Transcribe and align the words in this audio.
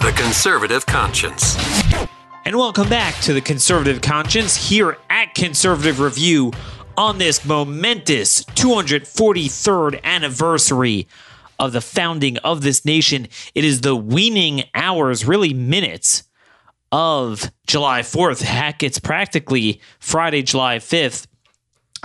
The 0.00 0.12
Conservative 0.12 0.86
Conscience. 0.86 1.56
And 2.44 2.56
welcome 2.56 2.88
back 2.88 3.20
to 3.22 3.32
the 3.32 3.40
Conservative 3.40 4.00
Conscience 4.00 4.54
here 4.68 4.96
at 5.10 5.34
Conservative 5.34 5.98
Review 5.98 6.52
on 6.96 7.18
this 7.18 7.44
momentous 7.44 8.44
243rd 8.44 10.00
anniversary 10.04 11.08
of 11.58 11.72
the 11.72 11.80
founding 11.80 12.36
of 12.38 12.62
this 12.62 12.84
nation. 12.84 13.26
It 13.56 13.64
is 13.64 13.80
the 13.80 13.96
weaning 13.96 14.62
hours, 14.72 15.24
really 15.24 15.52
minutes, 15.52 16.22
of 16.92 17.50
July 17.66 18.02
4th. 18.02 18.42
Heck, 18.42 18.84
it's 18.84 19.00
practically 19.00 19.80
Friday, 19.98 20.42
July 20.42 20.78
5th. 20.78 21.26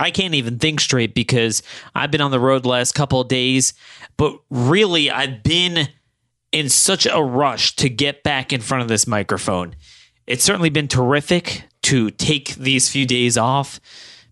I 0.00 0.10
can't 0.10 0.34
even 0.34 0.58
think 0.58 0.80
straight 0.80 1.14
because 1.14 1.62
I've 1.94 2.10
been 2.10 2.20
on 2.20 2.32
the 2.32 2.40
road 2.40 2.64
the 2.64 2.70
last 2.70 2.96
couple 2.96 3.20
of 3.20 3.28
days, 3.28 3.72
but 4.16 4.36
really, 4.50 5.12
I've 5.12 5.44
been 5.44 5.88
in 6.54 6.68
such 6.68 7.04
a 7.04 7.20
rush 7.20 7.74
to 7.74 7.88
get 7.88 8.22
back 8.22 8.52
in 8.52 8.60
front 8.60 8.80
of 8.80 8.86
this 8.86 9.08
microphone. 9.08 9.74
It's 10.24 10.44
certainly 10.44 10.70
been 10.70 10.86
terrific 10.86 11.64
to 11.82 12.10
take 12.12 12.54
these 12.54 12.88
few 12.88 13.06
days 13.06 13.36
off, 13.36 13.80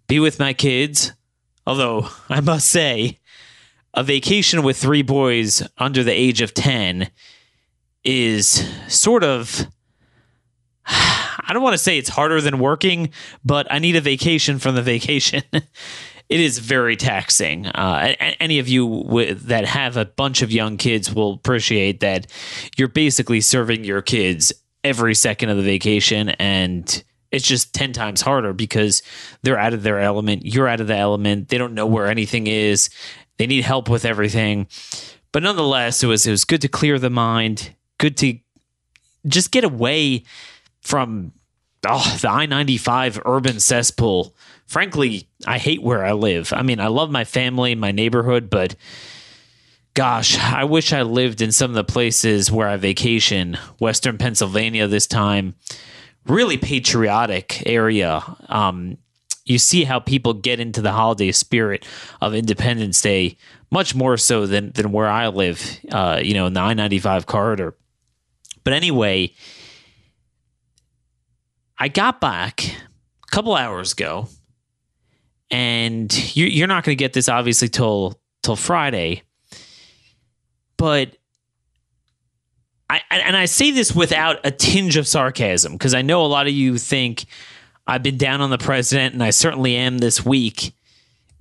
be 0.06 0.20
with 0.20 0.38
my 0.38 0.52
kids. 0.52 1.12
Although, 1.66 2.08
I 2.28 2.41
must 2.41 2.69
say, 2.69 3.19
a 3.92 4.05
vacation 4.05 4.62
with 4.62 4.77
three 4.77 5.02
boys 5.02 5.69
under 5.78 6.05
the 6.05 6.12
age 6.12 6.41
of 6.41 6.55
10 6.55 7.11
is 8.05 8.70
sort 8.86 9.24
of. 9.24 9.66
I 10.86 11.52
don't 11.52 11.62
want 11.62 11.74
to 11.74 11.78
say 11.78 11.98
it's 11.98 12.08
harder 12.08 12.41
than 12.41 12.61
working, 12.61 13.11
but 13.44 13.66
I 13.68 13.80
need 13.80 13.96
a 13.96 14.00
vacation 14.00 14.61
from 14.61 14.77
the 14.77 14.83
vacation. 14.83 15.42
it 16.28 16.40
is 16.40 16.58
very 16.58 16.96
taxing. 16.96 17.66
Uh, 17.66 18.14
any 18.40 18.58
of 18.58 18.68
you 18.68 19.02
w- 19.04 19.34
that 19.34 19.64
have 19.64 19.96
a 19.96 20.04
bunch 20.04 20.42
of 20.42 20.50
young 20.50 20.76
kids 20.76 21.12
will 21.12 21.34
appreciate 21.34 22.00
that 22.00 22.26
you're 22.76 22.88
basically 22.88 23.40
serving 23.40 23.84
your 23.84 24.02
kids 24.02 24.52
every 24.84 25.14
second 25.14 25.48
of 25.48 25.56
the 25.56 25.62
vacation 25.62 26.30
and 26.30 27.04
it's 27.30 27.46
just 27.46 27.74
10 27.74 27.92
times 27.92 28.20
harder 28.20 28.52
because 28.52 29.02
they're 29.42 29.58
out 29.58 29.72
of 29.72 29.84
their 29.84 30.00
element 30.00 30.44
you're 30.44 30.66
out 30.66 30.80
of 30.80 30.88
the 30.88 30.96
element 30.96 31.48
they 31.48 31.58
don't 31.58 31.72
know 31.72 31.86
where 31.86 32.08
anything 32.08 32.48
is 32.48 32.90
they 33.38 33.46
need 33.46 33.62
help 33.62 33.88
with 33.88 34.04
everything 34.04 34.66
but 35.30 35.42
nonetheless 35.42 36.02
it 36.02 36.08
was 36.08 36.26
it 36.26 36.32
was 36.32 36.44
good 36.44 36.60
to 36.60 36.68
clear 36.68 36.98
the 36.98 37.08
mind 37.08 37.76
good 37.98 38.16
to 38.16 38.36
just 39.26 39.52
get 39.52 39.62
away 39.62 40.24
from 40.80 41.32
oh, 41.86 42.18
the 42.20 42.28
I-95 42.28 43.22
urban 43.24 43.60
cesspool 43.60 44.34
frankly 44.66 45.28
i 45.46 45.58
hate 45.58 45.82
where 45.82 46.05
i 46.05 46.12
live 46.12 46.52
i 46.52 46.62
mean 46.62 46.80
i 46.80 46.86
love 46.86 47.10
my 47.10 47.24
family 47.24 47.72
and 47.72 47.80
my 47.80 47.92
neighborhood 47.92 48.48
but 48.50 48.74
gosh, 49.94 50.38
I 50.38 50.64
wish 50.64 50.92
I 50.92 51.02
lived 51.02 51.41
in 51.41 51.52
some 51.52 51.70
of 51.70 51.74
the 51.74 51.84
places 51.84 52.50
where 52.50 52.68
I 52.68 52.77
vacation, 52.77 53.58
Western 53.78 54.18
Pennsylvania 54.18 54.86
this 54.88 55.06
time. 55.06 55.55
Really 56.27 56.56
patriotic 56.56 57.66
area. 57.66 58.22
Um, 58.48 58.98
you 59.44 59.58
see 59.58 59.84
how 59.84 59.98
people 59.98 60.34
get 60.34 60.60
into 60.60 60.80
the 60.80 60.92
holiday 60.92 61.33
spirit 61.33 61.84
of 62.20 62.34
Independence 62.34 63.00
Day 63.00 63.36
much 63.70 63.94
more 63.94 64.17
so 64.17 64.46
than 64.46 64.70
than 64.73 64.92
where 64.92 65.08
I 65.08 65.29
live. 65.29 65.80
Uh, 65.90 66.20
you 66.23 66.34
know, 66.34 66.46
in 66.46 66.52
the 66.52 66.61
I 66.61 66.74
ninety 66.74 67.00
five 67.00 67.27
corridor. 67.27 67.74
But 68.62 68.74
anyway, 68.74 69.34
I 71.77 71.89
got 71.89 72.20
back 72.20 72.62
a 72.62 73.30
couple 73.33 73.56
hours 73.56 73.92
ago, 73.92 74.29
and 75.52 76.35
you, 76.35 76.46
you're 76.46 76.67
not 76.67 76.83
going 76.83 76.96
to 76.96 77.02
get 77.02 77.13
this 77.13 77.29
obviously 77.29 77.68
till 77.68 78.18
till 78.42 78.57
Friday 78.57 79.23
but 80.77 81.17
I 82.90 83.01
and 83.11 83.36
I 83.36 83.45
say 83.45 83.70
this 83.70 83.95
without 83.95 84.41
a 84.45 84.51
tinge 84.51 84.96
of 84.96 85.07
sarcasm 85.07 85.73
because 85.73 85.95
I 85.95 86.02
know 86.02 86.24
a 86.24 86.27
lot 86.27 86.48
of 86.48 86.52
you 86.52 86.77
think 86.77 87.24
I've 87.86 88.02
been 88.02 88.18
down 88.18 88.41
on 88.41 88.51
the 88.51 88.58
president, 88.58 89.14
and 89.14 89.23
I 89.23 89.30
certainly 89.30 89.77
am 89.77 89.98
this 89.98 90.24
week, 90.24 90.74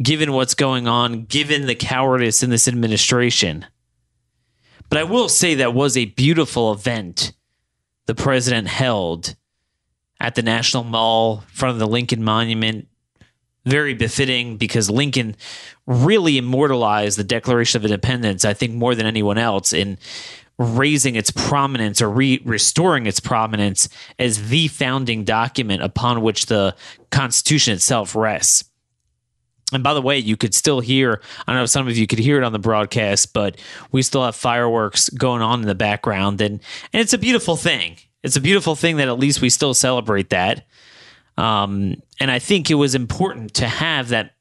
given 0.01 0.31
what's 0.31 0.53
going 0.53 0.87
on, 0.87 1.25
given 1.25 1.67
the 1.67 1.75
cowardice 1.75 2.41
in 2.41 2.49
this 2.49 2.67
administration. 2.67 3.65
But 4.89 4.97
I 4.97 5.03
will 5.03 5.29
say 5.29 5.55
that 5.55 5.73
was 5.73 5.97
a 5.97 6.05
beautiful 6.05 6.71
event 6.71 7.33
the 8.05 8.15
president 8.15 8.67
held 8.67 9.35
at 10.19 10.35
the 10.35 10.41
National 10.41 10.83
Mall, 10.83 11.39
in 11.39 11.47
front 11.47 11.73
of 11.73 11.79
the 11.79 11.87
Lincoln 11.87 12.23
Monument, 12.23 12.87
very 13.65 13.93
befitting 13.93 14.57
because 14.57 14.89
Lincoln 14.89 15.35
really 15.85 16.37
immortalized 16.37 17.17
the 17.17 17.23
Declaration 17.23 17.79
of 17.79 17.85
Independence, 17.85 18.43
I 18.45 18.53
think, 18.53 18.73
more 18.73 18.95
than 18.95 19.05
anyone 19.05 19.37
else 19.37 19.73
in 19.73 19.97
raising 20.57 21.15
its 21.15 21.31
prominence 21.31 22.01
or 22.01 22.09
re- 22.09 22.41
restoring 22.45 23.05
its 23.05 23.19
prominence 23.19 23.89
as 24.19 24.49
the 24.49 24.67
founding 24.67 25.23
document 25.23 25.81
upon 25.81 26.21
which 26.21 26.47
the 26.47 26.75
Constitution 27.09 27.73
itself 27.73 28.15
rests. 28.15 28.63
And 29.73 29.83
by 29.83 29.93
the 29.93 30.01
way, 30.01 30.17
you 30.19 30.35
could 30.35 30.53
still 30.53 30.81
hear, 30.81 31.21
I 31.47 31.53
know 31.53 31.65
some 31.65 31.87
of 31.87 31.97
you 31.97 32.05
could 32.05 32.19
hear 32.19 32.37
it 32.37 32.43
on 32.43 32.51
the 32.51 32.59
broadcast, 32.59 33.33
but 33.33 33.57
we 33.91 34.01
still 34.01 34.23
have 34.23 34.35
fireworks 34.35 35.09
going 35.09 35.41
on 35.41 35.61
in 35.61 35.67
the 35.67 35.75
background. 35.75 36.41
And, 36.41 36.59
and 36.91 37.01
it's 37.01 37.13
a 37.13 37.17
beautiful 37.17 37.55
thing. 37.55 37.97
It's 38.21 38.35
a 38.35 38.41
beautiful 38.41 38.75
thing 38.75 38.97
that 38.97 39.07
at 39.07 39.17
least 39.17 39.41
we 39.41 39.49
still 39.49 39.73
celebrate 39.73 40.29
that. 40.29 40.65
Um, 41.37 41.95
and 42.19 42.29
I 42.29 42.39
think 42.39 42.69
it 42.69 42.75
was 42.75 42.95
important 42.95 43.55
to 43.55 43.67
have 43.67 44.09
that 44.09 44.33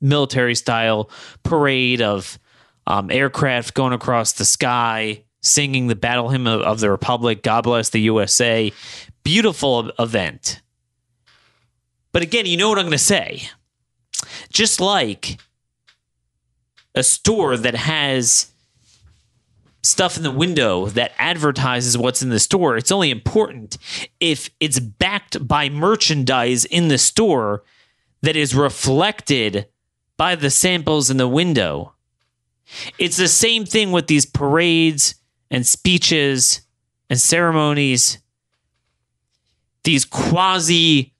military 0.00 0.54
style 0.54 1.10
parade 1.42 2.00
of 2.02 2.38
um, 2.86 3.10
aircraft 3.10 3.74
going 3.74 3.92
across 3.92 4.32
the 4.32 4.44
sky, 4.44 5.24
singing 5.42 5.88
the 5.88 5.96
battle 5.96 6.28
hymn 6.30 6.46
of, 6.46 6.62
of 6.62 6.80
the 6.80 6.90
Republic, 6.90 7.42
God 7.42 7.62
bless 7.62 7.90
the 7.90 8.00
USA. 8.00 8.72
Beautiful 9.24 9.90
event. 9.98 10.62
But 12.12 12.22
again, 12.22 12.46
you 12.46 12.56
know 12.56 12.68
what 12.68 12.78
I'm 12.78 12.86
going 12.86 12.92
to 12.92 12.98
say. 12.98 13.48
Just 14.52 14.80
like 14.80 15.38
a 16.94 17.02
store 17.02 17.56
that 17.56 17.74
has 17.74 18.50
stuff 19.82 20.16
in 20.16 20.22
the 20.22 20.30
window 20.30 20.86
that 20.86 21.12
advertises 21.18 21.96
what's 21.96 22.22
in 22.22 22.30
the 22.30 22.40
store. 22.40 22.76
It's 22.76 22.92
only 22.92 23.10
important 23.10 23.78
if 24.20 24.50
it's 24.60 24.80
backed 24.80 25.46
by 25.46 25.68
merchandise 25.68 26.64
in 26.64 26.88
the 26.88 26.98
store 26.98 27.62
that 28.22 28.36
is 28.36 28.54
reflected 28.54 29.66
by 30.16 30.34
the 30.34 30.50
samples 30.50 31.10
in 31.10 31.16
the 31.16 31.28
window. 31.28 31.94
It's 32.98 33.16
the 33.16 33.28
same 33.28 33.64
thing 33.64 33.92
with 33.92 34.08
these 34.08 34.26
parades 34.26 35.14
and 35.50 35.66
speeches 35.66 36.62
and 37.08 37.18
ceremonies, 37.18 38.18
these 39.84 40.04
quasi 40.04 41.14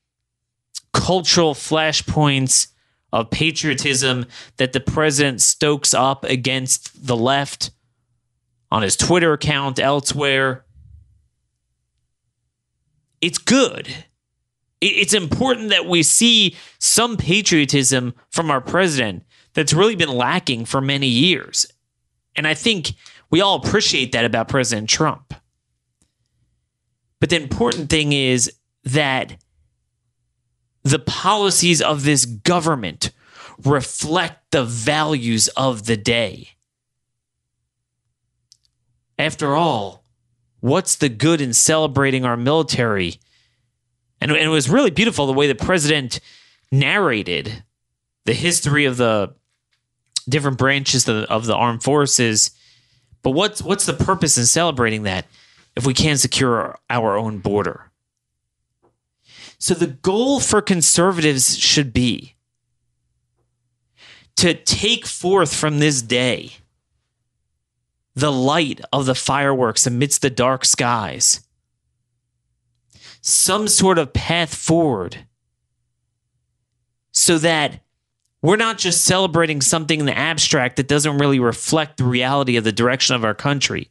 cultural 0.92 1.54
flashpoints 1.54 2.68
of 3.12 3.30
patriotism 3.30 4.26
that 4.58 4.72
the 4.72 4.80
president 4.80 5.40
stokes 5.40 5.94
up 5.94 6.24
against 6.24 7.06
the 7.06 7.16
left 7.16 7.70
on 8.70 8.82
his 8.82 8.96
Twitter 8.96 9.32
account, 9.32 9.78
elsewhere. 9.78 10.64
It's 13.20 13.38
good. 13.38 13.88
It's 14.80 15.14
important 15.14 15.70
that 15.70 15.86
we 15.86 16.02
see 16.02 16.54
some 16.78 17.16
patriotism 17.16 18.14
from 18.30 18.50
our 18.50 18.60
president 18.60 19.24
that's 19.54 19.72
really 19.72 19.96
been 19.96 20.12
lacking 20.12 20.66
for 20.66 20.80
many 20.80 21.08
years. 21.08 21.66
And 22.36 22.46
I 22.46 22.54
think 22.54 22.92
we 23.30 23.40
all 23.40 23.56
appreciate 23.56 24.12
that 24.12 24.24
about 24.24 24.48
President 24.48 24.88
Trump. 24.88 25.34
But 27.20 27.30
the 27.30 27.42
important 27.42 27.90
thing 27.90 28.12
is 28.12 28.52
that 28.84 29.36
the 30.84 31.00
policies 31.00 31.82
of 31.82 32.04
this 32.04 32.24
government 32.24 33.10
reflect 33.64 34.52
the 34.52 34.64
values 34.64 35.48
of 35.48 35.86
the 35.86 35.96
day. 35.96 36.50
After 39.18 39.54
all, 39.54 40.04
what's 40.60 40.96
the 40.96 41.08
good 41.08 41.40
in 41.40 41.52
celebrating 41.52 42.24
our 42.24 42.36
military? 42.36 43.18
And, 44.20 44.30
and 44.30 44.40
it 44.40 44.48
was 44.48 44.68
really 44.68 44.90
beautiful 44.90 45.26
the 45.26 45.32
way 45.32 45.46
the 45.46 45.54
president 45.54 46.20
narrated 46.70 47.64
the 48.24 48.34
history 48.34 48.84
of 48.84 48.96
the 48.96 49.34
different 50.28 50.58
branches 50.58 51.08
of 51.08 51.16
the, 51.22 51.30
of 51.30 51.46
the 51.46 51.54
armed 51.54 51.82
forces. 51.82 52.50
But 53.22 53.30
what's 53.30 53.62
what's 53.62 53.86
the 53.86 53.94
purpose 53.94 54.38
in 54.38 54.46
celebrating 54.46 55.04
that? 55.04 55.26
if 55.78 55.86
we 55.86 55.94
can't 55.94 56.18
secure 56.18 56.76
our 56.90 57.16
own 57.16 57.38
border. 57.38 57.92
So 59.60 59.74
the 59.74 59.86
goal 59.86 60.40
for 60.40 60.60
conservatives 60.60 61.56
should 61.56 61.92
be 61.92 62.34
to 64.36 64.54
take 64.54 65.06
forth 65.06 65.54
from 65.54 65.78
this 65.78 66.02
day 66.02 66.54
the 68.18 68.32
light 68.32 68.80
of 68.92 69.06
the 69.06 69.14
fireworks 69.14 69.86
amidst 69.86 70.22
the 70.22 70.30
dark 70.30 70.64
skies, 70.64 71.46
some 73.20 73.68
sort 73.68 73.96
of 73.96 74.12
path 74.12 74.52
forward 74.52 75.18
so 77.12 77.38
that 77.38 77.80
we're 78.42 78.56
not 78.56 78.78
just 78.78 79.04
celebrating 79.04 79.60
something 79.60 80.00
in 80.00 80.06
the 80.06 80.18
abstract 80.18 80.76
that 80.76 80.88
doesn't 80.88 81.18
really 81.18 81.38
reflect 81.38 81.96
the 81.96 82.04
reality 82.04 82.56
of 82.56 82.64
the 82.64 82.72
direction 82.72 83.14
of 83.14 83.24
our 83.24 83.34
country. 83.34 83.90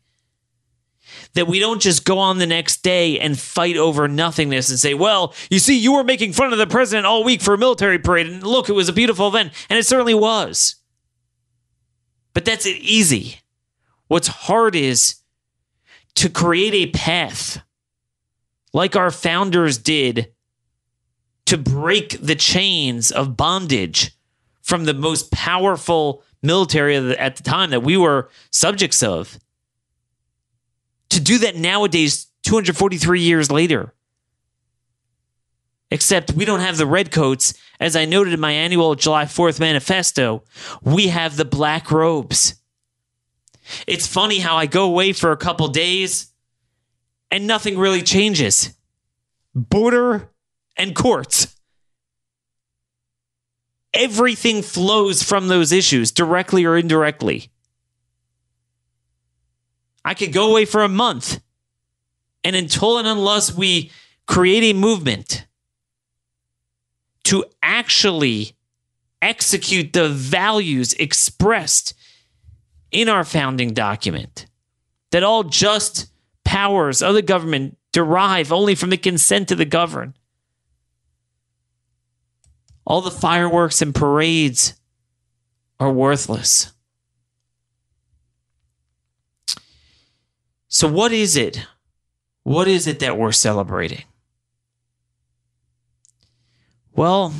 That 1.33 1.47
we 1.47 1.59
don't 1.59 1.81
just 1.81 2.03
go 2.03 2.19
on 2.19 2.37
the 2.37 2.45
next 2.45 2.83
day 2.83 3.19
and 3.19 3.39
fight 3.39 3.77
over 3.77 4.09
nothingness 4.09 4.69
and 4.69 4.79
say, 4.79 4.93
well, 4.93 5.33
you 5.49 5.59
see, 5.59 5.77
you 5.77 5.93
were 5.93 6.03
making 6.03 6.33
fun 6.33 6.51
of 6.51 6.59
the 6.59 6.67
president 6.67 7.05
all 7.05 7.23
week 7.23 7.41
for 7.41 7.53
a 7.53 7.57
military 7.57 7.99
parade, 7.99 8.27
and 8.27 8.43
look, 8.43 8.67
it 8.67 8.73
was 8.73 8.89
a 8.89 8.93
beautiful 8.93 9.29
event. 9.29 9.53
And 9.69 9.79
it 9.79 9.85
certainly 9.85 10.13
was. 10.13 10.75
But 12.33 12.43
that's 12.43 12.65
it 12.65 12.77
easy. 12.77 13.39
What's 14.07 14.27
hard 14.27 14.75
is 14.75 15.15
to 16.15 16.29
create 16.29 16.73
a 16.73 16.91
path 16.91 17.61
like 18.73 18.95
our 18.95 19.11
founders 19.11 19.77
did 19.77 20.33
to 21.45 21.57
break 21.57 22.17
the 22.21 22.35
chains 22.35 23.11
of 23.11 23.37
bondage 23.37 24.17
from 24.61 24.85
the 24.85 24.93
most 24.93 25.31
powerful 25.31 26.23
military 26.43 26.95
at 26.95 27.35
the 27.37 27.43
time 27.43 27.69
that 27.69 27.83
we 27.83 27.95
were 27.95 28.29
subjects 28.51 29.01
of. 29.01 29.39
To 31.09 31.21
do 31.21 31.37
that 31.39 31.55
nowadays, 31.55 32.27
243 32.43 33.21
years 33.21 33.49
later. 33.49 33.93
Except 35.89 36.33
we 36.33 36.43
don't 36.43 36.59
have 36.59 36.77
the 36.77 36.85
redcoats. 36.85 37.53
As 37.79 37.95
I 37.95 38.05
noted 38.05 38.33
in 38.33 38.41
my 38.41 38.51
annual 38.51 38.95
July 38.95 39.23
4th 39.23 39.59
manifesto, 39.59 40.43
we 40.83 41.07
have 41.07 41.37
the 41.37 41.45
black 41.45 41.91
robes. 41.91 42.55
It's 43.85 44.07
funny 44.07 44.39
how 44.39 44.57
I 44.57 44.65
go 44.65 44.85
away 44.85 45.13
for 45.13 45.31
a 45.31 45.37
couple 45.37 45.67
days 45.67 46.31
and 47.31 47.47
nothing 47.47 47.77
really 47.77 48.01
changes. 48.01 48.73
Border 49.53 50.29
and 50.77 50.95
courts 50.95 51.57
everything 53.97 54.61
flows 54.61 55.23
from 55.23 55.47
those 55.47 55.71
issues, 55.71 56.11
directly 56.11 56.63
or 56.63 56.77
indirectly. 56.77 57.49
I 60.05 60.13
could 60.13 60.31
go 60.31 60.51
away 60.51 60.65
for 60.65 60.83
a 60.83 60.89
month. 60.89 61.41
And 62.43 62.55
until 62.55 62.97
and 62.97 63.07
unless 63.07 63.53
we 63.53 63.91
create 64.25 64.63
a 64.63 64.77
movement 64.77 65.47
to 67.25 67.43
actually 67.61 68.55
execute 69.21 69.91
the 69.91 70.07
values 70.07 70.93
expressed 70.93 71.93
in 72.91 73.09
our 73.09 73.23
founding 73.23 73.73
document, 73.73 74.45
that 75.11 75.23
all 75.23 75.43
just 75.43 76.11
powers 76.43 77.01
of 77.01 77.13
the 77.13 77.21
government 77.21 77.77
derive 77.91 78.51
only 78.51 78.75
from 78.75 78.89
the 78.89 78.97
consent 78.97 79.51
of 79.51 79.57
the 79.57 79.65
governed, 79.65 80.13
all 82.85 83.01
the 83.01 83.11
fireworks 83.11 83.81
and 83.81 83.93
parades 83.93 84.75
are 85.79 85.91
worthless. 85.91 86.71
So, 90.69 90.87
what 90.87 91.11
is 91.11 91.35
it? 91.35 91.65
What 92.43 92.67
is 92.67 92.87
it 92.87 92.99
that 92.99 93.17
we're 93.17 93.31
celebrating? 93.31 94.03
Well, 96.93 97.33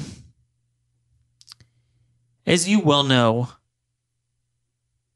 as 2.46 2.68
you 2.68 2.80
well 2.80 3.04
know, 3.04 3.50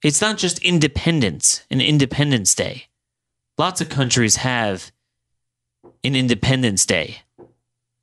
it's 0.04 0.22
not 0.22 0.38
just 0.38 0.60
independence 0.60 1.64
and 1.70 1.82
Independence 1.82 2.56
Day. 2.56 2.88
Lots 3.58 3.82
of 3.82 3.90
countries 3.90 4.38
have 4.38 4.92
an 6.04 6.16
Independence 6.16 6.86
Day. 6.86 7.22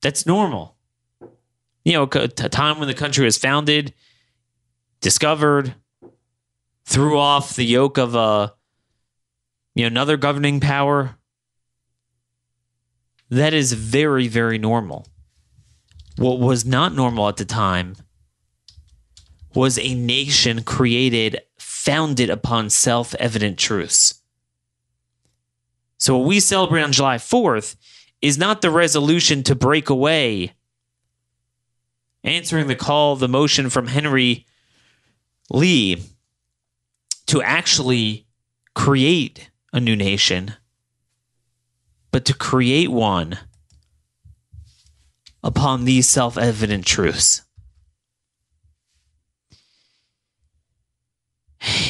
That's 0.03 0.27
normal 0.27 0.79
you 1.89 1.95
know, 1.95 2.03
a 2.03 2.29
time 2.29 2.79
when 2.79 2.87
the 2.87 2.93
country 2.93 3.25
was 3.25 3.39
founded, 3.39 3.95
discovered, 5.01 5.75
threw 6.85 7.19
off 7.19 7.57
the 7.57 7.65
yoke 7.65 7.97
of 7.97 8.15
a 8.15 8.19
uh, 8.19 8.49
you 9.75 9.85
know 9.85 9.87
another 9.87 10.19
governing 10.19 10.61
power. 10.61 11.17
That 13.31 13.55
is 13.55 13.73
very, 13.73 14.29
very 14.29 14.59
normal. 14.59 15.07
What 16.19 16.41
was 16.41 16.67
not 16.67 16.95
normal 16.95 17.27
at 17.27 17.39
the 17.39 17.47
time 17.47 17.97
was 19.55 19.79
a 19.79 19.95
nation 19.95 20.65
created, 20.65 21.41
founded 21.89 22.29
upon 22.29 22.69
self 22.69 23.15
evident 23.15 23.59
truths. 23.59 24.21
So, 25.97 26.19
what 26.19 26.27
we 26.27 26.39
celebrate 26.39 26.83
on 26.83 26.93
July 26.93 27.17
4th 27.17 27.77
is 28.21 28.37
not 28.37 28.61
the 28.61 28.71
resolution 28.71 29.43
to 29.45 29.55
break 29.55 29.89
away 29.89 30.53
answering 32.25 32.67
the 32.67 32.77
call, 32.77 33.17
the 33.17 33.27
motion 33.27 33.71
from 33.71 33.87
Henry 33.87 34.45
Lee 35.49 36.03
to 37.27 37.41
actually 37.41 38.27
create 38.75 39.51
a 39.73 39.81
new 39.81 39.97
nation, 39.97 40.57
but 42.11 42.27
to 42.27 42.35
create 42.35 42.91
one 42.91 43.39
upon 45.43 45.87
these 45.87 46.07
self 46.07 46.37
evident 46.37 46.85
truths. 46.85 47.48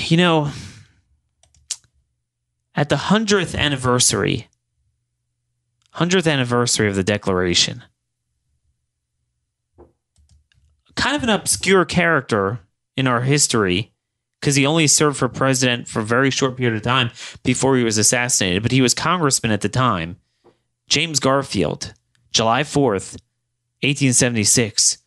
You 0.07 0.17
know, 0.17 0.51
at 2.75 2.89
the 2.89 2.97
100th 2.97 3.59
anniversary, 3.59 4.49
100th 5.97 6.31
anniversary 6.31 6.89
of 6.89 6.97
the 6.97 7.05
Declaration, 7.05 7.83
kind 10.95 11.15
of 11.15 11.23
an 11.23 11.29
obscure 11.29 11.85
character 11.85 12.61
in 12.97 13.07
our 13.07 13.21
history 13.23 13.93
because 14.41 14.57
he 14.57 14.67
only 14.67 14.87
served 14.87 15.17
for 15.17 15.29
president 15.29 15.89
for 15.89 16.01
a 16.01 16.05
very 16.05 16.31
short 16.31 16.57
period 16.57 16.77
of 16.77 16.83
time 16.83 17.11
before 17.43 17.77
he 17.77 17.85
was 17.85 17.99
assassinated, 17.99 18.63
but 18.63 18.73
he 18.73 18.81
was 18.81 18.95
congressman 18.95 19.53
at 19.53 19.61
the 19.61 19.69
time. 19.69 20.17
James 20.89 21.21
Garfield, 21.21 21.93
July 22.33 22.63
4th, 22.63 23.19
1876, 23.83 24.99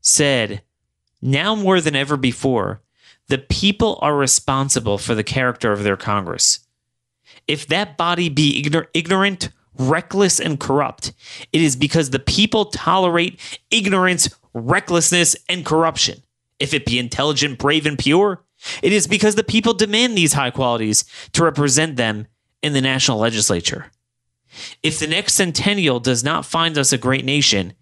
said, 0.00 0.62
Now 1.22 1.54
more 1.54 1.80
than 1.80 1.96
ever 1.96 2.16
before, 2.16 2.82
the 3.28 3.38
people 3.38 3.98
are 4.02 4.16
responsible 4.16 4.98
for 4.98 5.14
the 5.14 5.24
character 5.24 5.72
of 5.72 5.82
their 5.82 5.96
Congress. 5.96 6.60
If 7.46 7.66
that 7.68 7.96
body 7.96 8.28
be 8.28 8.62
ignor- 8.62 8.88
ignorant 8.94 9.50
reckless, 9.78 10.40
and 10.40 10.58
corrupt. 10.58 11.12
It 11.52 11.62
is 11.62 11.76
because 11.76 12.10
the 12.10 12.18
people 12.18 12.66
tolerate 12.66 13.40
ignorance, 13.70 14.28
recklessness, 14.52 15.36
and 15.48 15.64
corruption. 15.64 16.22
If 16.58 16.74
it 16.74 16.84
be 16.84 16.98
intelligent, 16.98 17.58
brave, 17.58 17.86
and 17.86 17.98
pure, 17.98 18.42
it 18.82 18.92
is 18.92 19.06
because 19.06 19.36
the 19.36 19.44
people 19.44 19.72
demand 19.72 20.18
these 20.18 20.32
high 20.32 20.50
qualities 20.50 21.04
to 21.32 21.44
represent 21.44 21.96
them 21.96 22.26
in 22.60 22.72
the 22.72 22.80
national 22.80 23.18
legislature. 23.18 23.86
If 24.82 24.98
the 24.98 25.06
next 25.06 25.34
centennial 25.34 26.00
does 26.00 26.24
not 26.24 26.44
find 26.44 26.76
us 26.76 26.92
a 26.92 26.98
great 26.98 27.24
nation, 27.24 27.74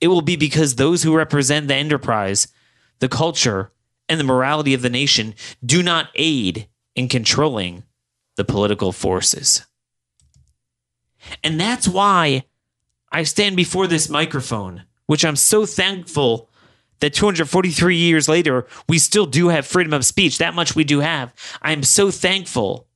it 0.00 0.08
will 0.08 0.22
be 0.22 0.36
because 0.36 0.76
those 0.76 1.02
who 1.02 1.14
represent 1.14 1.68
the 1.68 1.74
enterprise, 1.74 2.48
the 3.00 3.08
culture, 3.08 3.72
and 4.12 4.20
the 4.20 4.24
morality 4.24 4.74
of 4.74 4.82
the 4.82 4.90
nation 4.90 5.34
do 5.64 5.82
not 5.82 6.10
aid 6.16 6.68
in 6.94 7.08
controlling 7.08 7.82
the 8.36 8.44
political 8.44 8.92
forces. 8.92 9.64
And 11.42 11.58
that's 11.58 11.88
why 11.88 12.44
I 13.10 13.22
stand 13.22 13.56
before 13.56 13.86
this 13.86 14.10
microphone, 14.10 14.82
which 15.06 15.24
I'm 15.24 15.36
so 15.36 15.64
thankful 15.64 16.50
that 17.00 17.14
243 17.14 17.96
years 17.96 18.28
later, 18.28 18.66
we 18.86 18.98
still 18.98 19.24
do 19.24 19.48
have 19.48 19.66
freedom 19.66 19.94
of 19.94 20.04
speech. 20.04 20.36
That 20.36 20.54
much 20.54 20.76
we 20.76 20.84
do 20.84 21.00
have. 21.00 21.32
I 21.62 21.72
am 21.72 21.82
so 21.82 22.10
thankful 22.10 22.86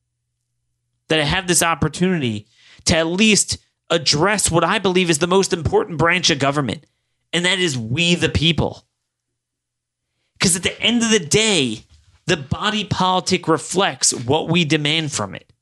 that 1.09 1.19
I 1.19 1.25
have 1.25 1.47
this 1.47 1.63
opportunity 1.63 2.47
to 2.85 2.97
at 2.97 3.07
least 3.07 3.57
address 3.89 4.51
what 4.51 4.65
I 4.65 4.81
believe 4.81 5.09
is 5.09 5.19
the 5.19 5.27
most 5.27 5.55
important 5.55 5.97
branch 5.97 6.29
of 6.29 6.39
government, 6.39 6.85
and 7.33 7.47
that 7.47 7.59
is 7.59 7.79
we 7.79 8.17
the 8.17 8.29
people. 8.29 8.86
Because 10.38 10.57
at 10.57 10.62
the 10.62 10.81
end 10.81 11.02
of 11.02 11.11
the 11.11 11.19
day, 11.21 11.85
the 12.26 12.37
body 12.37 12.85
politic 12.85 13.49
reflects 13.49 14.12
what 14.12 14.49
we 14.49 14.64
demand 14.64 15.12
from 15.12 15.35
it. 15.35 15.52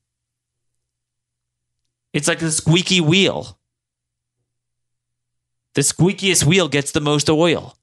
It's 2.12 2.28
like 2.28 2.42
a 2.42 2.50
squeaky 2.50 3.00
wheel. 3.00 3.58
The 5.74 5.82
squeakiest 5.82 6.44
wheel 6.44 6.68
gets 6.68 6.92
the 6.92 7.00
most 7.00 7.28
oil. 7.28 7.76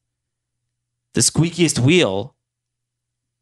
The 1.14 1.22
squeakiest 1.22 1.80
wheel 1.80 2.36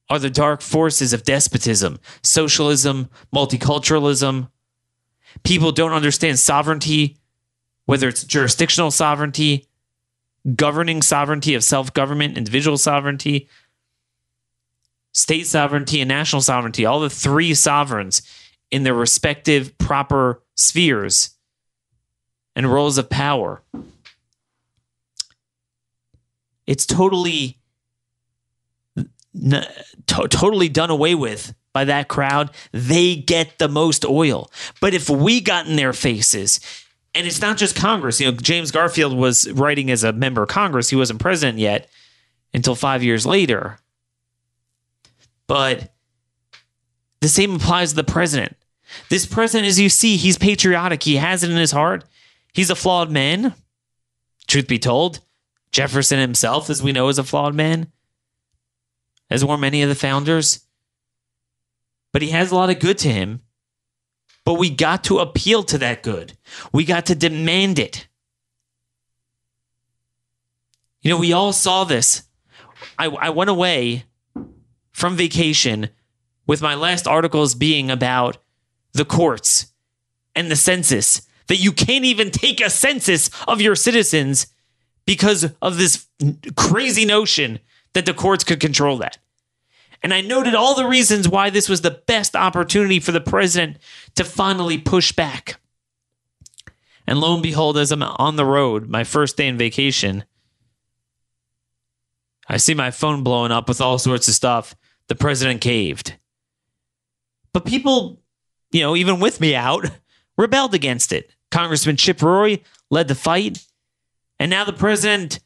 are 0.10 0.20
the 0.20 0.32
dark 0.32 0.62
forces 0.62 1.14
of 1.14 1.24
despotism, 1.24 2.00
socialism, 2.24 3.10
multiculturalism, 3.34 4.50
People 5.44 5.72
don't 5.72 5.94
understand 5.94 6.40
sovereignty, 6.40 7.18
whether 7.86 8.08
it's 8.08 8.24
jurisdictional 8.24 8.92
sovereignty, 8.92 9.68
governing 10.56 11.02
sovereignty 11.02 11.56
of 11.56 11.64
self 11.64 11.94
government, 11.94 12.38
individual 12.38 12.78
sovereignty, 12.78 13.50
state 15.12 15.48
sovereignty, 15.48 16.02
and 16.02 16.08
national 16.08 16.42
sovereignty, 16.42 16.86
all 16.86 17.00
the 17.00 17.10
three 17.10 17.54
sovereigns 17.54 18.22
in 18.72 18.84
their 18.84 18.94
respective 18.94 19.78
proper 19.78 20.42
spheres 20.56 21.32
and 22.56 22.72
roles 22.72 22.98
of 22.98 23.10
power. 23.10 23.62
It's 26.68 26.86
totally 26.86 27.60
to- 29.36 30.28
totally 30.28 30.70
done 30.70 30.90
away 30.90 31.16
with 31.16 31.54
by 31.74 31.86
that 31.86 32.08
crowd. 32.08 32.52
They 32.72 33.16
get 33.16 33.58
the 33.58 33.68
most 33.68 34.06
oil. 34.06 34.52
But 34.82 34.94
if 34.94 35.10
we 35.10 35.42
got 35.42 35.68
in 35.68 35.76
their 35.76 35.94
faces, 35.94 36.60
and 37.16 37.26
it's 37.26 37.42
not 37.42 37.58
just 37.58 37.76
Congress, 37.76 38.20
you 38.22 38.32
know, 38.32 38.38
James 38.38 38.72
Garfield 38.72 39.18
was 39.18 39.52
writing 39.52 39.90
as 39.90 40.04
a 40.04 40.14
member 40.14 40.44
of 40.44 40.50
Congress. 40.50 40.90
He 40.90 40.96
wasn't 40.96 41.20
president 41.20 41.58
yet 41.58 41.90
until 42.54 42.76
five 42.76 43.04
years 43.04 43.26
later. 43.26 43.80
But 45.48 45.92
the 47.22 47.28
same 47.28 47.56
applies 47.56 47.90
to 47.92 47.96
the 47.96 48.04
president. 48.04 48.56
This 49.10 49.26
president, 49.26 49.68
as 49.68 49.80
you 49.80 49.90
see, 49.90 50.18
he's 50.18 50.38
patriotic. 50.38 51.04
He 51.04 51.18
has 51.18 51.44
it 51.44 51.52
in 51.52 51.58
his 51.58 51.72
heart. 51.72 52.06
He's 52.54 52.70
a 52.70 52.76
flawed 52.76 53.12
man, 53.12 53.54
truth 54.48 54.68
be 54.68 54.80
told. 54.80 55.20
Jefferson 55.72 56.20
himself, 56.20 56.70
as 56.70 56.82
we 56.82 56.92
know, 56.92 57.08
is 57.10 57.20
a 57.20 57.24
flawed 57.24 57.54
man, 57.54 57.92
as 59.30 59.46
were 59.46 59.58
many 59.58 59.84
of 59.84 59.90
the 59.90 59.96
founders. 59.96 60.62
But 62.12 62.24
he 62.24 62.30
has 62.30 62.52
a 62.52 62.56
lot 62.56 62.72
of 62.72 62.80
good 62.80 62.98
to 63.00 63.10
him. 63.10 63.42
But 64.50 64.58
we 64.58 64.72
got 64.72 65.04
to 65.04 65.20
appeal 65.20 65.62
to 65.66 65.78
that 65.78 66.02
good, 66.02 66.36
we 66.74 66.84
got 66.84 67.06
to 67.06 67.14
demand 67.14 67.78
it. 67.78 68.08
You 71.04 71.12
know, 71.12 71.20
we 71.20 71.34
all 71.34 71.54
saw 71.54 71.84
this. 71.84 72.24
I, 72.98 73.06
I 73.10 73.30
went 73.30 73.52
away 73.52 74.06
from 74.92 75.16
vacation 75.16 75.90
with 76.48 76.64
my 76.64 76.74
last 76.74 77.06
articles 77.06 77.54
being 77.54 77.92
about 77.92 78.40
the 78.94 79.06
courts 79.06 79.68
and 80.34 80.50
the 80.50 80.56
census, 80.56 81.22
that 81.46 81.58
you 81.58 81.72
can't 81.72 82.06
even 82.06 82.32
take 82.32 82.60
a 82.60 82.72
census 82.72 83.30
of 83.48 83.62
your 83.62 83.76
citizens 83.76 84.48
because 85.06 85.54
of 85.62 85.78
this 85.78 86.08
crazy 86.56 87.06
notion 87.06 87.60
that 87.94 88.08
the 88.08 88.16
courts 88.16 88.44
could 88.44 88.60
control 88.60 88.98
that. 88.98 89.20
And 90.02 90.14
I 90.14 90.22
noted 90.22 90.56
all 90.56 90.76
the 90.76 90.88
reasons 90.88 91.28
why 91.28 91.50
this 91.50 91.68
was 91.68 91.82
the 91.82 92.02
best 92.08 92.36
opportunity 92.36 93.00
for 93.00 93.12
the 93.12 93.20
president 93.20 93.78
to 94.16 94.24
finally 94.24 94.78
push 94.78 95.12
back. 95.12 95.60
And 97.06 97.20
lo 97.20 97.34
and 97.34 97.44
behold, 97.44 97.78
as 97.78 97.92
I'm 97.92 98.04
on 98.04 98.36
the 98.36 98.46
road, 98.46 98.88
my 98.88 99.04
first 99.04 99.36
day 99.36 99.48
in 99.48 99.58
vacation, 99.58 100.24
I 102.48 102.58
see 102.58 102.74
my 102.74 102.92
phone 102.92 103.24
blowing 103.24 103.52
up 103.52 103.68
with 103.68 103.82
all 103.82 103.98
sorts 103.98 104.28
of 104.28 104.34
stuff. 104.34 104.76
The 105.08 105.16
president 105.16 105.62
caved. 105.62 106.16
But 107.52 107.66
people, 107.66 108.22
you 108.72 108.82
know, 108.82 108.96
even 108.96 109.20
with 109.20 109.42
me 109.42 109.56
out, 109.56 109.86
rebelled 110.38 110.74
against 110.74 111.12
it. 111.12 111.32
Congressman 111.52 111.98
Chip 111.98 112.22
Roy 112.22 112.62
led 112.90 113.08
the 113.08 113.16
fight. 113.16 113.66
And 114.40 114.50
now 114.50 114.64
the 114.64 114.74
president, 114.74 115.40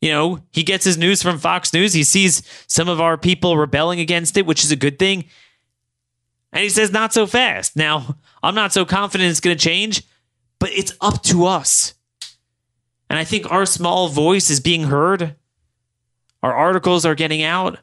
you 0.00 0.10
know, 0.10 0.40
he 0.52 0.62
gets 0.62 0.84
his 0.84 0.98
news 0.98 1.22
from 1.22 1.38
Fox 1.38 1.72
News. 1.72 1.92
He 1.92 2.04
sees 2.04 2.42
some 2.66 2.88
of 2.88 3.00
our 3.00 3.16
people 3.16 3.56
rebelling 3.56 4.00
against 4.00 4.36
it, 4.36 4.46
which 4.46 4.64
is 4.64 4.70
a 4.70 4.76
good 4.76 4.98
thing. 4.98 5.24
And 6.52 6.62
he 6.62 6.68
says, 6.68 6.92
not 6.92 7.12
so 7.12 7.26
fast. 7.26 7.76
Now, 7.76 8.16
I'm 8.42 8.54
not 8.54 8.72
so 8.72 8.84
confident 8.84 9.30
it's 9.30 9.40
going 9.40 9.56
to 9.56 9.62
change, 9.62 10.02
but 10.58 10.70
it's 10.70 10.92
up 11.00 11.22
to 11.24 11.46
us. 11.46 11.94
And 13.08 13.18
I 13.18 13.24
think 13.24 13.50
our 13.50 13.66
small 13.66 14.08
voice 14.08 14.50
is 14.50 14.60
being 14.60 14.84
heard. 14.84 15.36
Our 16.42 16.54
articles 16.54 17.04
are 17.04 17.14
getting 17.14 17.42
out. 17.42 17.78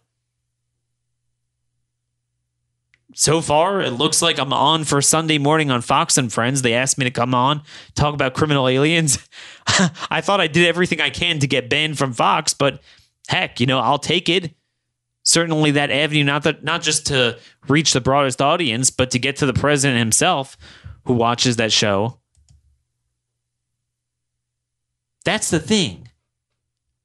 So 3.14 3.42
far, 3.42 3.82
it 3.82 3.92
looks 3.92 4.22
like 4.22 4.40
I'm 4.40 4.54
on 4.54 4.84
for 4.84 5.02
Sunday 5.02 5.38
morning 5.38 5.72
on 5.72 5.82
Fox 5.82 6.18
and 6.18 6.32
Friends. 6.32 6.62
They 6.62 6.74
asked 6.74 6.98
me 6.98 7.06
to 7.06 7.12
come 7.12 7.34
on, 7.34 7.64
talk 7.96 8.14
about 8.14 8.34
criminal 8.34 8.68
aliens. 8.68 9.20
I 10.10 10.22
thought 10.22 10.42
I 10.42 10.48
did 10.48 10.66
everything 10.66 11.02
I 11.02 11.10
can 11.10 11.40
to 11.40 11.48
get 11.48 11.70
banned 11.70 11.98
from 11.98 12.14
Fox, 12.14 12.54
but 12.54 12.82
heck, 13.28 13.60
you 13.60 13.66
know, 13.66 13.80
I'll 13.80 14.00
take 14.00 14.30
it. 14.30 14.54
Certainly 15.24 15.72
that 15.72 15.90
avenue, 15.90 16.24
not 16.24 16.44
that 16.44 16.64
not 16.64 16.82
just 16.82 17.08
to 17.08 17.40
reach 17.68 17.94
the 17.94 18.02
broadest 18.02 18.42
audience, 18.42 18.90
but 18.90 19.12
to 19.12 19.20
get 19.20 19.38
to 19.38 19.46
the 19.46 19.54
president 19.54 20.00
himself 20.00 20.58
who 21.06 21.14
watches 21.14 21.56
that 21.56 21.72
show. 21.72 22.20
That's 25.24 25.50
the 25.50 25.60
thing. 25.60 26.10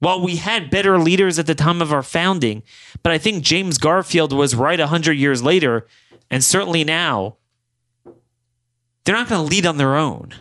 While 0.00 0.22
we 0.22 0.36
had 0.36 0.70
better 0.70 0.98
leaders 0.98 1.38
at 1.38 1.46
the 1.46 1.54
time 1.54 1.82
of 1.82 1.92
our 1.92 2.02
founding, 2.02 2.62
but 3.02 3.10
I 3.10 3.18
think 3.18 3.42
James 3.42 3.78
Garfield 3.78 4.32
was 4.32 4.54
right 4.54 4.78
100 4.78 5.12
years 5.14 5.42
later, 5.42 5.86
and 6.30 6.42
certainly 6.44 6.84
now, 6.84 7.36
they're 9.04 9.16
not 9.16 9.28
going 9.28 9.42
to 9.42 9.50
lead 9.50 9.66
on 9.66 9.76
their 9.76 9.96
own. 9.96 10.34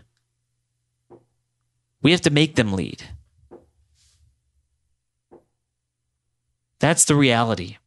We 2.01 2.11
have 2.11 2.21
to 2.21 2.29
make 2.29 2.55
them 2.55 2.73
lead. 2.73 3.03
That's 6.79 7.05
the 7.05 7.15
reality. 7.15 7.77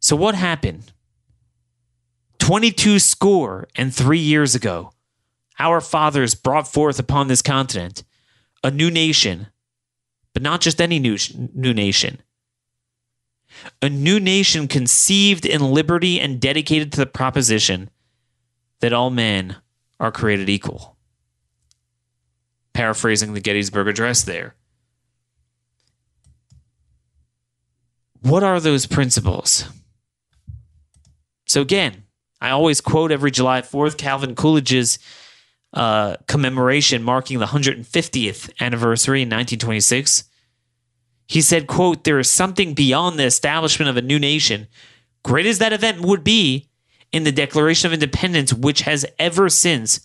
So, 0.00 0.16
what 0.16 0.34
happened? 0.34 0.92
22 2.38 2.98
score 2.98 3.68
and 3.76 3.94
three 3.94 4.18
years 4.18 4.54
ago, 4.54 4.92
our 5.58 5.80
fathers 5.80 6.34
brought 6.34 6.66
forth 6.66 6.98
upon 6.98 7.28
this 7.28 7.42
continent 7.42 8.04
a 8.62 8.70
new 8.70 8.90
nation, 8.90 9.48
but 10.32 10.42
not 10.42 10.60
just 10.60 10.80
any 10.80 10.98
new, 10.98 11.16
new 11.54 11.74
nation. 11.74 12.20
A 13.82 13.88
new 13.88 14.20
nation 14.20 14.68
conceived 14.68 15.46
in 15.46 15.72
liberty 15.72 16.20
and 16.20 16.40
dedicated 16.40 16.92
to 16.92 16.98
the 16.98 17.06
proposition 17.06 17.90
that 18.80 18.92
all 18.92 19.10
men 19.10 19.56
are 19.98 20.12
created 20.12 20.48
equal. 20.48 20.96
Paraphrasing 22.72 23.34
the 23.34 23.40
Gettysburg 23.40 23.88
Address 23.88 24.22
there. 24.22 24.54
What 28.20 28.42
are 28.42 28.60
those 28.60 28.86
principles? 28.86 29.64
So, 31.46 31.62
again, 31.62 32.04
I 32.40 32.50
always 32.50 32.80
quote 32.80 33.10
every 33.10 33.30
July 33.30 33.62
4th 33.62 33.96
Calvin 33.96 34.34
Coolidge's 34.34 34.98
uh, 35.74 36.16
commemoration 36.26 37.02
marking 37.02 37.38
the 37.38 37.46
150th 37.46 38.50
anniversary 38.60 39.22
in 39.22 39.28
1926. 39.28 40.24
He 41.26 41.40
said, 41.40 41.66
quote, 41.66 42.04
there 42.04 42.18
is 42.18 42.30
something 42.30 42.74
beyond 42.74 43.18
the 43.18 43.24
establishment 43.24 43.90
of 43.90 43.96
a 43.96 44.02
new 44.02 44.18
nation, 44.18 44.66
great 45.22 45.46
as 45.46 45.58
that 45.58 45.74
event 45.74 46.00
would 46.00 46.24
be, 46.24 46.68
in 47.12 47.24
the 47.24 47.32
Declaration 47.32 47.86
of 47.86 47.92
Independence, 47.92 48.52
which 48.52 48.82
has 48.82 49.06
ever 49.18 49.48
since 49.48 50.00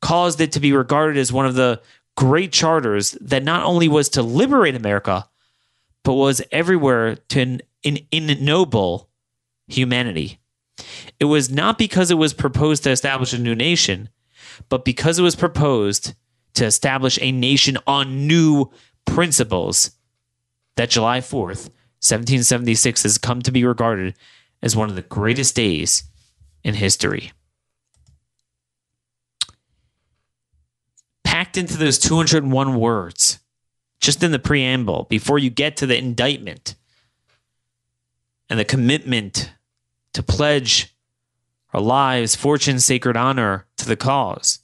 caused 0.00 0.40
it 0.40 0.52
to 0.52 0.60
be 0.60 0.72
regarded 0.72 1.16
as 1.16 1.32
one 1.32 1.46
of 1.46 1.54
the 1.54 1.80
great 2.16 2.52
charters 2.52 3.12
that 3.20 3.44
not 3.44 3.64
only 3.64 3.88
was 3.88 4.08
to 4.10 4.22
liberate 4.22 4.74
America, 4.74 5.28
but 6.02 6.14
was 6.14 6.42
everywhere 6.50 7.16
to 7.28 7.58
ennoble 7.82 9.08
humanity. 9.68 10.38
It 11.18 11.26
was 11.26 11.50
not 11.50 11.78
because 11.78 12.10
it 12.10 12.18
was 12.18 12.34
proposed 12.34 12.82
to 12.84 12.90
establish 12.90 13.32
a 13.32 13.38
new 13.38 13.54
nation, 13.54 14.08
but 14.68 14.84
because 14.84 15.18
it 15.18 15.22
was 15.22 15.36
proposed 15.36 16.14
to 16.54 16.64
establish 16.64 17.18
a 17.20 17.32
nation 17.32 17.78
on 17.86 18.26
new 18.26 18.70
principles, 19.04 19.92
that 20.76 20.90
July 20.90 21.20
4th, 21.20 21.68
1776 22.00 23.02
has 23.02 23.18
come 23.18 23.42
to 23.42 23.52
be 23.52 23.64
regarded 23.64 24.14
as 24.62 24.76
one 24.76 24.88
of 24.88 24.96
the 24.96 25.02
greatest 25.02 25.54
days 25.54 26.04
in 26.64 26.74
history. 26.74 27.32
Packed 31.24 31.56
into 31.56 31.76
those 31.76 31.98
201 31.98 32.78
words, 32.78 33.40
just 34.00 34.22
in 34.22 34.32
the 34.32 34.38
preamble, 34.38 35.06
before 35.10 35.38
you 35.38 35.50
get 35.50 35.76
to 35.76 35.86
the 35.86 35.98
indictment 35.98 36.74
and 38.48 38.58
the 38.58 38.64
commitment 38.64 39.52
to 40.14 40.22
pledge 40.22 40.94
our 41.72 41.80
lives, 41.80 42.34
fortune, 42.34 42.80
sacred 42.80 43.16
honor 43.16 43.66
to 43.76 43.86
the 43.86 43.96
cause. 43.96 44.60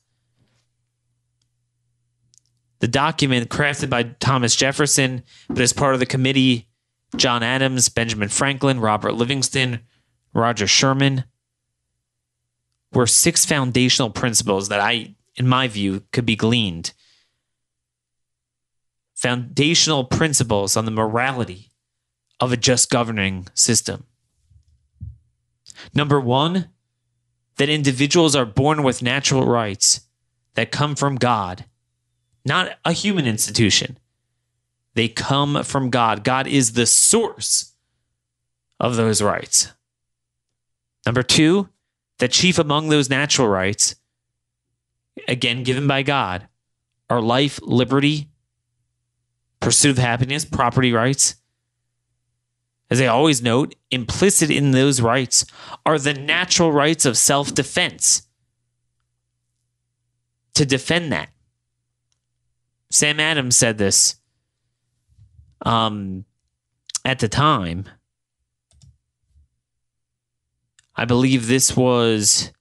The 2.81 2.89
document 2.89 3.49
crafted 3.49 3.89
by 3.89 4.03
Thomas 4.03 4.55
Jefferson, 4.55 5.23
but 5.49 5.61
as 5.61 5.73
part 5.73 5.95
of 5.95 6.01
the 6.01 6.07
committee, 6.07 6.69
John 7.17 7.43
Adams, 7.43 7.89
Benjamin 7.89 8.29
Franklin, 8.29 8.81
Robert 8.81 9.13
Livingston, 9.13 9.81
Roger 10.35 10.67
Sherman, 10.67 11.25
were 12.93 13.07
six 13.07 13.45
foundational 13.45 14.11
principles 14.11 14.69
that 14.69 14.81
I, 14.81 15.15
in 15.37 15.49
my 15.49 15.69
view, 15.69 16.03
could 16.13 16.27
be 16.27 16.37
gleaned. 16.37 16.93
Foundational 19.15 20.05
principles 20.05 20.77
on 20.77 20.85
the 20.85 20.91
morality 20.91 21.71
of 22.39 22.53
a 22.53 22.57
just 22.57 22.91
governing 22.91 23.49
system. 23.55 24.05
Number 25.95 26.21
one, 26.21 26.69
that 27.57 27.69
individuals 27.69 28.37
are 28.37 28.45
born 28.45 28.83
with 28.83 29.03
natural 29.03 29.47
rights 29.47 30.01
that 30.55 30.71
come 30.71 30.95
from 30.95 31.17
God, 31.17 31.65
not 32.45 32.79
a 32.85 32.93
human 32.93 33.27
institution. 33.27 33.99
They 34.95 35.09
come 35.09 35.63
from 35.63 35.91
God. 35.91 36.25
God 36.25 36.47
is 36.47 36.73
the 36.73 36.87
source 36.87 37.73
of 38.81 38.97
those 38.97 39.21
rights. 39.21 39.73
Number 41.05 41.23
two, 41.23 41.69
the 42.19 42.29
chief 42.29 42.59
among 42.59 42.89
those 42.89 43.11
natural 43.11 43.49
rights, 43.49 43.97
again 45.29 45.63
given 45.63 45.87
by 45.87 46.03
God, 46.03 46.49
are 47.09 47.21
life, 47.21 47.61
liberty, 47.63 48.29
pursuit 49.61 49.91
of 49.91 49.99
happiness, 49.99 50.45
property 50.45 50.93
rights. 50.93 51.37
As 52.89 53.01
I 53.01 53.07
always 53.07 53.43
note, 53.43 53.75
implicit 53.91 54.51
in 54.51 54.71
those 54.71 55.01
rights 55.01 55.45
are 55.85 55.99
the 55.99 56.15
natural 56.15 56.73
rights 56.73 57.05
of 57.05 57.17
self 57.17 57.55
defense. 57.55 58.23
To 60.55 60.65
defend 60.65 61.13
that. 61.13 61.29
Sam 62.91 63.21
Adams 63.21 63.57
said 63.57 63.77
this 63.77 64.17
um, 65.63 66.25
at 67.05 67.19
the 67.19 67.29
time. 67.29 67.85
I 70.95 71.05
believe 71.05 71.47
this 71.47 71.77
was 71.77 72.53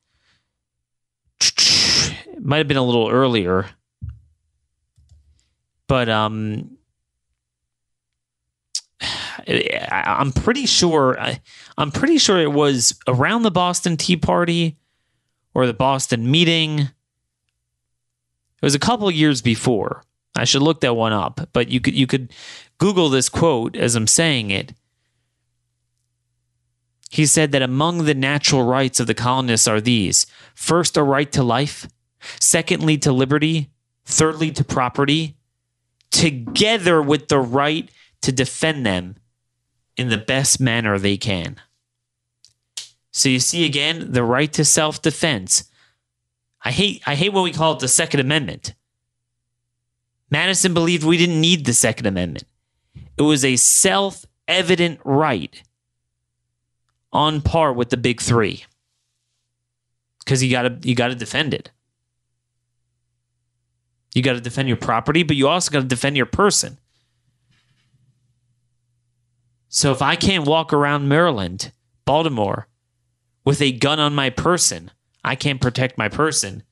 might 2.40 2.58
have 2.58 2.68
been 2.68 2.78
a 2.78 2.84
little 2.84 3.10
earlier, 3.10 3.66
but 5.88 6.10
um, 6.10 6.75
I'm 9.48 10.32
pretty 10.32 10.66
sure 10.66 11.18
I'm 11.78 11.92
pretty 11.92 12.18
sure 12.18 12.40
it 12.40 12.52
was 12.52 13.00
around 13.08 13.44
the 13.44 13.52
Boston 13.52 13.98
Tea 13.98 14.18
Party 14.18 14.78
or 15.54 15.68
the 15.68 15.74
Boston 15.74 16.30
meeting. 16.30 16.80
It 16.80 16.92
was 18.62 18.76
a 18.76 18.80
couple 18.80 19.10
years 19.12 19.42
before. 19.42 20.04
I 20.36 20.44
should 20.44 20.64
look 20.64 20.82
that 20.82 20.96
one 20.96 21.14
up, 21.14 21.50
but 21.54 21.70
you 21.70 21.80
could 21.80 21.94
you 21.94 22.08
could 22.08 22.34
Google 22.78 23.10
this 23.10 23.30
quote 23.30 23.76
as 23.76 23.96
I'm 23.96 24.08
saying 24.08 24.52
it. 24.52 24.74
He 27.10 27.26
said 27.26 27.52
that 27.52 27.62
among 27.62 28.06
the 28.06 28.16
natural 28.16 28.64
rights 28.64 29.00
of 29.00 29.08
the 29.08 29.14
colonists 29.14 29.68
are 29.68 29.80
these 29.80 30.26
first, 30.54 30.98
a 30.98 31.04
right 31.04 31.32
to 31.32 31.44
life, 31.44 31.88
secondly, 32.42 32.98
to 32.98 33.14
liberty, 33.14 33.70
thirdly, 34.06 34.52
to 34.52 34.66
property, 34.66 35.38
together 36.12 37.02
with 37.02 37.30
the 37.30 37.40
right 37.40 37.90
to 38.22 38.32
defend 38.34 38.86
them 38.86 39.16
in 39.98 40.10
the 40.10 40.18
best 40.18 40.60
manner 40.60 40.98
they 40.98 41.18
can. 41.18 41.58
So 43.12 43.30
you 43.30 43.40
see 43.40 43.66
again 43.66 44.12
the 44.12 44.24
right 44.24 44.52
to 44.54 44.66
self-defense. 44.66 45.70
I 46.64 46.72
hate 46.72 47.02
I 47.08 47.16
hate 47.16 47.32
when 47.32 47.44
we 47.44 47.54
call 47.54 47.74
it 47.74 47.80
the 47.80 47.88
Second 47.88 48.20
Amendment. 48.20 48.74
Madison 50.30 50.74
believed 50.74 51.04
we 51.04 51.18
didn't 51.18 51.40
need 51.40 51.66
the 51.66 51.74
Second 51.74 52.08
Amendment. 52.08 52.44
It 53.18 53.22
was 53.22 53.46
a 53.46 53.56
self-evident 53.56 55.00
right 55.06 55.64
on 57.14 57.42
par 57.42 57.72
with 57.72 57.90
the 57.90 57.98
big 57.98 58.20
3. 58.20 58.66
Cuz 60.26 60.44
you 60.44 60.52
got 60.52 60.64
to 60.64 60.78
you 60.88 60.96
got 60.96 61.08
to 61.08 61.16
defend 61.16 61.54
it. 61.54 61.72
You 64.14 64.22
got 64.22 64.34
to 64.34 64.42
defend 64.42 64.68
your 64.68 64.78
property, 64.78 65.24
but 65.24 65.36
you 65.36 65.48
also 65.48 65.72
got 65.72 65.82
to 65.82 65.86
defend 65.86 66.18
your 66.18 66.26
person. 66.26 66.80
So 69.76 69.92
if 69.92 70.02
I 70.02 70.16
can't 70.16 70.48
walk 70.48 70.72
around 70.72 71.10
Maryland, 71.10 71.74
Baltimore, 72.06 72.70
with 73.44 73.62
a 73.62 73.74
gun 73.74 74.00
on 74.00 74.16
my 74.16 74.30
person, 74.30 74.90
I 75.22 75.36
can't 75.36 75.60
protect 75.60 75.98
my 75.98 76.08
person. 76.08 76.64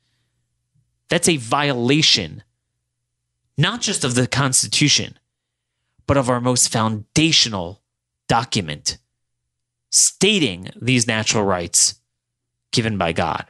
That's 1.10 1.28
a 1.28 1.36
violation, 1.36 2.44
not 3.58 3.82
just 3.82 4.06
of 4.06 4.16
the 4.16 4.26
Constitution, 4.26 5.20
but 6.08 6.16
of 6.16 6.30
our 6.30 6.40
most 6.40 6.72
foundational 6.72 7.82
document 8.30 8.98
stating 9.90 10.70
these 10.82 11.06
natural 11.06 11.44
rights 11.44 11.96
given 12.72 12.98
by 12.98 13.12
God. 13.12 13.48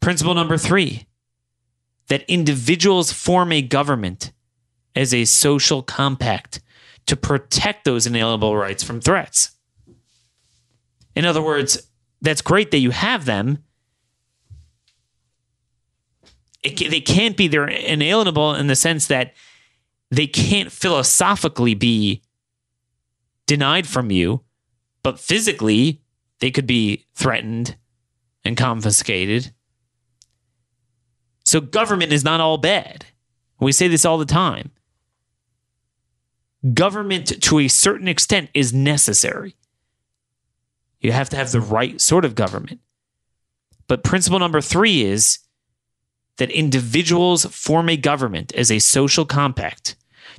Principle 0.00 0.32
number 0.32 0.56
three 0.56 1.06
that 2.08 2.24
individuals 2.28 3.12
form 3.12 3.52
a 3.52 3.60
government 3.60 4.32
as 4.96 5.12
a 5.12 5.26
social 5.26 5.82
compact 5.82 6.62
to 7.10 7.16
protect 7.16 7.84
those 7.84 8.06
inalienable 8.06 8.56
rights 8.56 8.84
from 8.84 9.00
threats. 9.00 9.50
In 11.16 11.24
other 11.24 11.42
words, 11.42 11.90
that's 12.22 12.40
great 12.40 12.70
that 12.70 12.78
you 12.78 12.92
have 12.92 13.24
them. 13.24 13.64
It, 16.62 16.88
they 16.88 17.00
can't 17.00 17.36
be 17.36 17.48
they're 17.48 17.66
inalienable 17.66 18.54
in 18.54 18.68
the 18.68 18.76
sense 18.76 19.08
that 19.08 19.34
they 20.12 20.28
can't 20.28 20.70
philosophically 20.70 21.74
be 21.74 22.22
denied 23.48 23.88
from 23.88 24.12
you, 24.12 24.44
but 25.02 25.18
physically 25.18 26.02
they 26.38 26.52
could 26.52 26.66
be 26.66 27.06
threatened 27.16 27.74
and 28.44 28.56
confiscated. 28.56 29.52
So 31.42 31.60
government 31.60 32.12
is 32.12 32.22
not 32.22 32.40
all 32.40 32.56
bad. 32.56 33.06
We 33.58 33.72
say 33.72 33.88
this 33.88 34.04
all 34.04 34.16
the 34.16 34.24
time 34.24 34.70
government 36.74 37.42
to 37.42 37.58
a 37.58 37.68
certain 37.68 38.08
extent 38.08 38.50
is 38.54 38.72
necessary. 38.72 39.56
You 41.00 41.12
have 41.12 41.30
to 41.30 41.36
have 41.36 41.52
the 41.52 41.60
right 41.60 42.00
sort 42.00 42.24
of 42.24 42.34
government. 42.34 42.80
But 43.88 44.04
principle 44.04 44.38
number 44.38 44.60
three 44.60 45.02
is 45.02 45.38
that 46.36 46.50
individuals 46.50 47.44
form 47.46 47.88
a 47.88 47.96
government 47.96 48.52
as 48.54 48.70
a 48.70 48.78
social 48.78 49.24
compact 49.24 49.96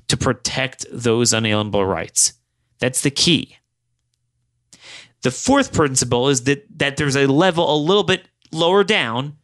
to 0.07 0.17
protect 0.17 0.86
those 0.91 1.34
unalienable 1.34 1.86
rights. 1.86 2.34
That's 2.79 3.01
the 3.01 3.12
key. 3.12 3.57
The 5.21 5.31
fourth 5.31 5.73
principle 5.73 6.29
is 6.29 6.45
that, 6.45 6.65
that 6.79 6.97
there's 6.97 7.15
a 7.15 7.27
level 7.27 7.73
a 7.73 7.77
little 7.77 8.03
bit 8.03 8.25
lower 8.51 8.84
down. 8.84 9.38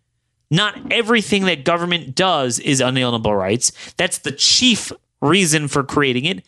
Not 0.49 0.91
everything 0.91 1.45
that 1.45 1.65
government 1.65 2.15
does 2.15 2.59
is 2.59 2.81
unalienable 2.81 3.35
rights. 3.35 3.71
That's 3.97 4.19
the 4.19 4.31
chief 4.31 4.91
reason 5.21 5.67
for 5.67 5.83
creating 5.83 6.25
it. 6.25 6.43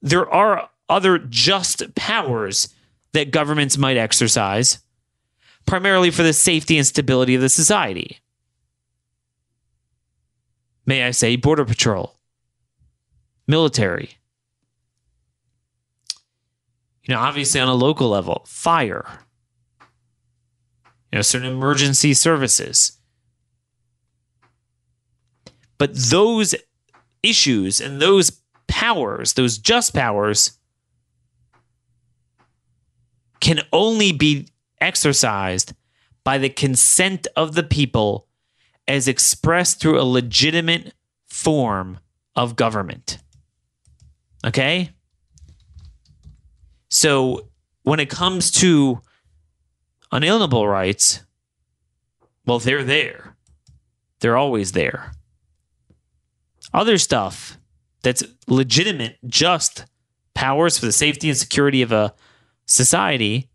There 0.00 0.28
are 0.30 0.70
other 0.88 1.18
just 1.18 1.94
powers 1.94 2.74
that 3.12 3.30
governments 3.30 3.76
might 3.76 3.96
exercise, 3.96 4.78
primarily 5.66 6.10
for 6.10 6.22
the 6.22 6.32
safety 6.32 6.76
and 6.76 6.86
stability 6.86 7.34
of 7.34 7.40
the 7.40 7.48
society. 7.48 8.18
May 10.86 11.04
I 11.04 11.10
say, 11.10 11.36
Border 11.36 11.64
Patrol, 11.64 12.18
military. 13.46 14.18
You 17.02 17.14
know, 17.14 17.20
obviously 17.20 17.60
on 17.60 17.68
a 17.68 17.74
local 17.74 18.08
level, 18.08 18.44
fire, 18.46 19.06
you 21.10 21.16
know, 21.16 21.22
certain 21.22 21.50
emergency 21.50 22.14
services. 22.14 22.98
But 25.78 25.94
those 25.94 26.54
issues 27.22 27.80
and 27.80 28.00
those 28.00 28.37
powers, 28.78 29.32
those 29.32 29.58
just 29.58 29.92
powers, 29.92 30.52
can 33.40 33.60
only 33.72 34.12
be 34.12 34.46
exercised 34.80 35.74
by 36.22 36.38
the 36.38 36.48
consent 36.48 37.26
of 37.34 37.56
the 37.56 37.64
people 37.64 38.28
as 38.86 39.08
expressed 39.08 39.80
through 39.80 40.00
a 40.00 40.04
legitimate 40.04 40.94
form 41.26 41.98
of 42.36 42.54
government. 42.54 43.18
Okay? 44.46 44.90
So 46.88 47.48
when 47.82 47.98
it 47.98 48.08
comes 48.08 48.52
to 48.52 49.02
unalienable 50.12 50.68
rights, 50.68 51.24
well, 52.46 52.60
they're 52.60 52.84
there. 52.84 53.34
They're 54.20 54.36
always 54.36 54.70
there. 54.70 55.14
Other 56.72 56.96
stuff 56.96 57.58
that's 58.02 58.22
legitimate, 58.46 59.18
just 59.26 59.84
powers 60.34 60.78
for 60.78 60.86
the 60.86 60.92
safety 60.92 61.28
and 61.28 61.36
security 61.36 61.82
of 61.82 61.92
a 61.92 62.14
society, 62.66 63.50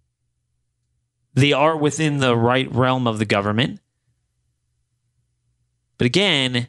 they 1.33 1.53
are 1.53 1.77
within 1.77 2.17
the 2.17 2.35
right 2.35 2.71
realm 2.73 3.07
of 3.07 3.19
the 3.19 3.25
government. 3.25 3.79
But 5.97 6.05
again, 6.05 6.67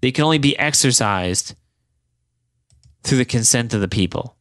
they 0.00 0.10
can 0.10 0.24
only 0.24 0.38
be 0.38 0.58
exercised 0.58 1.54
through 3.04 3.18
the 3.18 3.24
consent 3.24 3.72
of 3.74 3.80
the 3.80 3.88
people. 3.88 4.36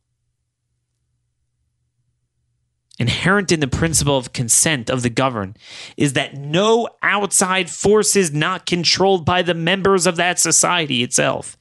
Inherent 2.99 3.51
in 3.51 3.61
the 3.61 3.67
principle 3.67 4.17
of 4.17 4.33
consent 4.33 4.89
of 4.89 5.01
the 5.01 5.09
governed 5.09 5.57
is 5.97 6.13
that 6.13 6.35
no 6.35 6.87
outside 7.01 7.69
force 7.69 8.15
is 8.15 8.31
not 8.31 8.67
controlled 8.67 9.25
by 9.25 9.41
the 9.41 9.55
members 9.55 10.05
of 10.05 10.17
that 10.17 10.39
society 10.39 11.01
itself 11.01 11.57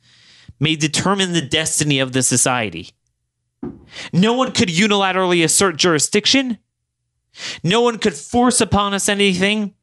may 0.61 0.77
determine 0.77 1.33
the 1.33 1.41
destiny 1.41 1.99
of 1.99 2.13
the 2.13 2.23
society. 2.23 2.91
No 4.13 4.35
one 4.35 4.53
could 4.53 4.69
unilaterally 4.69 5.43
assert 5.43 5.77
jurisdiction. 5.77 6.59
No 7.65 7.81
one 7.81 7.99
could 7.99 8.15
force 8.15 8.61
upon 8.61 8.95
us 8.95 9.09
anything, 9.09 9.75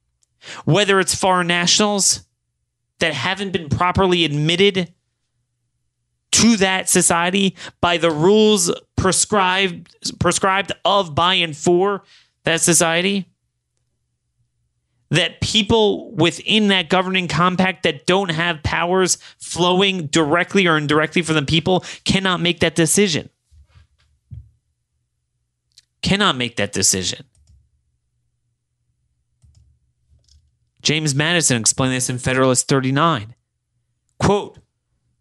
whether 0.65 0.99
it's 0.99 1.15
foreign 1.15 1.47
nationals 1.47 2.25
that 2.99 3.13
haven't 3.13 3.51
been 3.51 3.69
properly 3.69 4.23
admitted 4.23 4.93
to 6.31 6.57
that 6.57 6.89
society 6.89 7.55
by 7.81 7.97
the 7.97 8.11
rules 8.11 8.71
prescribed 8.95 9.95
prescribed 10.19 10.71
of 10.85 11.15
by 11.15 11.35
and 11.35 11.55
for 11.55 12.03
that 12.43 12.61
society 12.61 13.25
that 15.09 15.39
people 15.41 16.11
within 16.11 16.67
that 16.67 16.89
governing 16.89 17.27
compact 17.27 17.83
that 17.83 18.05
don't 18.05 18.29
have 18.29 18.61
powers 18.63 19.17
flowing 19.39 20.07
directly 20.07 20.67
or 20.67 20.77
indirectly 20.77 21.21
from 21.21 21.35
the 21.35 21.41
people 21.41 21.83
cannot 22.03 22.41
make 22.41 22.59
that 22.59 22.75
decision 22.75 23.29
cannot 26.01 26.35
make 26.35 26.55
that 26.57 26.71
decision 26.71 27.25
James 30.87 31.13
Madison 31.13 31.59
explained 31.59 31.93
this 31.93 32.09
in 32.09 32.17
Federalist 32.17 32.69
39. 32.69 33.35
Quote, 34.19 34.59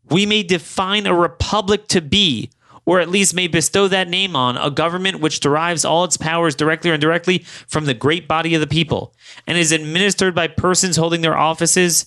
we 0.08 0.24
may 0.24 0.44
define 0.44 1.06
a 1.06 1.12
republic 1.12 1.88
to 1.88 2.00
be, 2.00 2.50
or 2.86 3.00
at 3.00 3.10
least 3.10 3.34
may 3.34 3.48
bestow 3.48 3.88
that 3.88 4.08
name 4.08 4.36
on, 4.36 4.56
a 4.56 4.70
government 4.70 5.20
which 5.20 5.40
derives 5.40 5.84
all 5.84 6.04
its 6.04 6.16
powers 6.16 6.54
directly 6.54 6.90
or 6.90 6.94
indirectly 6.94 7.38
from 7.66 7.84
the 7.84 7.94
great 7.94 8.26
body 8.28 8.54
of 8.54 8.60
the 8.60 8.66
people, 8.66 9.12
and 9.46 9.58
is 9.58 9.72
administered 9.72 10.34
by 10.34 10.46
persons 10.46 10.96
holding 10.96 11.20
their 11.20 11.36
offices 11.36 12.06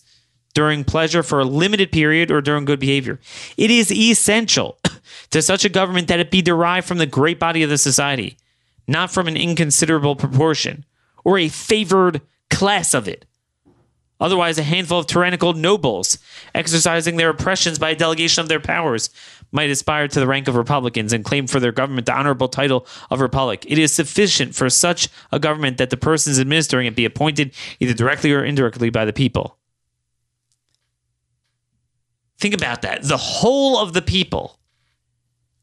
during 0.53 0.83
pleasure 0.83 1.21
for 1.21 1.39
a 1.39 1.45
limited 1.45 1.91
period 1.91 2.31
or 2.31 2.41
during 2.41 2.65
good 2.65 2.79
behavior. 2.79 3.19
It 3.57 3.69
is 3.69 3.91
essential 3.91 4.79
to 5.29 5.41
such 5.41 5.65
a 5.65 5.69
government 5.69 6.07
that 6.07 6.19
it 6.19 6.31
be 6.31 6.41
derived 6.41 6.87
from 6.87 6.97
the 6.97 7.05
great 7.05 7.39
body 7.39 7.61
of 7.61 7.69
the 7.69 7.77
society, 7.77 8.37
not 8.87 9.11
from 9.11 9.27
an 9.27 9.37
inconsiderable 9.37 10.15
proportion, 10.15 10.85
or 11.23 11.37
a 11.37 11.49
favored 11.49 12.21
class 12.49 12.93
of 12.93 13.07
it 13.07 13.25
Otherwise, 14.19 14.57
a 14.57 14.63
handful 14.63 14.99
of 14.99 15.07
tyrannical 15.07 15.53
nobles, 15.53 16.17
exercising 16.53 17.15
their 17.15 17.29
oppressions 17.29 17.79
by 17.79 17.91
a 17.91 17.95
delegation 17.95 18.41
of 18.41 18.49
their 18.49 18.59
powers, 18.59 19.09
might 19.51 19.69
aspire 19.69 20.07
to 20.07 20.19
the 20.19 20.27
rank 20.27 20.47
of 20.47 20.55
republicans 20.55 21.13
and 21.13 21.25
claim 21.25 21.47
for 21.47 21.59
their 21.59 21.71
government 21.71 22.05
the 22.05 22.17
honorable 22.17 22.47
title 22.47 22.85
of 23.09 23.21
republic. 23.21 23.65
It 23.67 23.77
is 23.77 23.93
sufficient 23.93 24.55
for 24.55 24.69
such 24.69 25.09
a 25.31 25.39
government 25.39 25.77
that 25.77 25.89
the 25.89 25.97
persons 25.97 26.39
administering 26.39 26.87
it 26.87 26.95
be 26.95 27.05
appointed 27.05 27.53
either 27.79 27.93
directly 27.93 28.31
or 28.31 28.43
indirectly 28.43 28.89
by 28.89 29.05
the 29.05 29.13
people. 29.13 29.57
Think 32.39 32.53
about 32.53 32.81
that. 32.83 33.03
The 33.03 33.17
whole 33.17 33.77
of 33.77 33.93
the 33.93 34.01
people. 34.01 34.59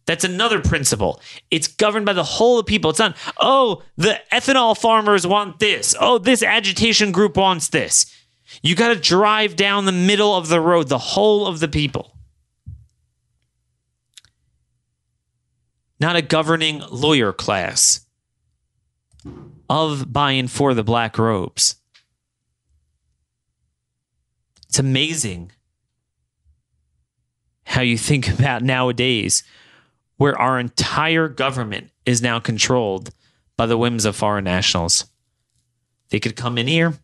That's 0.04 0.24
another 0.24 0.60
principle. 0.60 1.20
It's 1.50 1.66
governed 1.66 2.06
by 2.06 2.12
the 2.12 2.22
whole 2.22 2.58
of 2.58 2.66
the 2.66 2.70
people. 2.70 2.90
It's 2.90 2.98
not, 2.98 3.16
oh, 3.40 3.82
the 3.96 4.20
ethanol 4.32 4.78
farmers 4.78 5.26
want 5.26 5.58
this. 5.58 5.96
Oh, 5.98 6.18
this 6.18 6.42
agitation 6.42 7.10
group 7.10 7.36
wants 7.36 7.68
this. 7.68 8.06
You 8.62 8.76
got 8.76 8.94
to 8.94 9.00
drive 9.00 9.56
down 9.56 9.84
the 9.84 9.92
middle 9.92 10.36
of 10.36 10.48
the 10.48 10.60
road, 10.60 10.88
the 10.88 10.98
whole 10.98 11.46
of 11.46 11.58
the 11.58 11.66
people. 11.66 12.15
Not 15.98 16.16
a 16.16 16.22
governing 16.22 16.82
lawyer 16.90 17.32
class 17.32 18.06
of 19.68 20.12
by 20.12 20.32
and 20.32 20.50
for 20.50 20.74
the 20.74 20.84
black 20.84 21.18
robes. 21.18 21.76
It's 24.68 24.78
amazing 24.78 25.52
how 27.64 27.80
you 27.80 27.96
think 27.96 28.28
about 28.38 28.62
nowadays 28.62 29.42
where 30.18 30.38
our 30.38 30.58
entire 30.58 31.28
government 31.28 31.90
is 32.04 32.22
now 32.22 32.38
controlled 32.38 33.10
by 33.56 33.66
the 33.66 33.78
whims 33.78 34.04
of 34.04 34.16
foreign 34.16 34.44
nationals. 34.44 35.06
They 36.10 36.20
could 36.20 36.36
come 36.36 36.56
in 36.56 36.68
here, 36.68 36.94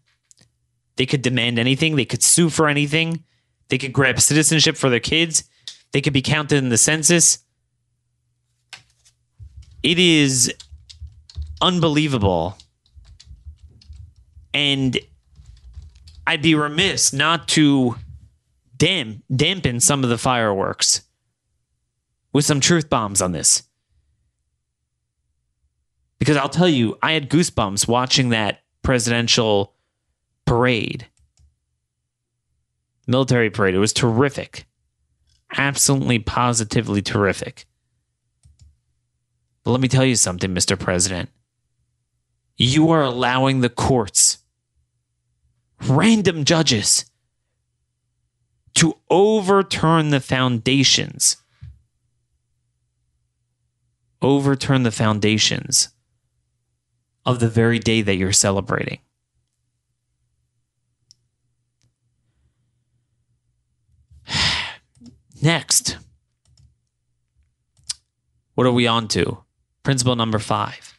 they 0.96 1.06
could 1.06 1.22
demand 1.22 1.58
anything. 1.58 1.96
They 1.96 2.04
could 2.04 2.22
sue 2.22 2.50
for 2.50 2.68
anything. 2.68 3.24
They 3.68 3.78
could 3.78 3.92
grab 3.92 4.20
citizenship 4.20 4.76
for 4.76 4.90
their 4.90 5.00
kids. 5.00 5.44
They 5.92 6.00
could 6.00 6.12
be 6.12 6.22
counted 6.22 6.58
in 6.58 6.68
the 6.68 6.78
census. 6.78 7.38
It 9.82 9.98
is 9.98 10.52
unbelievable. 11.60 12.56
And 14.54 14.98
I'd 16.26 16.42
be 16.42 16.54
remiss 16.54 17.12
not 17.12 17.48
to 17.48 17.96
damn, 18.76 19.22
dampen 19.34 19.80
some 19.80 20.04
of 20.04 20.10
the 20.10 20.18
fireworks 20.18 21.02
with 22.32 22.44
some 22.44 22.60
truth 22.60 22.88
bombs 22.88 23.20
on 23.22 23.32
this. 23.32 23.64
Because 26.18 26.36
I'll 26.36 26.48
tell 26.48 26.68
you, 26.68 26.96
I 27.02 27.12
had 27.12 27.28
goosebumps 27.28 27.88
watching 27.88 28.28
that 28.28 28.60
presidential 28.82 29.74
parade, 30.44 31.06
military 33.06 33.50
parade. 33.50 33.74
It 33.74 33.78
was 33.78 33.92
terrific. 33.92 34.66
Absolutely, 35.56 36.20
positively 36.20 37.02
terrific. 37.02 37.66
But 39.64 39.70
let 39.70 39.80
me 39.80 39.88
tell 39.88 40.04
you 40.04 40.16
something, 40.16 40.54
Mr. 40.54 40.78
President. 40.78 41.30
You 42.56 42.90
are 42.90 43.02
allowing 43.02 43.60
the 43.60 43.68
courts, 43.68 44.38
random 45.86 46.44
judges, 46.44 47.06
to 48.74 48.96
overturn 49.10 50.10
the 50.10 50.20
foundations. 50.20 51.36
Overturn 54.20 54.82
the 54.82 54.90
foundations 54.90 55.90
of 57.24 57.40
the 57.40 57.48
very 57.48 57.78
day 57.78 58.02
that 58.02 58.16
you're 58.16 58.32
celebrating. 58.32 58.98
Next, 65.42 65.98
what 68.54 68.66
are 68.66 68.72
we 68.72 68.86
on 68.86 69.08
to? 69.08 69.42
Principle 69.82 70.16
number 70.16 70.38
five 70.38 70.98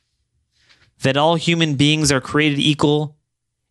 that 1.04 1.17
all 1.17 1.36
human 1.36 1.76
beings 1.76 2.12
are 2.12 2.22
created 2.22 2.60
equal 2.60 3.17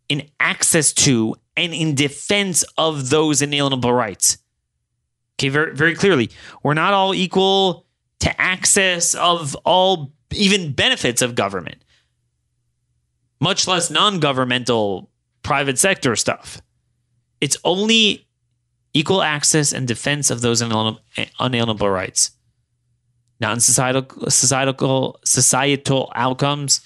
in 0.09 0.29
access 0.39 0.93
to 0.93 1.35
and 1.57 1.75
in 1.75 1.95
defense 1.95 2.63
of 2.79 3.11
those 3.11 3.43
inalienable 3.43 3.93
rights. 3.93 4.39
Okay, 5.39 5.49
very, 5.49 5.75
very 5.75 5.95
clearly, 5.95 6.31
we're 6.63 6.75
not 6.75 6.93
all 6.95 7.15
equal 7.15 7.87
to 8.21 8.41
access 8.41 9.15
of 9.15 9.57
all 9.65 10.13
even 10.31 10.73
benefits 10.73 11.23
of 11.23 11.35
government, 11.35 11.83
much 13.41 13.67
less 13.67 13.91
non 13.91 14.21
governmental 14.21 15.11
private 15.43 15.79
sector 15.79 16.15
stuff. 16.17 16.63
It's 17.41 17.57
only 17.65 18.29
equal 18.95 19.23
access 19.23 19.73
and 19.73 19.89
defense 19.89 20.31
of 20.31 20.43
those 20.43 20.61
unalienable 20.61 21.87
eh, 21.87 21.91
rights. 21.91 22.31
Not 23.43 23.55
in 23.55 23.61
societal, 23.61 24.07
societal, 24.31 25.19
societal 25.25 26.13
outcomes, 26.15 26.81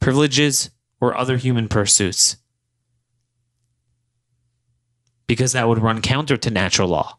privileges, 0.00 0.68
or 1.00 1.16
other 1.16 1.38
human 1.38 1.66
pursuits. 1.66 2.36
Because 5.26 5.52
that 5.52 5.66
would 5.66 5.78
run 5.78 6.02
counter 6.02 6.36
to 6.36 6.50
natural 6.50 6.88
law. 6.88 7.18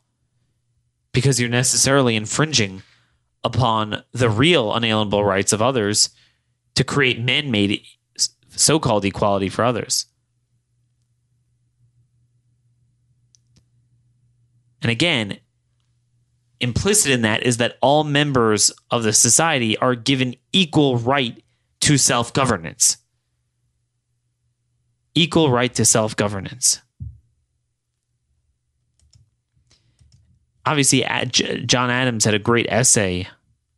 Because 1.14 1.40
you're 1.40 1.50
necessarily 1.50 2.16
infringing 2.16 2.84
upon 3.44 4.04
the 4.12 4.30
real 4.30 4.72
unalienable 4.72 5.26
rights 5.26 5.52
of 5.52 5.64
others 5.64 6.12
to 6.76 6.84
create 6.84 7.20
man 7.20 7.50
made 7.50 7.82
so 8.50 8.80
called 8.80 9.04
equality 9.04 9.50
for 9.50 9.66
others. 9.66 10.06
And 14.84 14.92
again, 14.92 15.40
implicit 16.66 17.12
in 17.12 17.22
that 17.22 17.44
is 17.44 17.58
that 17.58 17.78
all 17.82 18.04
members 18.04 18.72
of 18.90 19.04
the 19.04 19.14
society 19.14 19.78
are 19.78 19.96
given 19.96 20.36
equal 20.52 20.98
right 20.98 21.42
to 21.82 21.98
self 21.98 22.34
governance. 22.34 22.98
Equal 25.14 25.52
right 25.52 25.74
to 25.76 25.86
self 25.86 26.16
governance. 26.16 26.82
Obviously, 30.66 31.06
uh, 31.06 31.26
John 31.26 31.92
Adams 31.92 32.26
had 32.26 32.34
a 32.34 32.40
great 32.40 32.66
essay 32.70 33.28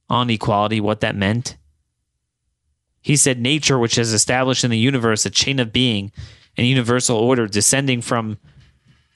on 0.09 0.29
equality, 0.29 0.79
what 0.79 1.01
that 1.01 1.17
meant. 1.17 1.57
He 3.01 3.17
said, 3.17 3.41
Nature, 3.41 3.77
which 3.77 3.95
has 3.95 4.13
established 4.13 4.63
in 4.63 4.71
the 4.71 4.77
universe 4.77 5.25
a 5.25 5.29
chain 5.29 5.59
of 5.59 5.73
being 5.73 6.13
and 6.55 6.65
universal 6.65 7.17
order 7.17 7.45
descending 7.45 8.01
from 8.01 8.37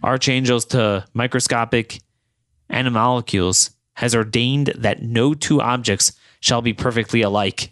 archangels 0.03 0.65
to 0.65 1.05
microscopic 1.13 2.01
animalcules, 2.71 3.71
has 3.95 4.15
ordained 4.15 4.73
that 4.77 5.03
no 5.03 5.34
two 5.34 5.62
objects 5.62 6.13
shall 6.39 6.62
be 6.62 6.73
perfectly 6.73 7.21
alike, 7.21 7.71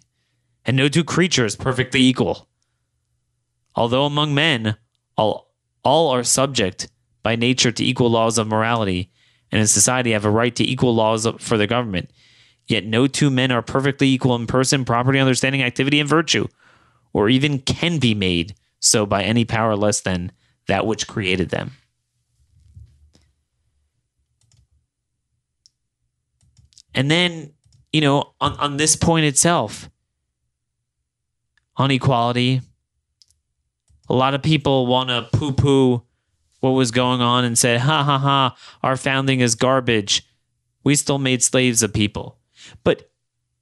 and 0.65 0.77
no 0.77 0.87
two 0.87 1.03
creatures 1.03 1.55
perfectly 1.55 2.01
equal. 2.01 2.47
Although 3.75 4.05
among 4.05 4.35
men 4.35 4.75
all, 5.17 5.53
all 5.83 6.09
are 6.09 6.23
subject 6.23 6.89
by 7.23 7.35
nature 7.35 7.71
to 7.71 7.83
equal 7.83 8.09
laws 8.09 8.37
of 8.37 8.47
morality, 8.47 9.11
and 9.51 9.59
in 9.59 9.67
society 9.67 10.11
have 10.11 10.25
a 10.25 10.29
right 10.29 10.55
to 10.55 10.63
equal 10.63 10.93
laws 10.93 11.27
for 11.39 11.57
the 11.57 11.67
government, 11.67 12.11
yet 12.67 12.85
no 12.85 13.07
two 13.07 13.29
men 13.29 13.51
are 13.51 13.61
perfectly 13.61 14.07
equal 14.07 14.35
in 14.35 14.45
person, 14.45 14.85
property, 14.85 15.19
understanding, 15.19 15.63
activity, 15.63 15.99
and 15.99 16.07
virtue, 16.07 16.47
or 17.13 17.29
even 17.29 17.59
can 17.59 17.97
be 17.97 18.13
made 18.13 18.53
so 18.79 19.05
by 19.05 19.23
any 19.23 19.45
power 19.45 19.75
less 19.75 20.01
than 20.01 20.31
that 20.67 20.85
which 20.85 21.07
created 21.07 21.49
them. 21.49 21.71
And 26.93 27.09
then, 27.09 27.53
you 27.91 28.01
know, 28.01 28.33
on, 28.41 28.53
on 28.53 28.77
this 28.77 28.95
point 28.95 29.25
itself, 29.25 29.89
on 31.77 31.91
equality, 31.91 32.61
a 34.09 34.13
lot 34.13 34.33
of 34.33 34.41
people 34.41 34.87
want 34.87 35.09
to 35.09 35.27
poo 35.37 35.53
poo 35.53 36.03
what 36.59 36.71
was 36.71 36.91
going 36.91 37.21
on 37.21 37.45
and 37.45 37.57
say, 37.57 37.77
ha 37.77 38.03
ha 38.03 38.17
ha, 38.17 38.57
our 38.83 38.97
founding 38.97 39.39
is 39.39 39.55
garbage. 39.55 40.25
We 40.83 40.95
still 40.95 41.19
made 41.19 41.41
slaves 41.41 41.83
of 41.83 41.93
people. 41.93 42.37
But 42.83 43.09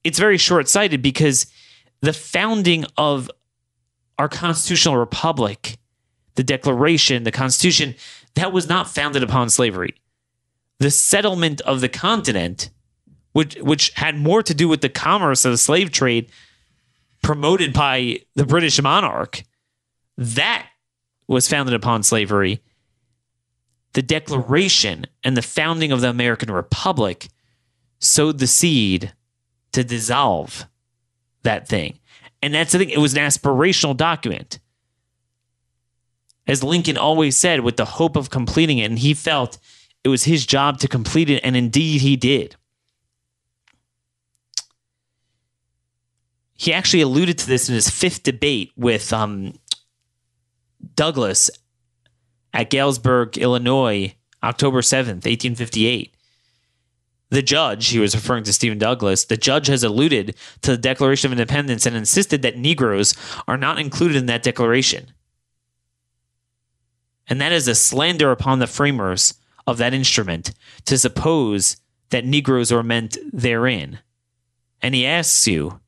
it's 0.04 0.20
very 0.20 0.38
short 0.38 0.68
sighted 0.68 1.02
because 1.02 1.48
the 2.02 2.14
founding 2.14 2.86
of 2.98 3.30
our 4.18 4.30
constitutional 4.30 4.98
republic, 4.98 5.78
the 6.36 6.44
Declaration, 6.44 7.24
the 7.24 7.32
Constitution, 7.32 7.96
that 8.36 8.52
was 8.52 8.68
not 8.68 8.90
founded 8.90 9.24
upon 9.24 9.50
slavery. 9.50 9.96
The 10.80 10.92
settlement 10.92 11.62
of 11.62 11.82
the 11.82 11.90
continent, 11.90 12.70
which, 13.38 13.56
which 13.58 13.92
had 13.92 14.18
more 14.18 14.42
to 14.42 14.56
do 14.56 14.68
with 14.68 14.82
the 14.82 14.90
commerce 14.90 15.46
of 15.46 15.52
the 15.52 15.60
slave 15.60 15.92
trade 15.92 16.28
promoted 17.22 17.72
by 17.72 18.20
the 18.34 18.48
British 18.48 18.82
monarch, 18.82 19.44
that 20.18 20.68
was 21.28 21.48
founded 21.48 21.76
upon 21.76 22.02
slavery. 22.02 22.64
The 23.94 24.02
Declaration 24.02 25.06
and 25.24 25.38
the 25.38 25.44
founding 25.44 25.92
of 25.92 26.02
the 26.02 26.10
American 26.10 26.50
Republic 26.50 27.28
sowed 28.00 28.40
the 28.40 28.48
seed 28.48 29.14
to 29.72 29.84
dissolve 29.84 30.66
that 31.44 31.68
thing. 31.68 32.00
And 32.42 32.56
that's 32.56 32.72
the 32.72 32.80
thing, 32.80 32.90
it 32.90 32.98
was 32.98 33.14
an 33.14 33.20
aspirational 33.20 33.96
document. 33.96 34.58
As 36.48 36.64
Lincoln 36.64 36.98
always 36.98 37.38
said, 37.38 37.60
with 37.60 37.78
the 37.78 37.86
hope 37.86 38.16
of 38.16 38.32
completing 38.32 38.80
it, 38.80 38.90
and 38.90 38.98
he 38.98 39.14
felt 39.14 39.60
it 40.04 40.10
was 40.10 40.24
his 40.24 40.44
job 40.48 40.80
to 40.80 40.88
complete 40.88 41.30
it, 41.30 41.42
and 41.44 41.56
indeed 41.56 42.02
he 42.02 42.16
did. 42.16 42.56
He 46.58 46.74
actually 46.74 47.02
alluded 47.02 47.38
to 47.38 47.48
this 47.48 47.70
in 47.70 47.76
his 47.76 47.90
fifth 47.90 48.24
debate 48.24 48.72
with 48.76 49.14
um, 49.14 49.54
Douglas 50.96 51.50
at 52.54 52.70
Galesburg, 52.72 53.38
Illinois, 53.38 54.16
October 54.44 54.82
7th, 54.82 55.26
1858. 55.26 56.16
The 57.30 57.42
judge, 57.42 57.90
he 57.90 58.00
was 58.00 58.16
referring 58.16 58.46
to 58.46 58.54
Stephen 58.54 58.78
Douglas, 58.78 59.26
the 59.26 59.38
judge 59.38 59.68
has 59.68 59.84
alluded 59.84 60.36
to 60.62 60.72
the 60.72 60.78
Declaration 60.78 61.32
of 61.32 61.38
Independence 61.38 61.86
and 61.86 61.96
insisted 61.96 62.42
that 62.42 62.58
Negroes 62.58 63.16
are 63.48 63.58
not 63.58 63.80
included 63.80 64.18
in 64.18 64.28
that 64.28 64.44
declaration. 64.44 65.12
And 67.28 67.42
that 67.42 67.52
is 67.52 67.68
a 67.68 67.76
slander 67.76 68.32
upon 68.32 68.60
the 68.60 68.68
framers 68.68 69.34
of 69.68 69.78
that 69.78 69.94
instrument 69.94 70.54
to 70.86 70.98
suppose 70.98 71.78
that 72.10 72.26
Negroes 72.26 72.72
are 72.72 72.84
meant 72.84 73.18
therein. 73.34 74.00
And 74.82 74.96
he 74.96 75.06
asks 75.06 75.46
you, 75.48 75.82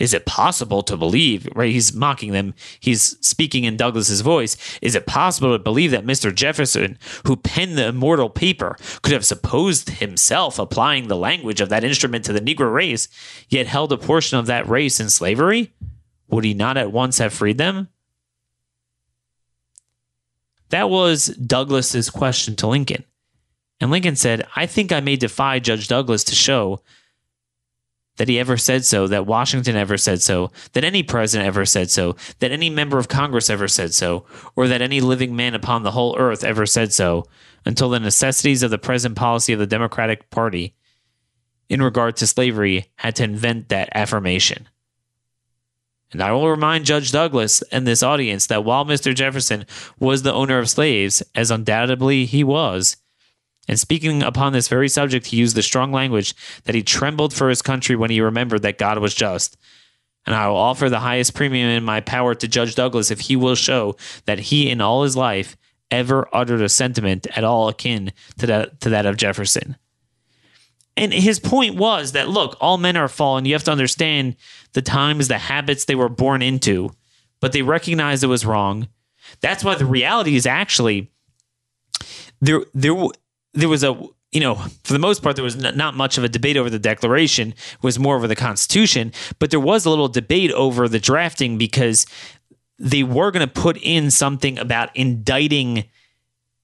is 0.00 0.14
it 0.14 0.26
possible 0.26 0.82
to 0.82 0.96
believe, 0.96 1.46
right? 1.54 1.70
He's 1.70 1.94
mocking 1.94 2.32
them. 2.32 2.54
He's 2.80 3.16
speaking 3.20 3.64
in 3.64 3.76
Douglas's 3.76 4.22
voice. 4.22 4.56
Is 4.80 4.94
it 4.94 5.06
possible 5.06 5.52
to 5.52 5.62
believe 5.62 5.90
that 5.90 6.06
Mr. 6.06 6.34
Jefferson, 6.34 6.98
who 7.26 7.36
penned 7.36 7.76
the 7.76 7.88
immortal 7.88 8.30
paper, 8.30 8.76
could 9.02 9.12
have 9.12 9.26
supposed 9.26 9.90
himself 9.90 10.58
applying 10.58 11.06
the 11.06 11.16
language 11.16 11.60
of 11.60 11.68
that 11.68 11.84
instrument 11.84 12.24
to 12.24 12.32
the 12.32 12.40
Negro 12.40 12.72
race, 12.72 13.08
yet 13.50 13.66
held 13.66 13.92
a 13.92 13.98
portion 13.98 14.38
of 14.38 14.46
that 14.46 14.66
race 14.66 14.98
in 14.98 15.10
slavery? 15.10 15.72
Would 16.28 16.44
he 16.44 16.54
not 16.54 16.78
at 16.78 16.92
once 16.92 17.18
have 17.18 17.34
freed 17.34 17.58
them? 17.58 17.88
That 20.70 20.88
was 20.88 21.26
Douglas's 21.26 22.08
question 22.08 22.56
to 22.56 22.68
Lincoln. 22.68 23.04
And 23.80 23.90
Lincoln 23.90 24.16
said, 24.16 24.46
I 24.56 24.66
think 24.66 24.92
I 24.92 25.00
may 25.00 25.16
defy 25.16 25.58
Judge 25.58 25.88
Douglas 25.88 26.24
to 26.24 26.34
show 26.34 26.80
that 28.20 28.28
he 28.28 28.38
ever 28.38 28.58
said 28.58 28.84
so, 28.84 29.06
that 29.06 29.24
Washington 29.24 29.76
ever 29.76 29.96
said 29.96 30.20
so, 30.20 30.52
that 30.74 30.84
any 30.84 31.02
president 31.02 31.46
ever 31.46 31.64
said 31.64 31.90
so, 31.90 32.14
that 32.40 32.52
any 32.52 32.68
member 32.68 32.98
of 32.98 33.08
Congress 33.08 33.48
ever 33.48 33.66
said 33.66 33.94
so, 33.94 34.26
or 34.54 34.68
that 34.68 34.82
any 34.82 35.00
living 35.00 35.34
man 35.34 35.54
upon 35.54 35.84
the 35.84 35.92
whole 35.92 36.14
earth 36.18 36.44
ever 36.44 36.66
said 36.66 36.92
so, 36.92 37.24
until 37.64 37.88
the 37.88 37.98
necessities 37.98 38.62
of 38.62 38.70
the 38.70 38.76
present 38.76 39.16
policy 39.16 39.54
of 39.54 39.58
the 39.58 39.66
Democratic 39.66 40.28
Party 40.28 40.74
in 41.70 41.80
regard 41.80 42.14
to 42.16 42.26
slavery 42.26 42.90
had 42.96 43.16
to 43.16 43.24
invent 43.24 43.70
that 43.70 43.88
affirmation. 43.94 44.68
And 46.12 46.22
I 46.22 46.32
will 46.32 46.50
remind 46.50 46.84
Judge 46.84 47.12
Douglas 47.12 47.62
and 47.72 47.86
this 47.86 48.02
audience 48.02 48.48
that 48.48 48.66
while 48.66 48.84
Mr. 48.84 49.14
Jefferson 49.14 49.64
was 49.98 50.24
the 50.24 50.34
owner 50.34 50.58
of 50.58 50.68
slaves, 50.68 51.22
as 51.34 51.50
undoubtedly 51.50 52.26
he 52.26 52.44
was, 52.44 52.98
and 53.70 53.78
speaking 53.78 54.24
upon 54.24 54.52
this 54.52 54.66
very 54.66 54.88
subject, 54.88 55.26
he 55.26 55.36
used 55.36 55.54
the 55.54 55.62
strong 55.62 55.92
language 55.92 56.34
that 56.64 56.74
he 56.74 56.82
trembled 56.82 57.32
for 57.32 57.48
his 57.48 57.62
country 57.62 57.94
when 57.94 58.10
he 58.10 58.20
remembered 58.20 58.62
that 58.62 58.78
God 58.78 58.98
was 58.98 59.14
just. 59.14 59.56
And 60.26 60.34
I 60.34 60.48
will 60.48 60.56
offer 60.56 60.90
the 60.90 60.98
highest 60.98 61.34
premium 61.34 61.68
in 61.68 61.84
my 61.84 62.00
power 62.00 62.34
to 62.34 62.48
Judge 62.48 62.74
Douglas 62.74 63.12
if 63.12 63.20
he 63.20 63.36
will 63.36 63.54
show 63.54 63.94
that 64.24 64.40
he, 64.40 64.68
in 64.68 64.80
all 64.80 65.04
his 65.04 65.16
life, 65.16 65.56
ever 65.88 66.28
uttered 66.32 66.62
a 66.62 66.68
sentiment 66.68 67.28
at 67.36 67.44
all 67.44 67.68
akin 67.68 68.12
to 68.38 68.46
that, 68.48 68.80
to 68.80 68.88
that 68.88 69.06
of 69.06 69.16
Jefferson. 69.16 69.76
And 70.96 71.12
his 71.12 71.38
point 71.38 71.76
was 71.76 72.10
that, 72.10 72.28
look, 72.28 72.56
all 72.60 72.76
men 72.76 72.96
are 72.96 73.06
fallen. 73.06 73.44
You 73.44 73.52
have 73.52 73.62
to 73.64 73.72
understand 73.72 74.34
the 74.72 74.82
times, 74.82 75.28
the 75.28 75.38
habits 75.38 75.84
they 75.84 75.94
were 75.94 76.08
born 76.08 76.42
into, 76.42 76.90
but 77.38 77.52
they 77.52 77.62
recognized 77.62 78.24
it 78.24 78.26
was 78.26 78.44
wrong. 78.44 78.88
That's 79.40 79.62
why 79.62 79.76
the 79.76 79.86
reality 79.86 80.34
is 80.34 80.44
actually 80.44 81.12
there. 82.40 82.64
There, 82.74 82.96
there 83.54 83.68
was 83.68 83.82
a 83.84 84.00
you 84.32 84.40
know, 84.40 84.54
for 84.84 84.92
the 84.92 84.98
most 84.98 85.22
part, 85.22 85.34
there 85.34 85.44
was 85.44 85.56
not 85.56 85.96
much 85.96 86.16
of 86.16 86.24
a 86.24 86.28
debate 86.28 86.56
over 86.56 86.70
the 86.70 86.78
Declaration. 86.78 87.50
It 87.50 87.82
was 87.82 87.98
more 87.98 88.16
over 88.16 88.28
the 88.28 88.36
Constitution. 88.36 89.12
But 89.38 89.50
there 89.50 89.60
was 89.60 89.84
a 89.84 89.90
little 89.90 90.08
debate 90.08 90.52
over 90.52 90.88
the 90.88 91.00
drafting 91.00 91.58
because 91.58 92.06
they 92.78 93.02
were 93.02 93.32
going 93.32 93.46
to 93.46 93.52
put 93.52 93.76
in 93.78 94.10
something 94.10 94.58
about 94.58 94.94
indicting 94.94 95.84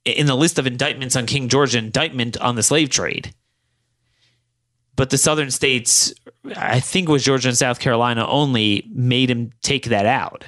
in 0.05 0.27
the 0.27 0.37
list 0.37 0.59
of 0.59 0.66
indictments 0.66 1.16
on 1.16 1.27
King 1.27 1.49
George, 1.49 1.75
indictment 1.75 2.37
on 2.38 2.55
the 2.55 2.62
slave 2.62 2.90
trade. 2.90 3.35
But 4.94 5.11
the 5.11 5.18
southern 5.18 5.51
states, 5.51 6.14
I 6.57 6.79
think 6.79 7.09
it 7.09 7.12
was 7.12 7.25
Georgia 7.25 7.49
and 7.49 7.59
South 7.59 7.81
Carolina 7.81 8.27
only, 8.29 8.88
made 8.94 9.29
him 9.29 9.51
take 9.62 9.87
that 9.87 10.07
out. 10.07 10.44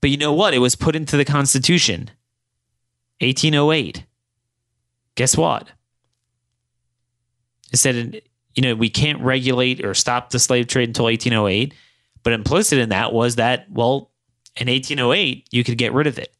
But 0.00 0.10
you 0.10 0.16
know 0.16 0.32
what? 0.32 0.52
It 0.52 0.58
was 0.58 0.74
put 0.74 0.96
into 0.96 1.16
the 1.16 1.24
Constitution, 1.24 2.10
1808 3.20 4.04
guess 5.14 5.36
what? 5.36 5.68
It 7.72 7.76
said, 7.76 8.22
you 8.54 8.62
know, 8.62 8.74
we 8.74 8.90
can't 8.90 9.20
regulate 9.20 9.84
or 9.84 9.94
stop 9.94 10.30
the 10.30 10.38
slave 10.38 10.66
trade 10.66 10.88
until 10.88 11.04
1808. 11.06 11.74
But 12.22 12.32
implicit 12.32 12.78
in 12.78 12.90
that 12.90 13.12
was 13.12 13.36
that, 13.36 13.70
well, 13.70 14.10
in 14.56 14.68
1808, 14.68 15.48
you 15.50 15.64
could 15.64 15.78
get 15.78 15.92
rid 15.92 16.06
of 16.06 16.18
it. 16.18 16.34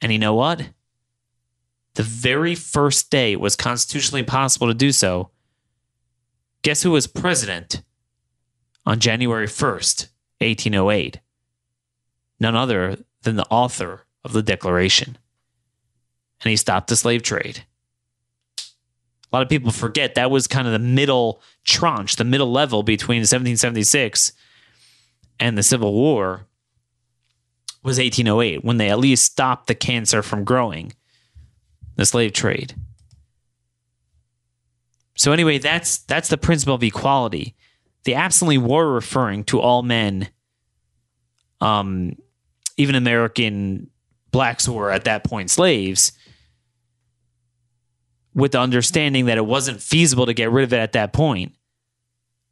And 0.00 0.12
you 0.12 0.18
know 0.18 0.34
what? 0.34 0.68
The 1.94 2.02
very 2.02 2.54
first 2.54 3.10
day 3.10 3.32
it 3.32 3.40
was 3.40 3.56
constitutionally 3.56 4.22
possible 4.22 4.66
to 4.66 4.74
do 4.74 4.92
so. 4.92 5.30
Guess 6.62 6.82
who 6.82 6.90
was 6.90 7.06
president 7.06 7.82
on 8.84 9.00
January 9.00 9.46
1st, 9.46 10.08
1808? 10.40 11.20
None 12.38 12.54
other 12.54 12.98
than 13.22 13.36
the 13.36 13.46
author 13.46 14.06
of 14.24 14.32
the 14.32 14.42
Declaration 14.42 15.16
and 16.42 16.50
he 16.50 16.56
stopped 16.56 16.88
the 16.88 16.96
slave 16.96 17.22
trade. 17.22 17.64
A 18.58 19.36
lot 19.36 19.42
of 19.42 19.48
people 19.48 19.72
forget 19.72 20.14
that 20.14 20.30
was 20.30 20.46
kind 20.46 20.66
of 20.66 20.72
the 20.72 20.78
middle 20.78 21.42
tranche, 21.64 22.16
the 22.16 22.24
middle 22.24 22.50
level 22.50 22.82
between 22.82 23.20
1776 23.20 24.32
and 25.40 25.58
the 25.58 25.62
Civil 25.62 25.92
War 25.92 26.46
was 27.82 27.98
1808 27.98 28.64
when 28.64 28.78
they 28.78 28.90
at 28.90 28.98
least 28.98 29.24
stopped 29.24 29.66
the 29.66 29.74
cancer 29.74 30.22
from 30.22 30.44
growing, 30.44 30.92
the 31.96 32.06
slave 32.06 32.32
trade. 32.32 32.74
So 35.16 35.32
anyway, 35.32 35.58
that's 35.58 35.98
that's 35.98 36.28
the 36.28 36.36
principle 36.36 36.74
of 36.74 36.82
equality. 36.82 37.54
They 38.04 38.14
absolutely 38.14 38.58
were 38.58 38.92
referring 38.92 39.44
to 39.44 39.60
all 39.60 39.82
men, 39.82 40.28
um, 41.60 42.16
even 42.76 42.94
American 42.94 43.90
blacks 44.30 44.66
who 44.66 44.74
were 44.74 44.90
at 44.90 45.04
that 45.04 45.24
point 45.24 45.50
slaves, 45.50 46.12
with 48.36 48.52
the 48.52 48.60
understanding 48.60 49.24
that 49.24 49.38
it 49.38 49.46
wasn't 49.46 49.80
feasible 49.80 50.26
to 50.26 50.34
get 50.34 50.50
rid 50.50 50.62
of 50.62 50.72
it 50.72 50.78
at 50.78 50.92
that 50.92 51.14
point. 51.14 51.54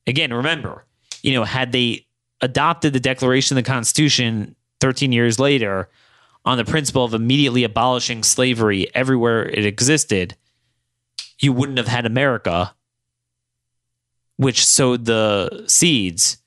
Again, 0.07 0.33
remember, 0.33 0.87
you 1.23 1.35
know, 1.35 1.45
had 1.45 1.73
they 1.73 2.07
adopted 2.41 2.95
the 2.95 3.01
Declaration 3.01 3.57
of 3.57 3.63
the 3.63 3.71
Constitution 3.71 4.57
13 4.81 5.13
years 5.13 5.39
later 5.39 5.91
on 6.45 6.57
the 6.57 6.65
principle 6.65 7.05
of 7.05 7.13
immediately 7.13 7.65
abolishing 7.65 8.23
slavery 8.23 8.89
everywhere 8.95 9.47
it 9.47 9.67
existed, 9.67 10.37
you 11.39 11.53
wouldn't 11.53 11.79
have 11.79 11.89
had 11.89 12.07
America, 12.07 12.75
which 14.37 14.65
sowed 14.65 15.05
the 15.05 15.65
seeds 15.67 16.39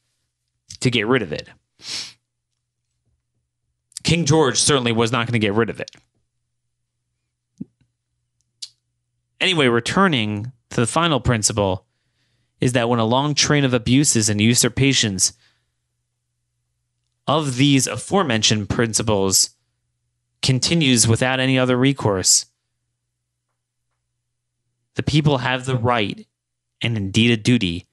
to 0.80 0.90
get 0.90 1.06
rid 1.06 1.22
of 1.22 1.32
it. 1.32 1.48
King 4.04 4.26
George 4.26 4.60
certainly 4.60 4.92
was 4.92 5.12
not 5.12 5.28
going 5.28 5.34
to 5.34 5.40
get 5.40 5.54
rid 5.54 5.70
of 5.70 5.80
it. 5.80 5.92
Anyway, 9.40 9.68
returning 9.68 10.52
to 10.70 10.82
the 10.82 10.88
final 10.88 11.20
principle 11.20 11.86
is 12.60 12.74
that 12.74 12.90
when 12.90 13.00
a 13.00 13.06
long 13.06 13.36
train 13.36 13.64
of 13.64 13.74
abuses 13.74 14.30
and 14.30 14.42
usurpations 14.42 15.34
of 17.28 17.58
these 17.58 17.88
aforementioned 17.88 18.70
principles 18.70 19.52
continues 20.42 21.08
without 21.08 21.40
any 21.40 21.60
other 21.60 21.78
recourse, 21.78 22.46
the 24.96 25.04
people 25.04 25.40
have 25.40 25.66
the 25.66 25.76
right 25.76 26.26
and 26.82 26.98
indeed 26.98 27.32
a 27.32 27.38
duty 27.38 27.86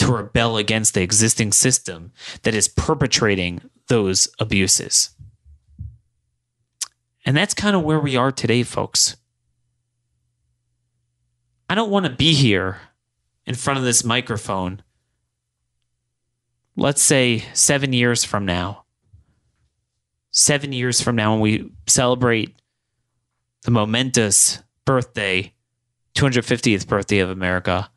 to 0.00 0.12
rebel 0.12 0.56
against 0.56 0.94
the 0.94 1.02
existing 1.02 1.52
system 1.52 2.12
that 2.42 2.54
is 2.54 2.68
perpetrating 2.68 3.60
those 3.88 4.28
abuses. 4.38 5.10
And 7.24 7.36
that's 7.36 7.54
kind 7.54 7.76
of 7.76 7.82
where 7.82 8.00
we 8.00 8.16
are 8.16 8.32
today, 8.32 8.64
folks. 8.64 9.16
I 11.74 11.76
don't 11.76 11.90
want 11.90 12.06
to 12.06 12.12
be 12.12 12.34
here 12.34 12.78
in 13.46 13.56
front 13.56 13.80
of 13.80 13.84
this 13.84 14.04
microphone, 14.04 14.80
let's 16.76 17.02
say 17.02 17.42
seven 17.52 17.92
years 17.92 18.22
from 18.22 18.46
now. 18.46 18.84
Seven 20.30 20.72
years 20.72 21.00
from 21.00 21.16
now, 21.16 21.32
when 21.32 21.40
we 21.40 21.72
celebrate 21.88 22.54
the 23.62 23.72
momentous 23.72 24.62
birthday, 24.84 25.52
250th 26.14 26.86
birthday 26.86 27.18
of 27.18 27.30
America, 27.30 27.90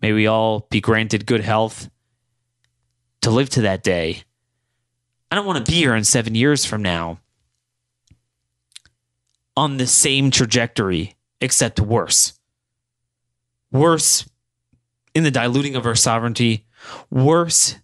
may 0.00 0.14
we 0.14 0.26
all 0.26 0.66
be 0.70 0.80
granted 0.80 1.26
good 1.26 1.42
health 1.42 1.90
to 3.20 3.28
live 3.28 3.50
to 3.50 3.60
that 3.60 3.82
day. 3.82 4.22
I 5.30 5.36
don't 5.36 5.44
want 5.44 5.62
to 5.62 5.70
be 5.70 5.76
here 5.76 5.94
in 5.94 6.04
seven 6.04 6.34
years 6.34 6.64
from 6.64 6.80
now 6.80 7.20
on 9.58 9.76
the 9.76 9.86
same 9.86 10.30
trajectory, 10.30 11.16
except 11.42 11.80
worse. 11.80 12.37
Worse 13.70 14.28
in 15.14 15.24
the 15.24 15.30
diluting 15.30 15.76
of 15.76 15.86
our 15.86 15.94
sovereignty, 15.94 16.66
worse 17.10 17.76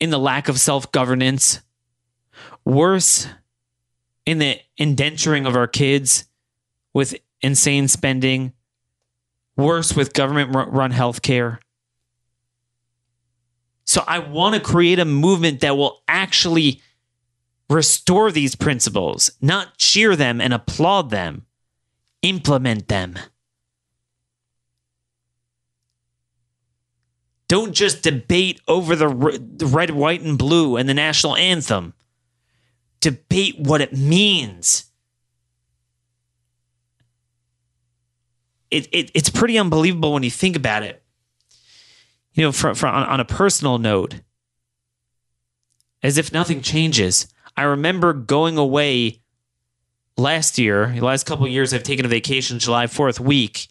in 0.00 0.10
the 0.10 0.18
lack 0.18 0.48
of 0.48 0.60
self 0.60 0.90
governance, 0.92 1.60
worse 2.64 3.26
in 4.26 4.38
the 4.38 4.60
indenturing 4.78 5.46
of 5.46 5.56
our 5.56 5.66
kids 5.66 6.24
with 6.92 7.16
insane 7.40 7.88
spending, 7.88 8.52
worse 9.56 9.94
with 9.94 10.12
government 10.12 10.50
run 10.52 10.92
healthcare. 10.92 11.58
So 13.84 14.02
I 14.06 14.18
want 14.18 14.54
to 14.54 14.60
create 14.60 14.98
a 14.98 15.04
movement 15.04 15.60
that 15.60 15.76
will 15.76 16.02
actually 16.08 16.80
restore 17.68 18.30
these 18.30 18.54
principles, 18.54 19.30
not 19.40 19.76
cheer 19.76 20.16
them 20.16 20.40
and 20.40 20.52
applaud 20.52 21.10
them, 21.10 21.44
implement 22.22 22.88
them. 22.88 23.18
Don't 27.54 27.72
just 27.72 28.02
debate 28.02 28.60
over 28.66 28.96
the, 28.96 29.06
red, 29.06 29.90
white, 29.90 30.22
and 30.22 30.36
blue 30.36 30.76
and 30.76 30.88
the 30.88 30.92
national 30.92 31.36
anthem. 31.36 31.94
Debate 32.98 33.60
what 33.60 33.80
it 33.80 33.92
means. 33.96 34.86
It, 38.72 38.88
it, 38.90 39.12
it's 39.14 39.30
pretty 39.30 39.56
unbelievable 39.56 40.12
when 40.12 40.24
you 40.24 40.32
think 40.32 40.56
about 40.56 40.82
it. 40.82 41.04
You 42.32 42.42
know, 42.42 42.50
for, 42.50 42.74
for, 42.74 42.88
on, 42.88 43.04
on 43.04 43.20
a 43.20 43.24
personal 43.24 43.78
note, 43.78 44.16
as 46.02 46.18
if 46.18 46.32
nothing 46.32 46.60
changes, 46.60 47.28
I 47.56 47.62
remember 47.62 48.12
going 48.14 48.58
away 48.58 49.22
last 50.16 50.58
year, 50.58 50.88
the 50.88 51.04
last 51.04 51.24
couple 51.24 51.46
years, 51.46 51.72
I've 51.72 51.84
taken 51.84 52.04
a 52.04 52.08
vacation 52.08 52.58
July 52.58 52.86
4th 52.86 53.20
week 53.20 53.68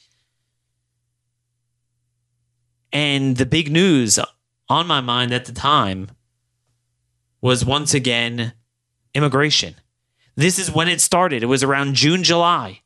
and 2.93 3.37
the 3.37 3.45
big 3.45 3.71
news 3.71 4.19
on 4.69 4.87
my 4.87 5.01
mind 5.01 5.33
at 5.33 5.45
the 5.45 5.51
time 5.51 6.11
was 7.41 7.65
once 7.65 7.93
again 7.93 8.53
immigration. 9.13 9.75
This 10.35 10.57
is 10.57 10.71
when 10.71 10.87
it 10.87 11.01
started. 11.01 11.43
It 11.43 11.47
was 11.47 11.63
around 11.63 11.95
June, 11.95 12.23
July. 12.23 12.81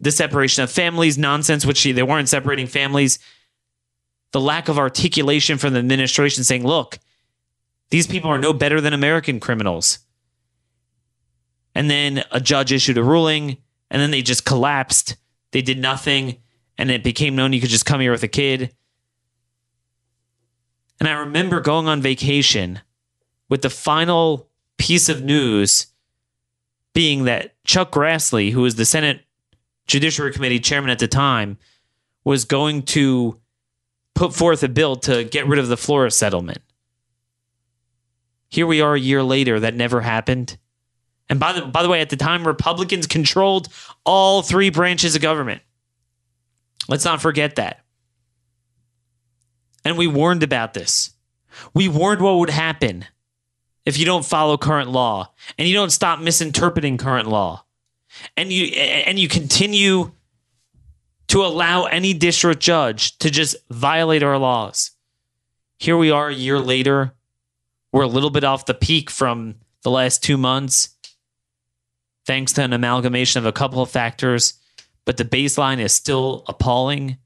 The 0.00 0.10
separation 0.10 0.64
of 0.64 0.70
families 0.70 1.16
nonsense, 1.16 1.64
which 1.64 1.84
they 1.84 2.02
weren't 2.02 2.28
separating 2.28 2.66
families. 2.66 3.18
The 4.32 4.40
lack 4.40 4.68
of 4.68 4.78
articulation 4.78 5.58
from 5.58 5.72
the 5.72 5.78
administration 5.78 6.44
saying, 6.44 6.66
look, 6.66 6.98
these 7.90 8.06
people 8.06 8.30
are 8.30 8.38
no 8.38 8.52
better 8.52 8.80
than 8.80 8.92
American 8.92 9.38
criminals. 9.38 10.00
And 11.74 11.88
then 11.88 12.24
a 12.30 12.40
judge 12.40 12.72
issued 12.72 12.98
a 12.98 13.02
ruling, 13.02 13.58
and 13.90 14.02
then 14.02 14.10
they 14.10 14.22
just 14.22 14.44
collapsed. 14.44 15.16
They 15.52 15.62
did 15.62 15.78
nothing, 15.78 16.38
and 16.78 16.90
it 16.90 17.04
became 17.04 17.36
known 17.36 17.52
you 17.52 17.60
could 17.60 17.70
just 17.70 17.86
come 17.86 18.00
here 18.00 18.12
with 18.12 18.22
a 18.24 18.28
kid. 18.28 18.74
And 21.04 21.12
I 21.12 21.20
remember 21.20 21.60
going 21.60 21.86
on 21.86 22.00
vacation 22.00 22.80
with 23.50 23.60
the 23.60 23.68
final 23.68 24.48
piece 24.78 25.10
of 25.10 25.22
news 25.22 25.88
being 26.94 27.24
that 27.24 27.62
Chuck 27.64 27.92
Grassley, 27.92 28.52
who 28.52 28.62
was 28.62 28.76
the 28.76 28.86
Senate 28.86 29.20
Judiciary 29.86 30.32
Committee 30.32 30.60
chairman 30.60 30.88
at 30.88 30.98
the 30.98 31.06
time, 31.06 31.58
was 32.24 32.46
going 32.46 32.84
to 32.84 33.38
put 34.14 34.34
forth 34.34 34.62
a 34.62 34.68
bill 34.68 34.96
to 34.96 35.24
get 35.24 35.46
rid 35.46 35.58
of 35.58 35.68
the 35.68 35.76
Flores 35.76 36.16
settlement. 36.16 36.62
Here 38.48 38.66
we 38.66 38.80
are 38.80 38.94
a 38.94 39.00
year 39.00 39.22
later, 39.22 39.60
that 39.60 39.74
never 39.74 40.00
happened. 40.00 40.56
And 41.28 41.38
by 41.38 41.52
the 41.52 41.66
by 41.66 41.82
the 41.82 41.90
way, 41.90 42.00
at 42.00 42.08
the 42.08 42.16
time, 42.16 42.46
Republicans 42.46 43.06
controlled 43.06 43.68
all 44.06 44.40
three 44.40 44.70
branches 44.70 45.14
of 45.14 45.20
government. 45.20 45.60
Let's 46.88 47.04
not 47.04 47.20
forget 47.20 47.56
that. 47.56 47.83
And 49.84 49.98
we 49.98 50.06
warned 50.06 50.42
about 50.42 50.74
this. 50.74 51.10
We 51.74 51.88
warned 51.88 52.20
what 52.20 52.38
would 52.38 52.50
happen 52.50 53.04
if 53.84 53.98
you 53.98 54.04
don't 54.04 54.24
follow 54.24 54.56
current 54.56 54.90
law 54.90 55.32
and 55.58 55.68
you 55.68 55.74
don't 55.74 55.90
stop 55.90 56.20
misinterpreting 56.20 56.96
current 56.96 57.28
law. 57.28 57.64
And 58.36 58.52
you 58.52 58.66
and 58.66 59.18
you 59.18 59.28
continue 59.28 60.12
to 61.28 61.44
allow 61.44 61.84
any 61.84 62.14
district 62.14 62.60
judge 62.60 63.18
to 63.18 63.30
just 63.30 63.56
violate 63.70 64.22
our 64.22 64.38
laws. 64.38 64.92
Here 65.78 65.96
we 65.96 66.10
are 66.10 66.28
a 66.28 66.34
year 66.34 66.60
later. 66.60 67.14
We're 67.92 68.02
a 68.02 68.08
little 68.08 68.30
bit 68.30 68.44
off 68.44 68.66
the 68.66 68.74
peak 68.74 69.10
from 69.10 69.56
the 69.82 69.90
last 69.90 70.22
2 70.22 70.36
months 70.36 70.90
thanks 72.26 72.52
to 72.54 72.62
an 72.62 72.72
amalgamation 72.72 73.38
of 73.38 73.46
a 73.46 73.52
couple 73.52 73.82
of 73.82 73.90
factors, 73.90 74.54
but 75.04 75.16
the 75.16 75.24
baseline 75.24 75.78
is 75.78 75.92
still 75.92 76.44
appalling. 76.48 77.18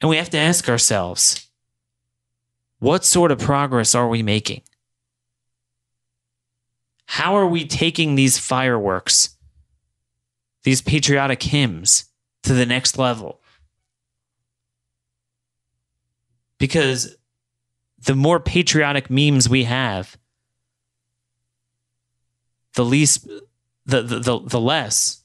And 0.00 0.08
we 0.08 0.16
have 0.16 0.30
to 0.30 0.38
ask 0.38 0.68
ourselves 0.68 1.48
what 2.78 3.04
sort 3.04 3.32
of 3.32 3.38
progress 3.38 3.94
are 3.94 4.08
we 4.08 4.22
making? 4.22 4.62
How 7.06 7.36
are 7.36 7.46
we 7.46 7.66
taking 7.66 8.14
these 8.14 8.38
fireworks, 8.38 9.36
these 10.62 10.80
patriotic 10.80 11.42
hymns, 11.42 12.04
to 12.44 12.54
the 12.54 12.66
next 12.66 12.98
level? 12.98 13.40
Because 16.58 17.16
the 17.98 18.14
more 18.14 18.38
patriotic 18.38 19.10
memes 19.10 19.48
we 19.48 19.64
have, 19.64 20.16
the 22.74 22.84
least 22.84 23.26
the, 23.86 24.02
the, 24.02 24.18
the, 24.18 24.38
the 24.40 24.60
less 24.60 25.22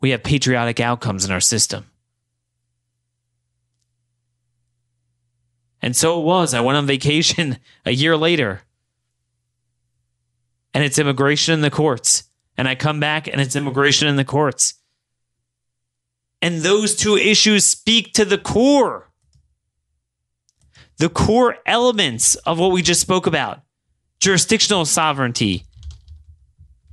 we 0.00 0.10
have 0.10 0.22
patriotic 0.22 0.80
outcomes 0.80 1.24
in 1.24 1.30
our 1.30 1.40
system. 1.40 1.84
And 5.84 5.94
so 5.94 6.18
it 6.18 6.24
was. 6.24 6.54
I 6.54 6.62
went 6.62 6.78
on 6.78 6.86
vacation 6.86 7.58
a 7.84 7.90
year 7.90 8.16
later. 8.16 8.62
And 10.72 10.82
it's 10.82 10.98
immigration 10.98 11.52
in 11.52 11.60
the 11.60 11.70
courts. 11.70 12.24
And 12.56 12.66
I 12.66 12.74
come 12.74 13.00
back 13.00 13.28
and 13.28 13.38
it's 13.38 13.54
immigration 13.54 14.08
in 14.08 14.16
the 14.16 14.24
courts. 14.24 14.74
And 16.40 16.62
those 16.62 16.96
two 16.96 17.18
issues 17.18 17.66
speak 17.66 18.14
to 18.14 18.24
the 18.24 18.38
core. 18.38 19.10
The 20.96 21.10
core 21.10 21.58
elements 21.66 22.34
of 22.34 22.58
what 22.58 22.72
we 22.72 22.80
just 22.80 23.02
spoke 23.02 23.26
about 23.26 23.60
jurisdictional 24.20 24.86
sovereignty, 24.86 25.64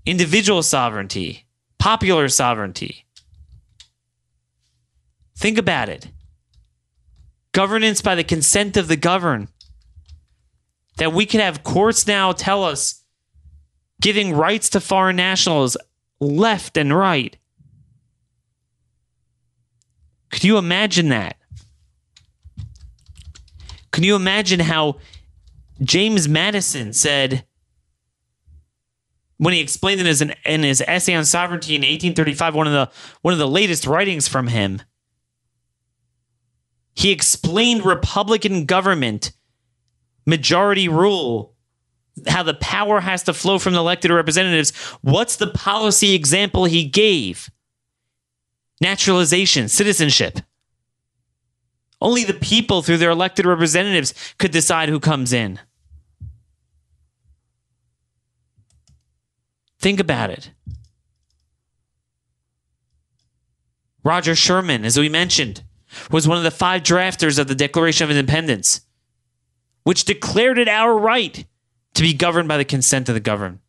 individual 0.05 0.63
sovereignty, 0.63 1.45
popular 1.79 2.27
sovereignty. 2.27 3.05
Think 5.37 5.57
about 5.57 5.87
it 5.87 6.09
governance 7.51 8.01
by 8.01 8.15
the 8.15 8.23
consent 8.23 8.77
of 8.77 8.87
the 8.87 8.95
governed. 8.95 9.47
That 10.97 11.13
we 11.13 11.25
can 11.25 11.39
have 11.39 11.63
courts 11.63 12.05
now 12.05 12.31
tell 12.31 12.63
us 12.63 13.03
giving 14.01 14.33
rights 14.33 14.69
to 14.69 14.79
foreign 14.79 15.15
nationals 15.15 15.77
left 16.19 16.77
and 16.77 16.95
right. 16.95 17.37
Could 20.29 20.43
you 20.43 20.57
imagine 20.57 21.09
that? 21.09 21.37
Can 23.91 24.03
you 24.03 24.15
imagine 24.15 24.61
how 24.61 24.97
James 25.81 26.27
Madison 26.27 26.93
said 26.93 27.45
when 29.37 29.53
he 29.53 29.59
explained 29.59 29.99
it 29.99 30.07
as 30.07 30.21
an, 30.21 30.33
in 30.45 30.63
his 30.63 30.81
essay 30.87 31.15
on 31.15 31.25
sovereignty 31.25 31.75
in 31.75 31.81
1835, 31.81 32.55
one 32.55 32.67
of 32.67 32.73
the 32.73 32.89
one 33.21 33.33
of 33.33 33.39
the 33.39 33.47
latest 33.47 33.85
writings 33.85 34.27
from 34.27 34.47
him? 34.47 34.81
He 36.93 37.11
explained 37.11 37.85
Republican 37.85 38.65
government, 38.65 39.31
majority 40.25 40.87
rule, 40.87 41.55
how 42.27 42.43
the 42.43 42.53
power 42.55 42.99
has 42.99 43.23
to 43.23 43.33
flow 43.33 43.57
from 43.57 43.73
the 43.73 43.79
elected 43.79 44.11
representatives. 44.11 44.71
What's 45.01 45.37
the 45.37 45.47
policy 45.47 46.13
example 46.13 46.65
he 46.65 46.85
gave? 46.85 47.49
Naturalization, 48.81 49.69
citizenship. 49.69 50.39
Only 52.01 52.23
the 52.23 52.33
people, 52.33 52.81
through 52.81 52.97
their 52.97 53.11
elected 53.11 53.45
representatives, 53.45 54.13
could 54.37 54.51
decide 54.51 54.89
who 54.89 54.99
comes 54.99 55.31
in. 55.31 55.59
Think 59.79 59.99
about 59.99 60.29
it. 60.29 60.51
Roger 64.03 64.35
Sherman, 64.35 64.83
as 64.83 64.97
we 64.97 65.09
mentioned, 65.09 65.63
was 66.11 66.27
one 66.27 66.37
of 66.37 66.43
the 66.43 66.51
five 66.51 66.83
drafters 66.83 67.39
of 67.39 67.47
the 67.47 67.55
Declaration 67.55 68.03
of 68.05 68.11
Independence, 68.11 68.81
which 69.83 70.05
declared 70.05 70.57
it 70.57 70.67
our 70.67 70.97
right 70.97 71.45
to 71.93 72.01
be 72.01 72.13
governed 72.13 72.47
by 72.47 72.57
the 72.57 72.65
consent 72.65 73.09
of 73.09 73.15
the 73.15 73.19
governed. 73.19 73.59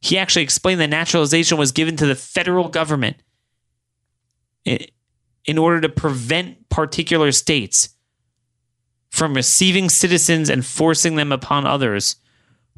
He 0.00 0.18
actually 0.18 0.42
explained 0.42 0.80
that 0.80 0.90
naturalization 0.90 1.58
was 1.58 1.72
given 1.72 1.96
to 1.96 2.06
the 2.06 2.14
federal 2.14 2.68
government 2.68 3.16
in 4.64 5.58
order 5.58 5.80
to 5.80 5.88
prevent 5.88 6.68
particular 6.68 7.32
states 7.32 7.90
from 9.10 9.34
receiving 9.34 9.88
citizens 9.88 10.50
and 10.50 10.66
forcing 10.66 11.16
them 11.16 11.32
upon 11.32 11.66
others 11.66 12.16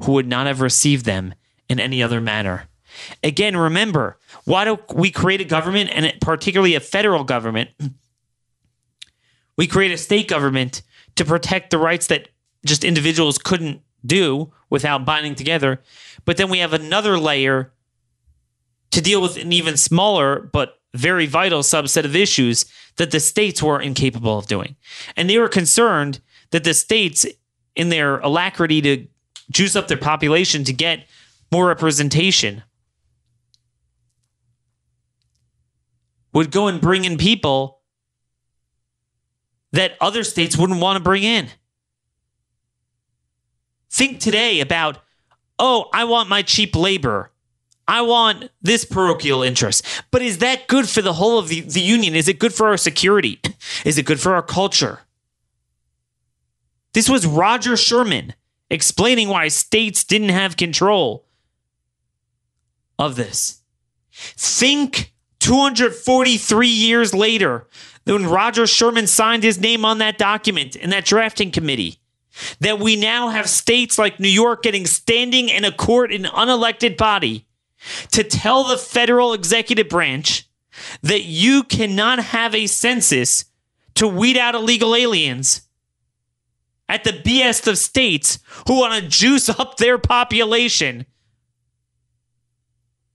who 0.03 0.13
would 0.13 0.27
not 0.27 0.47
have 0.47 0.61
received 0.61 1.05
them 1.05 1.33
in 1.67 1.79
any 1.79 2.01
other 2.01 2.21
manner. 2.21 2.66
Again, 3.23 3.57
remember, 3.57 4.17
why 4.45 4.65
do 4.65 4.79
we 4.93 5.11
create 5.11 5.41
a 5.41 5.45
government 5.45 5.89
and 5.93 6.13
particularly 6.21 6.75
a 6.75 6.79
federal 6.79 7.23
government? 7.23 7.69
We 9.55 9.67
create 9.67 9.91
a 9.91 9.97
state 9.97 10.27
government 10.27 10.81
to 11.15 11.25
protect 11.25 11.71
the 11.71 11.77
rights 11.77 12.07
that 12.07 12.29
just 12.65 12.83
individuals 12.83 13.37
couldn't 13.37 13.81
do 14.05 14.51
without 14.69 15.05
binding 15.05 15.35
together. 15.35 15.81
But 16.25 16.37
then 16.37 16.49
we 16.49 16.59
have 16.59 16.73
another 16.73 17.17
layer 17.17 17.73
to 18.91 19.01
deal 19.01 19.21
with 19.21 19.37
an 19.37 19.51
even 19.51 19.77
smaller 19.77 20.49
but 20.53 20.79
very 20.93 21.25
vital 21.25 21.61
subset 21.61 22.05
of 22.05 22.15
issues 22.15 22.65
that 22.95 23.11
the 23.11 23.19
states 23.19 23.61
were 23.61 23.81
incapable 23.81 24.37
of 24.37 24.47
doing. 24.47 24.75
And 25.15 25.29
they 25.29 25.37
were 25.37 25.49
concerned 25.49 26.19
that 26.51 26.63
the 26.63 26.73
states, 26.73 27.25
in 27.75 27.89
their 27.89 28.17
alacrity 28.19 28.81
to 28.81 29.07
juice 29.51 29.75
up 29.75 29.87
their 29.87 29.97
population 29.97 30.63
to 30.63 30.73
get 30.73 31.07
more 31.51 31.67
representation, 31.67 32.63
would 36.37 36.51
go 36.51 36.67
and 36.67 36.79
bring 36.79 37.03
in 37.03 37.17
people 37.17 37.81
that 39.71 39.97
other 39.99 40.23
states 40.23 40.55
wouldn't 40.55 40.79
want 40.79 40.95
to 40.95 41.03
bring 41.03 41.23
in. 41.23 41.47
Think 43.89 44.19
today 44.19 44.59
about, 44.59 44.99
oh, 45.57 45.89
I 45.91 46.03
want 46.03 46.29
my 46.29 46.43
cheap 46.43 46.75
labor. 46.75 47.31
I 47.87 48.03
want 48.03 48.51
this 48.61 48.85
parochial 48.85 49.41
interest. 49.41 49.83
But 50.11 50.21
is 50.21 50.37
that 50.37 50.67
good 50.67 50.87
for 50.87 51.01
the 51.01 51.13
whole 51.13 51.39
of 51.39 51.47
the, 51.47 51.61
the 51.61 51.81
union? 51.81 52.13
Is 52.13 52.27
it 52.27 52.37
good 52.37 52.53
for 52.53 52.67
our 52.67 52.77
security? 52.77 53.41
Is 53.83 53.97
it 53.97 54.05
good 54.05 54.19
for 54.19 54.35
our 54.35 54.43
culture? 54.43 54.99
This 56.93 57.09
was 57.09 57.25
Roger 57.25 57.75
Sherman 57.75 58.35
explaining 58.69 59.29
why 59.29 59.47
states 59.47 60.03
didn't 60.03 60.29
have 60.29 60.55
control 60.55 61.25
of 62.99 63.15
this. 63.15 63.63
Think 64.11 65.13
243 65.47 66.67
years 66.67 67.13
later, 67.13 67.65
when 68.03 68.25
Roger 68.25 68.67
Sherman 68.67 69.07
signed 69.07 69.43
his 69.43 69.57
name 69.57 69.85
on 69.85 69.99
that 69.99 70.17
document 70.17 70.75
in 70.75 70.89
that 70.89 71.05
drafting 71.05 71.51
committee, 71.51 72.01
that 72.59 72.79
we 72.79 72.97
now 72.97 73.29
have 73.29 73.49
states 73.49 73.97
like 73.97 74.19
New 74.19 74.27
York 74.27 74.61
getting 74.61 74.85
standing 74.85 75.47
in 75.47 75.63
a 75.63 75.71
court 75.71 76.11
in 76.11 76.23
unelected 76.23 76.97
body 76.97 77.47
to 78.11 78.25
tell 78.25 78.65
the 78.65 78.77
federal 78.77 79.31
executive 79.31 79.87
branch 79.87 80.49
that 81.01 81.23
you 81.23 81.63
cannot 81.63 82.19
have 82.19 82.53
a 82.53 82.67
census 82.67 83.45
to 83.95 84.05
weed 84.05 84.35
out 84.35 84.53
illegal 84.53 84.93
aliens 84.93 85.61
at 86.89 87.05
the 87.05 87.21
behest 87.23 87.67
of 87.67 87.77
states 87.77 88.39
who 88.67 88.79
want 88.79 89.01
to 89.01 89.07
juice 89.07 89.47
up 89.47 89.77
their 89.77 89.97
population 89.97 91.05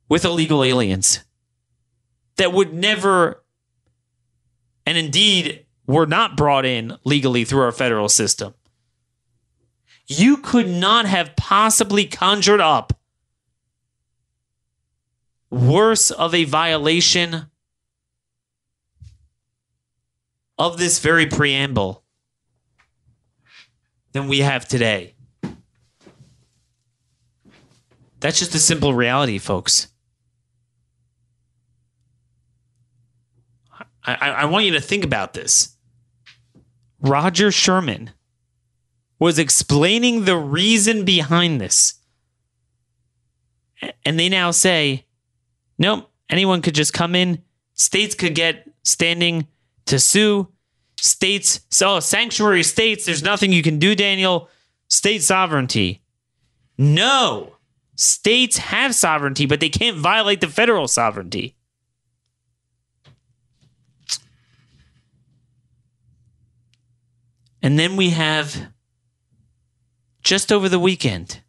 with 0.08 0.24
illegal 0.24 0.64
aliens 0.64 1.20
that 2.42 2.52
would 2.52 2.74
never 2.74 3.40
and 4.84 4.98
indeed 4.98 5.64
were 5.86 6.06
not 6.06 6.36
brought 6.36 6.66
in 6.66 6.98
legally 7.04 7.44
through 7.44 7.60
our 7.60 7.70
federal 7.70 8.08
system. 8.08 8.52
You 10.08 10.38
could 10.38 10.68
not 10.68 11.06
have 11.06 11.36
possibly 11.36 12.04
conjured 12.04 12.60
up 12.60 12.98
worse 15.50 16.10
of 16.10 16.34
a 16.34 16.42
violation 16.42 17.46
of 20.58 20.78
this 20.78 20.98
very 20.98 21.26
preamble 21.26 22.02
than 24.10 24.26
we 24.26 24.40
have 24.40 24.66
today. 24.66 25.14
That's 28.18 28.40
just 28.40 28.56
a 28.56 28.58
simple 28.58 28.94
reality, 28.94 29.38
folks. 29.38 29.91
I, 34.04 34.14
I, 34.14 34.44
want 34.46 34.64
you 34.64 34.72
to 34.72 34.80
think 34.80 35.04
about 35.04 35.32
this. 35.32 35.76
Roger 37.00 37.52
Sherman 37.52 38.10
was 39.18 39.38
explaining 39.38 40.24
the 40.24 40.36
reason 40.36 41.04
behind 41.04 41.60
this. 41.60 41.94
And 44.04 44.18
they 44.18 44.28
now 44.28 44.50
say, 44.50 45.06
nope, 45.78 46.10
anyone 46.28 46.62
could 46.62 46.74
just 46.74 46.92
come 46.92 47.14
in. 47.14 47.42
States 47.74 48.14
could 48.14 48.34
get 48.34 48.68
standing 48.82 49.46
to 49.86 49.98
sue. 49.98 50.48
States, 51.00 51.60
so 51.70 52.00
sanctuary 52.00 52.62
states, 52.62 53.04
there's 53.04 53.22
nothing 53.22 53.52
you 53.52 53.62
can 53.62 53.78
do, 53.78 53.94
Daniel. 53.94 54.48
State 54.88 55.22
sovereignty. 55.22 56.02
No, 56.78 57.56
states 57.96 58.56
have 58.58 58.94
sovereignty, 58.94 59.46
but 59.46 59.60
they 59.60 59.68
can't 59.68 59.96
violate 59.96 60.40
the 60.40 60.48
federal 60.48 60.88
sovereignty. 60.88 61.56
And 67.62 67.78
then 67.78 67.96
we 67.96 68.10
have 68.10 68.72
just 70.22 70.52
over 70.52 70.68
the 70.68 70.80
weekend, 70.80 71.40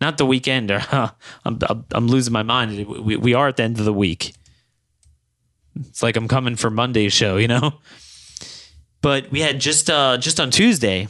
not 0.00 0.18
the 0.18 0.26
weekend, 0.26 0.70
or 0.70 0.82
I'm, 1.44 1.58
I'm 1.90 2.08
losing 2.08 2.32
my 2.32 2.42
mind. 2.42 2.86
We, 2.86 3.16
we 3.16 3.34
are 3.34 3.48
at 3.48 3.56
the 3.56 3.64
end 3.64 3.78
of 3.78 3.84
the 3.84 3.92
week. 3.92 4.34
It's 5.78 6.02
like 6.02 6.16
I'm 6.16 6.28
coming 6.28 6.56
for 6.56 6.70
Monday's 6.70 7.12
show, 7.12 7.36
you 7.36 7.48
know? 7.48 7.80
But 9.02 9.30
we 9.30 9.40
had 9.40 9.60
just 9.60 9.90
uh, 9.90 10.16
just 10.18 10.40
on 10.40 10.50
Tuesday 10.50 11.08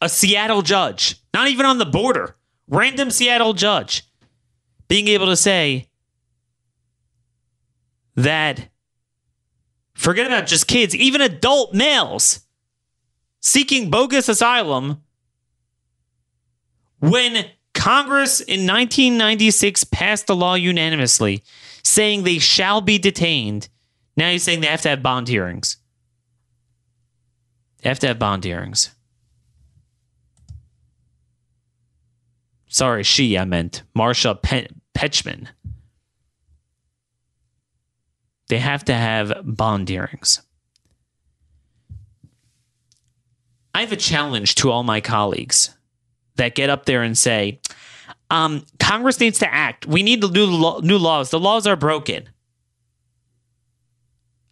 a 0.00 0.08
Seattle 0.08 0.62
judge, 0.62 1.16
not 1.32 1.48
even 1.48 1.66
on 1.66 1.78
the 1.78 1.86
border, 1.86 2.36
random 2.68 3.10
Seattle 3.10 3.54
judge, 3.54 4.04
being 4.88 5.08
able 5.08 5.26
to 5.26 5.36
say 5.36 5.88
that 8.14 8.68
forget 9.94 10.26
about 10.26 10.46
just 10.46 10.68
kids, 10.68 10.94
even 10.94 11.20
adult 11.20 11.74
males 11.74 12.43
seeking 13.44 13.90
bogus 13.90 14.30
asylum 14.30 15.02
when 16.98 17.44
Congress 17.74 18.40
in 18.40 18.66
1996 18.66 19.84
passed 19.84 20.26
the 20.26 20.34
law 20.34 20.54
unanimously 20.54 21.44
saying 21.82 22.22
they 22.22 22.38
shall 22.38 22.80
be 22.80 22.98
detained. 22.98 23.68
Now 24.16 24.30
you're 24.30 24.38
saying 24.38 24.62
they 24.62 24.66
have 24.66 24.80
to 24.82 24.88
have 24.88 25.02
bond 25.02 25.28
hearings. 25.28 25.76
They 27.82 27.90
have 27.90 27.98
to 27.98 28.06
have 28.06 28.18
bond 28.18 28.44
hearings. 28.44 28.94
Sorry, 32.66 33.02
she, 33.02 33.36
I 33.36 33.44
meant 33.44 33.82
Marsha 33.94 34.40
Pe- 34.40 34.68
Pechman. 34.96 35.48
They 38.48 38.58
have 38.58 38.86
to 38.86 38.94
have 38.94 39.34
bond 39.44 39.90
hearings. 39.90 40.40
I 43.74 43.80
have 43.80 43.92
a 43.92 43.96
challenge 43.96 44.54
to 44.56 44.70
all 44.70 44.84
my 44.84 45.00
colleagues 45.00 45.76
that 46.36 46.54
get 46.54 46.70
up 46.70 46.86
there 46.86 47.02
and 47.02 47.18
say, 47.18 47.60
um, 48.30 48.64
Congress 48.78 49.20
needs 49.20 49.38
to 49.40 49.52
act. 49.52 49.86
We 49.86 50.02
need 50.02 50.22
new, 50.22 50.46
lo- 50.46 50.80
new 50.80 50.98
laws. 50.98 51.30
The 51.30 51.40
laws 51.40 51.66
are 51.66 51.76
broken. 51.76 52.28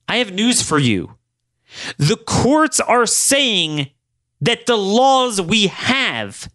I 0.08 0.16
have 0.16 0.32
news 0.32 0.60
for 0.60 0.78
you. 0.78 1.14
The 1.98 2.16
courts 2.16 2.80
are 2.80 3.06
saying 3.06 3.90
that 4.40 4.66
the 4.66 4.76
laws 4.76 5.40
we 5.40 5.68
have 5.68 6.50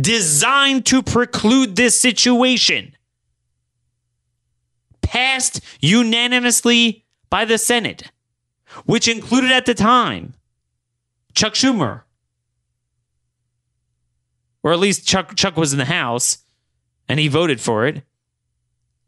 designed 0.00 0.86
to 0.86 1.02
preclude 1.02 1.76
this 1.76 2.00
situation 2.00 2.96
passed 5.02 5.60
unanimously 5.80 7.04
by 7.28 7.44
the 7.44 7.58
Senate, 7.58 8.10
which 8.86 9.08
included 9.08 9.50
at 9.50 9.66
the 9.66 9.74
time 9.74 10.34
Chuck 11.34 11.54
Schumer, 11.54 12.02
or 14.62 14.72
at 14.72 14.78
least 14.78 15.06
Chuck 15.06 15.34
Chuck 15.36 15.56
was 15.56 15.72
in 15.72 15.78
the 15.78 15.84
House 15.84 16.38
and 17.08 17.18
he 17.18 17.28
voted 17.28 17.60
for 17.60 17.86
it. 17.86 18.04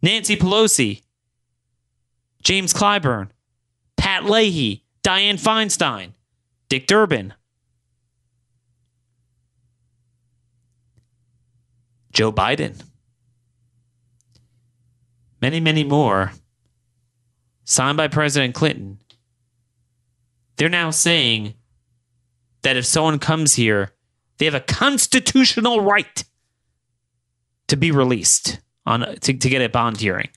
Nancy 0.02 0.36
Pelosi, 0.36 1.02
James 2.42 2.74
Clyburn, 2.74 3.28
Pat 3.96 4.24
Leahy, 4.24 4.84
Dianne 5.04 5.40
Feinstein, 5.40 6.12
Dick 6.68 6.88
Durbin, 6.88 7.34
Joe 12.12 12.32
Biden, 12.32 12.82
many, 15.40 15.60
many 15.60 15.84
more, 15.84 16.32
signed 17.64 17.96
by 17.96 18.08
President 18.08 18.54
Clinton. 18.54 18.98
They're 20.56 20.68
now 20.68 20.90
saying 20.90 21.54
that 22.62 22.76
if 22.76 22.86
someone 22.86 23.18
comes 23.18 23.54
here, 23.54 23.92
they 24.38 24.44
have 24.44 24.54
a 24.54 24.60
constitutional 24.60 25.80
right 25.80 26.24
to 27.68 27.76
be 27.76 27.90
released 27.90 28.60
on 28.86 29.00
to, 29.00 29.32
to 29.32 29.48
get 29.48 29.62
a 29.62 29.68
bond 29.68 29.98
hearing. 29.98 30.28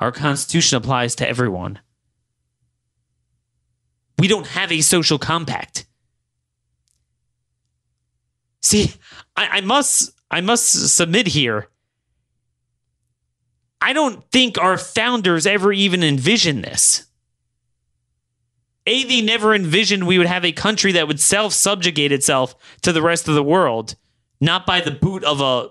Our 0.00 0.12
Constitution 0.12 0.76
applies 0.76 1.14
to 1.16 1.28
everyone. 1.28 1.80
We 4.18 4.28
don't 4.28 4.46
have 4.46 4.70
a 4.70 4.80
social 4.80 5.18
compact. 5.18 5.86
See, 8.62 8.94
I, 9.36 9.58
I 9.58 9.60
must 9.60 10.12
I 10.30 10.40
must 10.40 10.94
submit 10.94 11.28
here. 11.28 11.68
I 13.80 13.92
don't 13.92 14.28
think 14.30 14.58
our 14.58 14.76
founders 14.76 15.46
ever 15.46 15.72
even 15.72 16.02
envisioned 16.02 16.64
this. 16.64 17.07
A, 18.88 19.04
they 19.04 19.20
never 19.20 19.54
envisioned 19.54 20.06
we 20.06 20.16
would 20.16 20.26
have 20.26 20.46
a 20.46 20.52
country 20.52 20.92
that 20.92 21.06
would 21.06 21.20
self 21.20 21.52
subjugate 21.52 22.10
itself 22.10 22.56
to 22.82 22.92
the 22.92 23.02
rest 23.02 23.28
of 23.28 23.34
the 23.34 23.42
world, 23.42 23.96
not 24.40 24.64
by 24.64 24.80
the 24.80 24.90
boot 24.90 25.22
of 25.24 25.42
a 25.42 25.68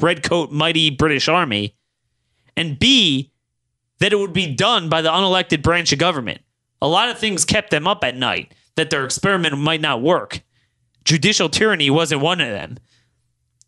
redcoat 0.00 0.50
mighty 0.50 0.90
British 0.90 1.28
army. 1.28 1.76
And 2.56 2.76
B, 2.78 3.32
that 4.00 4.12
it 4.12 4.16
would 4.16 4.32
be 4.32 4.52
done 4.52 4.88
by 4.88 5.00
the 5.00 5.10
unelected 5.10 5.62
branch 5.62 5.92
of 5.92 6.00
government. 6.00 6.40
A 6.82 6.88
lot 6.88 7.08
of 7.08 7.18
things 7.18 7.44
kept 7.44 7.70
them 7.70 7.86
up 7.86 8.02
at 8.02 8.16
night 8.16 8.52
that 8.74 8.90
their 8.90 9.04
experiment 9.04 9.56
might 9.56 9.80
not 9.80 10.02
work. 10.02 10.40
Judicial 11.04 11.48
tyranny 11.48 11.88
wasn't 11.88 12.20
one 12.20 12.40
of 12.40 12.50
them. 12.50 12.78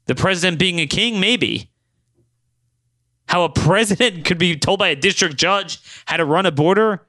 The 0.07 0.16
president 0.16 0.59
being 0.59 0.80
a 0.80 0.86
king, 0.86 1.20
maybe. 1.20 1.70
How 3.28 3.44
a 3.44 3.49
president 3.49 4.24
could 4.24 4.38
be 4.38 4.57
told 4.57 4.80
by 4.80 4.88
a 4.88 4.96
district 4.96 5.36
judge 5.36 5.80
how 6.07 6.16
to 6.16 6.24
run 6.24 6.46
a 6.46 6.51
border, 6.51 7.07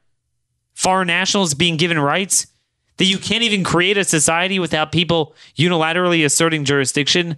foreign 0.80 1.08
nationals 1.08 1.54
being 1.54 1.76
given 1.76 2.00
rights, 2.00 2.48
that 2.96 3.04
you 3.04 3.18
can't 3.18 3.44
even 3.44 3.66
create 3.66 3.98
a 3.98 4.04
society 4.06 4.60
without 4.60 4.94
people 4.94 5.36
unilaterally 5.58 6.24
asserting 6.24 6.64
jurisdiction. 6.64 7.36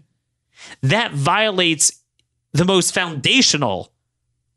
That 0.84 1.12
violates 1.12 2.04
the 2.52 2.66
most 2.66 2.94
foundational 2.94 3.94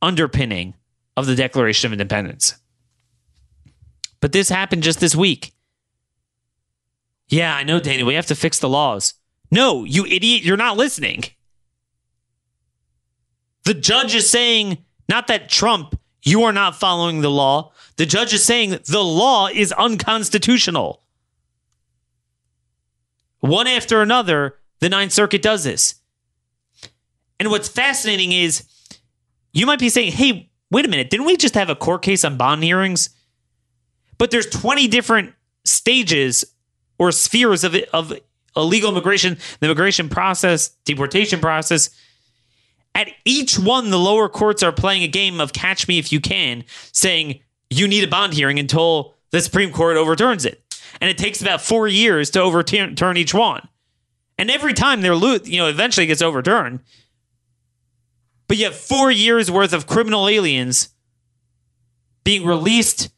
underpinning 0.03 0.75
of 1.17 1.25
the 1.25 1.35
Declaration 1.35 1.89
of 1.89 1.93
Independence. 1.93 2.57
But 4.21 4.33
this 4.33 4.51
happened 4.51 4.83
just 4.83 5.01
this 5.01 5.17
week. 5.17 5.55
Yeah, 7.31 7.57
I 7.57 7.63
know, 7.63 7.81
Danny. 7.81 8.03
We 8.03 8.15
have 8.15 8.27
to 8.27 8.35
fix 8.35 8.59
the 8.59 8.69
laws. 8.69 9.15
No, 9.51 9.85
you 9.85 10.05
idiot. 10.05 10.43
You're 10.43 10.59
not 10.59 10.77
listening. 10.77 11.25
The 13.65 13.73
judge 13.73 14.15
is 14.15 14.29
saying, 14.29 14.85
not 15.09 15.29
that 15.29 15.49
Trump, 15.49 15.99
you 16.23 16.43
are 16.43 16.53
not 16.53 16.77
following 16.77 17.23
the 17.23 17.31
law. 17.31 17.73
The 17.97 18.07
judge 18.07 18.33
is 18.33 18.45
saying 18.45 18.79
the 18.87 19.05
law 19.05 19.49
is 19.49 19.73
unconstitutional. 19.73 21.03
One 23.41 23.67
after 23.67 24.03
another, 24.03 24.57
the 24.81 24.89
Ninth 24.89 25.13
Circuit 25.13 25.43
does 25.43 25.65
this. 25.65 25.97
And 27.39 27.51
what's 27.51 27.69
fascinating 27.69 28.33
is 28.33 28.67
you 29.53 29.67
might 29.67 29.79
be 29.79 29.89
saying, 29.89 30.13
hey, 30.13 30.51
wait 30.71 30.85
a 30.85 30.89
minute, 30.89 31.11
didn't 31.11 31.27
we 31.27 31.37
just 31.37 31.55
have 31.55 31.71
a 31.71 31.77
court 31.77 32.03
case 32.03 32.25
on 32.25 32.37
bond 32.37 32.65
hearings? 32.65 33.11
But 34.19 34.31
there's 34.31 34.47
20 34.47 34.89
different 34.89 35.35
stages 35.65 36.45
or 36.99 37.13
spheres 37.13 37.65
of, 37.65 37.75
of 37.93 38.13
illegal 38.57 38.91
immigration, 38.91 39.39
the 39.61 39.67
immigration 39.67 40.09
process, 40.09 40.69
deportation 40.85 41.41
process. 41.41 41.91
At 42.95 43.09
each 43.25 43.59
one, 43.59 43.91
the 43.91 43.99
lower 43.99 44.29
courts 44.29 44.63
are 44.63 44.73
playing 44.73 45.03
a 45.03 45.09
game 45.09 45.41
of 45.41 45.53
catch 45.53 45.89
me 45.89 45.99
if 45.99 46.13
you 46.13 46.21
can, 46.21 46.65
saying 46.93 47.41
you 47.79 47.89
need 47.89 48.05
a 48.05 48.09
bond 48.09 48.35
hearing 48.35 48.59
until 48.59 49.15
the 49.31 49.41
Supreme 49.41 49.73
Court 49.73 49.97
overturns 49.97 50.45
it. 50.45 50.63
And 51.01 51.11
it 51.11 51.19
takes 51.19 51.43
about 51.43 51.61
four 51.61 51.89
years 51.89 52.31
to 52.31 52.41
overturn 52.41 53.17
each 53.17 53.35
one. 53.35 53.69
And 54.39 54.51
every 54.51 54.75
time 54.75 55.01
they're, 55.01 55.17
lo- 55.17 55.39
you 55.45 55.59
know, 55.59 55.69
eventually 55.69 56.07
gets 56.07 56.23
overturned. 56.23 56.81
But 58.47 58.59
you 58.59 58.65
have 58.65 58.77
four 58.77 59.11
years 59.11 59.51
worth 59.51 59.73
of 59.73 59.87
criminal 59.87 60.29
aliens 60.29 60.91
being 62.23 62.47
released 62.47 63.11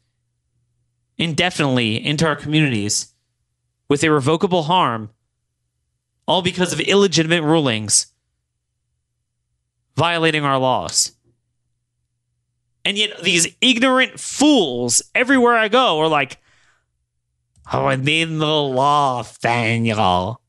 indefinitely 1.17 2.03
into 2.03 2.25
our 2.25 2.35
communities 2.35 3.13
with 3.89 4.03
irrevocable 4.03 4.63
harm, 4.63 5.09
all 6.27 6.41
because 6.41 6.73
of 6.73 6.79
illegitimate 6.79 7.43
rulings 7.43 8.07
violating 9.95 10.45
our 10.45 10.59
laws. 10.59 11.16
And 12.87 12.97
yet, 12.97 13.21
these 13.21 13.53
ignorant 13.59 14.17
fools 14.17 15.01
everywhere 15.13 15.57
I 15.57 15.67
go 15.67 15.99
are 15.99 16.07
like, 16.07 16.37
oh, 17.73 17.85
I 17.85 17.97
need 17.97 18.29
the 18.29 18.45
law, 18.45 19.25
Daniel. 19.41 20.39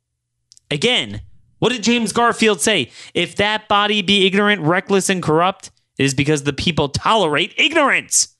Again, 0.70 1.22
what 1.58 1.72
did 1.72 1.82
James 1.82 2.12
Garfield 2.12 2.60
say? 2.60 2.92
If 3.12 3.34
that 3.34 3.66
body 3.66 4.02
be 4.02 4.24
ignorant, 4.24 4.62
reckless, 4.62 5.10
and 5.10 5.20
corrupt, 5.20 5.72
it 5.98 6.04
is 6.04 6.14
because 6.14 6.44
the 6.44 6.52
people 6.52 6.88
tolerate 6.88 7.54
ignorance. 7.56 8.36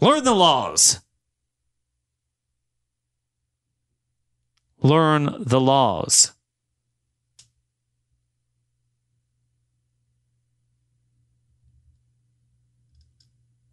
Learn 0.00 0.24
the 0.24 0.34
laws. 0.34 0.98
Learn 4.80 5.36
the 5.38 5.60
laws. 5.60 6.32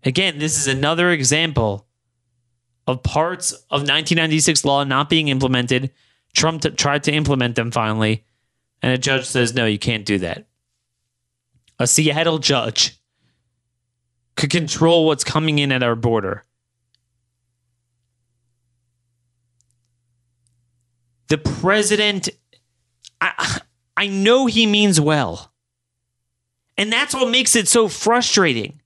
Again, 0.04 0.40
this 0.40 0.58
is 0.58 0.68
another 0.68 1.12
example 1.12 1.88
of 2.88 3.04
parts 3.04 3.52
of 3.52 3.82
1996 3.82 4.66
law 4.66 4.84
not 4.84 5.10
being 5.10 5.28
implemented. 5.28 5.92
Trump 6.34 6.62
t- 6.62 6.70
tried 6.72 7.04
to 7.04 7.12
implement 7.12 7.56
them 7.56 7.72
finally, 7.72 8.24
and 8.82 8.94
a 8.94 8.98
judge 8.98 9.26
says, 9.26 9.54
no, 9.54 9.66
you 9.66 9.80
can't 9.80 10.06
do 10.06 10.18
that. 10.20 10.48
A 11.80 11.88
Seattle 11.88 12.40
judge 12.40 13.00
could 14.36 14.50
control 14.50 15.06
what's 15.06 15.24
coming 15.24 15.60
in 15.60 15.72
at 15.72 15.84
our 15.84 15.96
border. 15.96 16.46
The 21.28 21.38
president, 21.38 22.30
I, 23.22 23.60
I 23.96 24.08
know 24.08 24.46
he 24.46 24.66
means 24.66 25.00
well. 25.00 25.54
And 26.78 26.92
that's 26.92 27.14
what 27.14 27.30
makes 27.30 27.56
it 27.56 27.68
so 27.68 27.88
frustrating. 27.88 28.82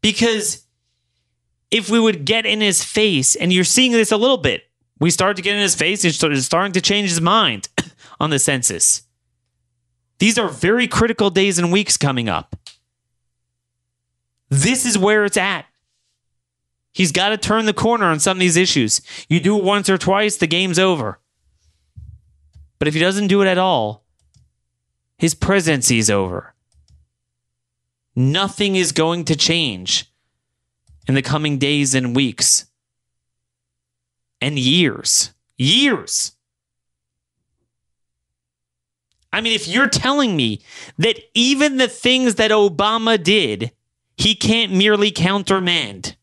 Because 0.00 0.66
if 1.70 1.90
we 1.90 2.00
would 2.00 2.24
get 2.24 2.46
in 2.46 2.60
his 2.60 2.82
face, 2.82 3.34
and 3.34 3.52
you're 3.52 3.64
seeing 3.64 3.92
this 3.92 4.12
a 4.12 4.16
little 4.16 4.38
bit, 4.38 4.64
we 4.98 5.10
start 5.10 5.36
to 5.36 5.42
get 5.42 5.54
in 5.54 5.62
his 5.62 5.74
face 5.74 6.04
and 6.04 6.42
starting 6.42 6.72
to 6.72 6.80
change 6.80 7.08
his 7.08 7.20
mind 7.20 7.68
on 8.20 8.30
the 8.30 8.38
census. 8.38 9.02
These 10.18 10.38
are 10.38 10.48
very 10.48 10.86
critical 10.86 11.30
days 11.30 11.58
and 11.58 11.72
weeks 11.72 11.96
coming 11.96 12.28
up. 12.28 12.54
This 14.50 14.84
is 14.84 14.98
where 14.98 15.24
it's 15.24 15.36
at. 15.36 15.64
He's 16.92 17.12
got 17.12 17.30
to 17.30 17.38
turn 17.38 17.66
the 17.66 17.72
corner 17.72 18.06
on 18.06 18.20
some 18.20 18.36
of 18.36 18.40
these 18.40 18.56
issues. 18.56 19.00
You 19.28 19.40
do 19.40 19.56
it 19.56 19.64
once 19.64 19.88
or 19.88 19.96
twice, 19.96 20.36
the 20.36 20.46
game's 20.46 20.78
over. 20.78 21.20
But 22.78 22.88
if 22.88 22.94
he 22.94 23.00
doesn't 23.00 23.28
do 23.28 23.42
it 23.42 23.46
at 23.46 23.58
all, 23.58 24.04
his 25.16 25.34
presidency 25.34 25.98
is 25.98 26.10
over. 26.10 26.54
Nothing 28.14 28.76
is 28.76 28.92
going 28.92 29.24
to 29.26 29.36
change 29.36 30.12
in 31.06 31.14
the 31.14 31.22
coming 31.22 31.58
days 31.58 31.94
and 31.94 32.14
weeks 32.14 32.66
and 34.40 34.58
years. 34.58 35.32
Years. 35.56 36.32
I 39.32 39.40
mean, 39.40 39.52
if 39.52 39.68
you're 39.68 39.88
telling 39.88 40.36
me 40.36 40.62
that 40.98 41.16
even 41.34 41.76
the 41.76 41.88
things 41.88 42.36
that 42.36 42.50
Obama 42.50 43.22
did, 43.22 43.70
he 44.16 44.34
can't 44.34 44.72
merely 44.72 45.10
countermand. 45.10 46.16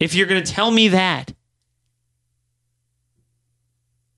If 0.00 0.14
you're 0.14 0.26
going 0.26 0.42
to 0.42 0.52
tell 0.52 0.70
me 0.70 0.88
that, 0.88 1.34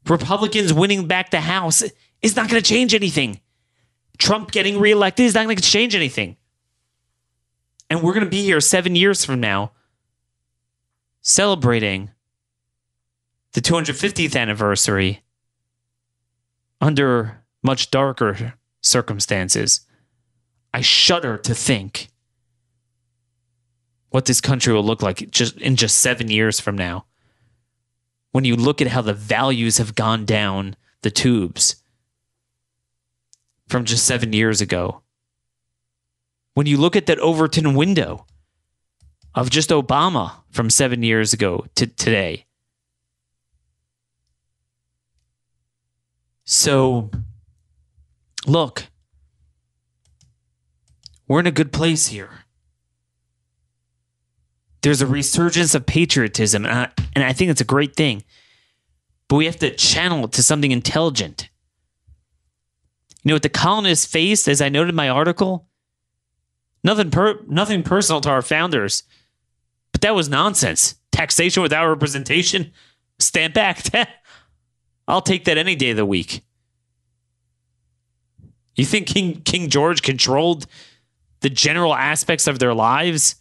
Republicans 0.07 0.73
winning 0.73 1.07
back 1.07 1.31
the 1.31 1.41
House 1.41 1.83
is 2.23 2.37
not 2.37 2.49
going 2.49 2.63
to 2.63 2.69
change 2.69 2.95
anything. 2.95 3.41
Trump 4.19 4.51
getting 4.51 4.79
reelected 4.79 5.27
is 5.27 5.35
not 5.35 5.45
going 5.45 5.57
to 5.57 5.63
change 5.63 5.95
anything. 5.95 6.37
And 7.89 8.03
we're 8.03 8.13
going 8.13 8.25
to 8.25 8.31
be 8.31 8.43
here 8.43 8.61
seven 8.61 8.95
years 8.95 9.25
from 9.25 9.41
now 9.41 9.73
celebrating 11.23 12.11
the 13.53 13.61
250th 13.61 14.39
anniversary 14.39 15.23
under 16.81 17.43
much 17.63 17.91
darker 17.91 18.55
circumstances. 18.81 19.81
I 20.73 20.81
shudder 20.83 21.37
to 21.39 21.55
think 21.55 22.09
what 24.11 24.27
this 24.27 24.41
country 24.41 24.73
will 24.73 24.85
look 24.85 25.03
like 25.03 25.31
just 25.31 25.57
in 25.59 25.77
just 25.77 25.99
7 25.99 26.31
years 26.31 26.61
from 26.61 26.77
now. 26.77 27.07
When 28.33 28.45
you 28.45 28.55
look 28.55 28.81
at 28.81 28.89
how 28.89 29.03
the 29.03 29.15
values 29.15 29.79
have 29.79 29.95
gone 29.95 30.25
down 30.25 30.77
the 31.03 31.11
tubes 31.11 31.80
from 33.71 33.85
just 33.85 34.05
7 34.05 34.33
years 34.33 34.61
ago. 34.61 35.03
When 36.55 36.67
you 36.67 36.77
look 36.77 36.97
at 36.97 37.07
that 37.07 37.19
Overton 37.21 37.75
window 37.75 38.27
of 39.35 39.49
just 39.49 39.71
Obama 39.71 40.43
from 40.51 40.69
7 40.69 41.03
years 41.03 41.33
ago 41.33 41.65
to 41.77 41.87
today 41.87 42.47
So, 46.53 47.13
look, 48.45 48.89
we're 51.29 51.39
in 51.39 51.47
a 51.47 51.53
good 51.53 51.73
place 51.73 52.09
here. 52.09 52.41
There's 54.83 55.01
a 55.01 55.07
resurgence 55.07 55.77
of 55.77 55.87
patriotism, 55.87 56.65
and 56.65 56.75
I, 56.75 56.89
and 57.15 57.23
I 57.23 57.33
think 57.33 57.53
it's 57.53 57.61
a 57.61 57.65
great 57.65 57.95
thing. 57.95 58.25
But 59.29 59.37
we 59.37 59.47
have 59.47 59.61
to 59.61 59.73
channel 59.77 60.25
it 60.25 60.33
to 60.33 60.43
something 60.43 60.73
intelligent. 60.73 61.50
You 63.23 63.31
know 63.31 63.35
what 63.35 63.43
the 63.43 63.49
colonists 63.49 64.07
faced, 64.07 64.49
as 64.49 64.63
I 64.63 64.69
noted 64.69 64.91
in 64.91 64.95
my 64.95 65.09
article? 65.09 65.67
Nothing, 66.83 67.11
per, 67.11 67.41
nothing 67.47 67.83
personal 67.83 68.21
to 68.23 68.31
our 68.31 68.43
founders, 68.43 69.03
but 69.93 70.01
that 70.01 70.15
was 70.15 70.29
nonsense. 70.29 70.95
Taxation 71.13 71.63
without 71.63 71.89
representation, 71.89 72.73
stand 73.19 73.53
back. 73.53 73.85
I'll 75.09 75.21
take 75.21 75.45
that 75.45 75.59
any 75.59 75.77
day 75.77 75.91
of 75.91 75.97
the 75.99 76.07
week. 76.07 76.43
You 78.77 78.87
think 78.87 79.09
King 79.09 79.43
King 79.43 79.69
George 79.69 80.01
controlled 80.01 80.67
the 81.41 81.51
general 81.51 81.95
aspects 81.95 82.47
of 82.47 82.59
their 82.59 82.73
lives? 82.73 83.35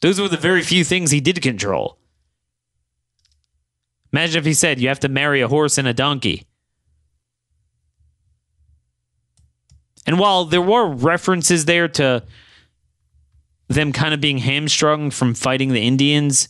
Those 0.00 0.20
were 0.20 0.28
the 0.28 0.36
very 0.36 0.62
few 0.62 0.84
things 0.84 1.10
he 1.10 1.20
did 1.20 1.42
control. 1.42 1.98
Imagine 4.12 4.38
if 4.38 4.44
he 4.46 4.54
said 4.54 4.80
you 4.80 4.88
have 4.88 5.00
to 5.00 5.08
marry 5.08 5.40
a 5.40 5.48
horse 5.48 5.76
and 5.76 5.88
a 5.88 5.92
donkey. 5.92 6.46
And 10.06 10.18
while 10.18 10.44
there 10.44 10.62
were 10.62 10.86
references 10.86 11.64
there 11.64 11.88
to 11.88 12.22
them 13.68 13.92
kind 13.92 14.12
of 14.12 14.20
being 14.20 14.38
hamstrung 14.38 15.10
from 15.10 15.34
fighting 15.34 15.72
the 15.72 15.86
Indians, 15.86 16.48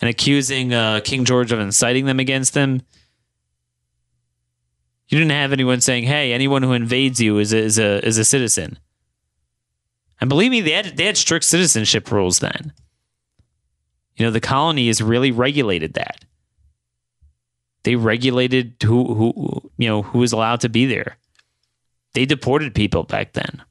and 0.00 0.08
accusing 0.08 0.72
uh, 0.72 1.00
King 1.04 1.24
George 1.24 1.52
of 1.52 1.60
inciting 1.60 2.06
them 2.06 2.18
against 2.18 2.54
them. 2.54 2.82
You 5.08 5.18
didn't 5.18 5.32
have 5.32 5.52
anyone 5.52 5.80
saying, 5.80 6.04
"Hey, 6.04 6.32
anyone 6.32 6.62
who 6.62 6.72
invades 6.72 7.20
you 7.20 7.38
is 7.38 7.52
a, 7.52 7.58
is 7.58 7.78
a 7.78 8.04
is 8.06 8.16
a 8.16 8.24
citizen." 8.24 8.78
And 10.20 10.28
believe 10.28 10.50
me, 10.50 10.60
they 10.60 10.72
had 10.72 10.96
they 10.96 11.06
had 11.06 11.16
strict 11.16 11.44
citizenship 11.44 12.10
rules 12.10 12.38
then. 12.38 12.72
You 14.16 14.24
know, 14.24 14.30
the 14.30 14.40
colonies 14.40 15.02
really 15.02 15.32
regulated 15.32 15.94
that. 15.94 16.24
They 17.82 17.96
regulated 17.96 18.74
who 18.82 19.14
who 19.14 19.70
you 19.76 19.88
know 19.88 20.02
who 20.02 20.18
was 20.18 20.32
allowed 20.32 20.60
to 20.60 20.68
be 20.68 20.86
there. 20.86 21.16
They 22.14 22.26
deported 22.26 22.74
people 22.74 23.04
back 23.04 23.32
then. 23.32 23.62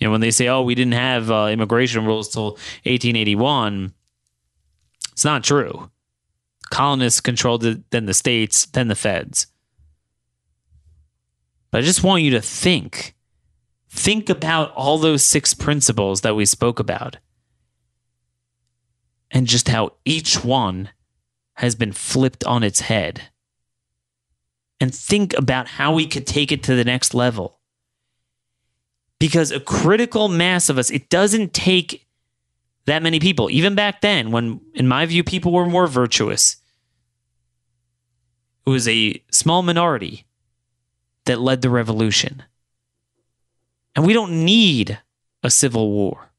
You 0.00 0.06
know, 0.06 0.12
when 0.12 0.20
they 0.20 0.30
say, 0.30 0.48
"Oh, 0.48 0.62
we 0.62 0.74
didn't 0.74 0.92
have 0.94 1.30
uh, 1.30 1.48
immigration 1.50 2.04
rules 2.04 2.28
till 2.28 2.52
1881," 2.84 3.94
it's 5.12 5.24
not 5.24 5.44
true. 5.44 5.90
Colonists 6.70 7.20
controlled 7.20 7.64
it, 7.64 7.90
then 7.90 8.06
the 8.06 8.14
states, 8.14 8.66
then 8.66 8.88
the 8.88 8.94
feds. 8.94 9.46
But 11.70 11.78
I 11.78 11.82
just 11.82 12.02
want 12.02 12.22
you 12.22 12.30
to 12.32 12.40
think. 12.40 13.14
Think 13.88 14.28
about 14.28 14.72
all 14.72 14.98
those 14.98 15.22
six 15.22 15.54
principles 15.54 16.20
that 16.20 16.36
we 16.36 16.44
spoke 16.44 16.78
about, 16.78 17.16
and 19.30 19.46
just 19.46 19.68
how 19.68 19.92
each 20.04 20.44
one 20.44 20.90
has 21.54 21.74
been 21.74 21.92
flipped 21.92 22.44
on 22.44 22.62
its 22.62 22.80
head. 22.80 23.30
And 24.80 24.94
think 24.94 25.36
about 25.38 25.68
how 25.68 25.94
we 25.94 26.06
could 26.06 26.26
take 26.26 26.52
it 26.52 26.62
to 26.64 26.74
the 26.74 26.84
next 26.84 27.14
level 27.14 27.56
because 29.18 29.50
a 29.50 29.60
critical 29.60 30.28
mass 30.28 30.68
of 30.68 30.78
us, 30.78 30.90
it 30.90 31.08
doesn't 31.08 31.54
take 31.54 32.06
that 32.84 33.02
many 33.02 33.18
people. 33.18 33.50
Even 33.50 33.74
back 33.74 34.00
then, 34.00 34.30
when, 34.30 34.60
in 34.74 34.86
my 34.86 35.06
view, 35.06 35.24
people 35.24 35.52
were 35.52 35.66
more 35.66 35.86
virtuous, 35.86 36.56
it 38.66 38.70
was 38.70 38.88
a 38.88 39.22
small 39.30 39.62
minority 39.62 40.26
that 41.24 41.40
led 41.40 41.62
the 41.62 41.70
revolution. 41.70 42.42
And 43.94 44.06
we 44.06 44.12
don't 44.12 44.44
need 44.44 44.98
a 45.42 45.50
civil 45.50 45.90
war 45.90 46.30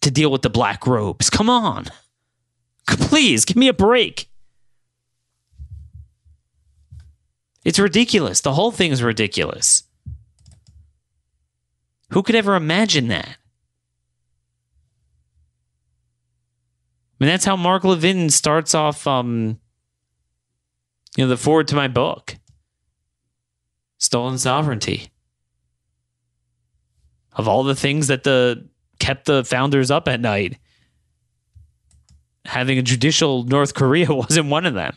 to 0.00 0.10
deal 0.10 0.30
with 0.30 0.42
the 0.42 0.50
black 0.50 0.86
robes. 0.86 1.30
Come 1.30 1.48
on. 1.48 1.86
Please 2.86 3.44
give 3.44 3.56
me 3.56 3.68
a 3.68 3.74
break. 3.74 4.28
It's 7.66 7.80
ridiculous. 7.80 8.42
The 8.42 8.54
whole 8.54 8.70
thing 8.70 8.92
is 8.92 9.02
ridiculous. 9.02 9.82
Who 12.10 12.22
could 12.22 12.36
ever 12.36 12.54
imagine 12.54 13.08
that? 13.08 13.38
I 17.10 17.24
mean, 17.24 17.28
that's 17.28 17.44
how 17.44 17.56
Mark 17.56 17.82
Levin 17.82 18.30
starts 18.30 18.72
off, 18.72 19.04
um, 19.08 19.58
you 21.16 21.24
know, 21.24 21.28
the 21.28 21.36
foreword 21.36 21.66
to 21.68 21.74
my 21.74 21.88
book, 21.88 22.36
Stolen 23.98 24.38
Sovereignty. 24.38 25.10
Of 27.32 27.48
all 27.48 27.64
the 27.64 27.74
things 27.74 28.06
that 28.06 28.22
the 28.22 28.68
kept 29.00 29.24
the 29.24 29.42
founders 29.42 29.90
up 29.90 30.06
at 30.06 30.20
night, 30.20 30.56
having 32.44 32.78
a 32.78 32.82
judicial 32.82 33.42
North 33.42 33.74
Korea 33.74 34.06
wasn't 34.14 34.50
one 34.50 34.66
of 34.66 34.74
them. 34.74 34.96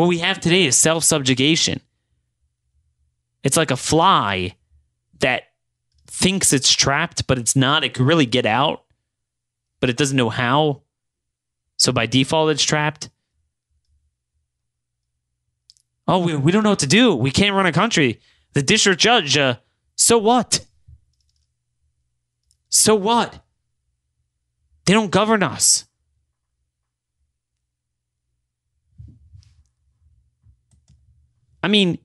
What 0.00 0.08
we 0.08 0.20
have 0.20 0.40
today 0.40 0.64
is 0.64 0.78
self 0.78 1.04
subjugation. 1.04 1.82
It's 3.44 3.58
like 3.58 3.70
a 3.70 3.76
fly 3.76 4.56
that 5.18 5.42
thinks 6.06 6.54
it's 6.54 6.72
trapped, 6.72 7.26
but 7.26 7.36
it's 7.36 7.54
not. 7.54 7.84
It 7.84 7.92
could 7.92 8.06
really 8.06 8.24
get 8.24 8.46
out, 8.46 8.84
but 9.78 9.90
it 9.90 9.98
doesn't 9.98 10.16
know 10.16 10.30
how. 10.30 10.84
So 11.76 11.92
by 11.92 12.06
default, 12.06 12.50
it's 12.50 12.62
trapped. 12.62 13.10
Oh, 16.08 16.20
we, 16.20 16.34
we 16.34 16.50
don't 16.50 16.62
know 16.62 16.70
what 16.70 16.78
to 16.78 16.86
do. 16.86 17.14
We 17.14 17.30
can't 17.30 17.54
run 17.54 17.66
a 17.66 17.70
country. 17.72 18.22
The 18.54 18.62
district 18.62 19.02
judge, 19.02 19.36
uh, 19.36 19.56
so 19.96 20.16
what? 20.16 20.64
So 22.70 22.94
what? 22.94 23.44
They 24.86 24.94
don't 24.94 25.10
govern 25.10 25.42
us. 25.42 25.84
I 31.62 31.68
mean, 31.68 31.98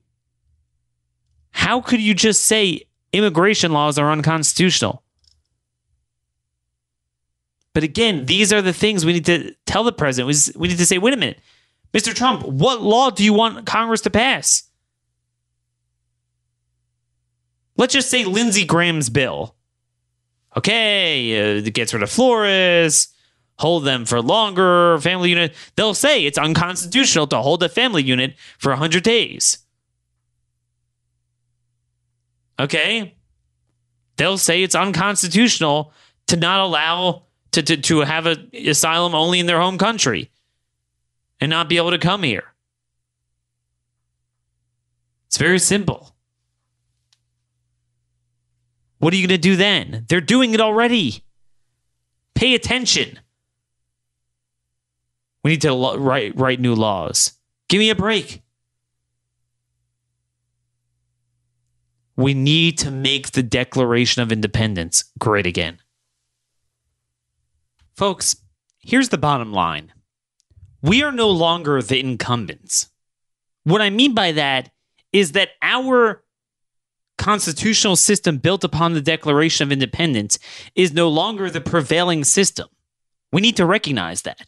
how 1.50 1.80
could 1.80 2.00
you 2.00 2.14
just 2.14 2.44
say 2.44 2.82
immigration 3.12 3.72
laws 3.72 3.98
are 3.98 4.10
unconstitutional? 4.10 5.02
But 7.72 7.82
again, 7.82 8.26
these 8.26 8.52
are 8.52 8.62
the 8.62 8.72
things 8.72 9.04
we 9.04 9.12
need 9.12 9.26
to 9.26 9.54
tell 9.66 9.84
the 9.84 9.92
president. 9.92 10.56
We 10.56 10.68
need 10.68 10.78
to 10.78 10.86
say, 10.86 10.98
wait 10.98 11.12
a 11.12 11.16
minute, 11.16 11.40
Mr. 11.92 12.14
Trump, 12.14 12.42
what 12.46 12.82
law 12.82 13.10
do 13.10 13.24
you 13.24 13.32
want 13.32 13.66
Congress 13.66 14.00
to 14.02 14.10
pass? 14.10 14.64
Let's 17.76 17.92
just 17.92 18.10
say 18.10 18.24
Lindsey 18.24 18.64
Graham's 18.64 19.10
bill. 19.10 19.54
Okay, 20.56 21.38
uh, 21.38 21.66
it 21.66 21.74
gets 21.74 21.92
rid 21.92 22.02
of 22.02 22.10
Flores, 22.10 23.08
hold 23.58 23.84
them 23.84 24.04
for 24.04 24.20
longer, 24.20 24.98
family 25.00 25.30
unit. 25.30 25.54
They'll 25.76 25.94
say 25.94 26.24
it's 26.24 26.38
unconstitutional 26.38 27.26
to 27.28 27.38
hold 27.38 27.62
a 27.62 27.68
family 27.68 28.02
unit 28.02 28.34
for 28.58 28.70
100 28.70 29.02
days. 29.02 29.58
Okay? 32.58 33.16
they'll 34.16 34.38
say 34.38 34.62
it's 34.62 34.74
unconstitutional 34.74 35.92
to 36.26 36.36
not 36.36 36.60
allow 36.60 37.22
to, 37.52 37.62
to, 37.62 37.76
to 37.76 38.00
have 38.00 38.26
a 38.26 38.36
asylum 38.68 39.14
only 39.14 39.38
in 39.38 39.46
their 39.46 39.60
home 39.60 39.78
country 39.78 40.30
and 41.40 41.50
not 41.50 41.68
be 41.68 41.76
able 41.76 41.90
to 41.90 41.98
come 41.98 42.22
here. 42.22 42.44
It's 45.26 45.36
very 45.36 45.58
simple. 45.58 46.14
What 48.98 49.12
are 49.12 49.16
you 49.16 49.26
going 49.26 49.40
to 49.40 49.48
do 49.48 49.56
then? 49.56 50.06
They're 50.08 50.20
doing 50.20 50.54
it 50.54 50.60
already. 50.60 51.22
Pay 52.34 52.54
attention. 52.54 53.18
We 55.46 55.52
need 55.52 55.60
to 55.60 55.74
lo- 55.74 55.96
write 55.96 56.36
write 56.36 56.58
new 56.58 56.74
laws. 56.74 57.34
Give 57.68 57.78
me 57.78 57.90
a 57.90 57.94
break. 57.94 58.42
We 62.16 62.34
need 62.34 62.78
to 62.78 62.90
make 62.90 63.30
the 63.30 63.44
Declaration 63.44 64.22
of 64.22 64.32
Independence 64.32 65.04
great 65.20 65.46
again. 65.46 65.78
Folks, 67.94 68.34
here's 68.80 69.10
the 69.10 69.18
bottom 69.18 69.52
line 69.52 69.92
we 70.82 71.04
are 71.04 71.12
no 71.12 71.30
longer 71.30 71.80
the 71.80 72.00
incumbents. 72.00 72.90
What 73.62 73.80
I 73.80 73.88
mean 73.88 74.14
by 74.14 74.32
that 74.32 74.72
is 75.12 75.30
that 75.30 75.50
our 75.62 76.24
constitutional 77.18 77.94
system 77.94 78.38
built 78.38 78.64
upon 78.64 78.94
the 78.94 79.00
Declaration 79.00 79.62
of 79.62 79.70
Independence 79.70 80.40
is 80.74 80.92
no 80.92 81.08
longer 81.08 81.50
the 81.50 81.60
prevailing 81.60 82.24
system. 82.24 82.66
We 83.30 83.40
need 83.40 83.56
to 83.58 83.64
recognize 83.64 84.22
that. 84.22 84.44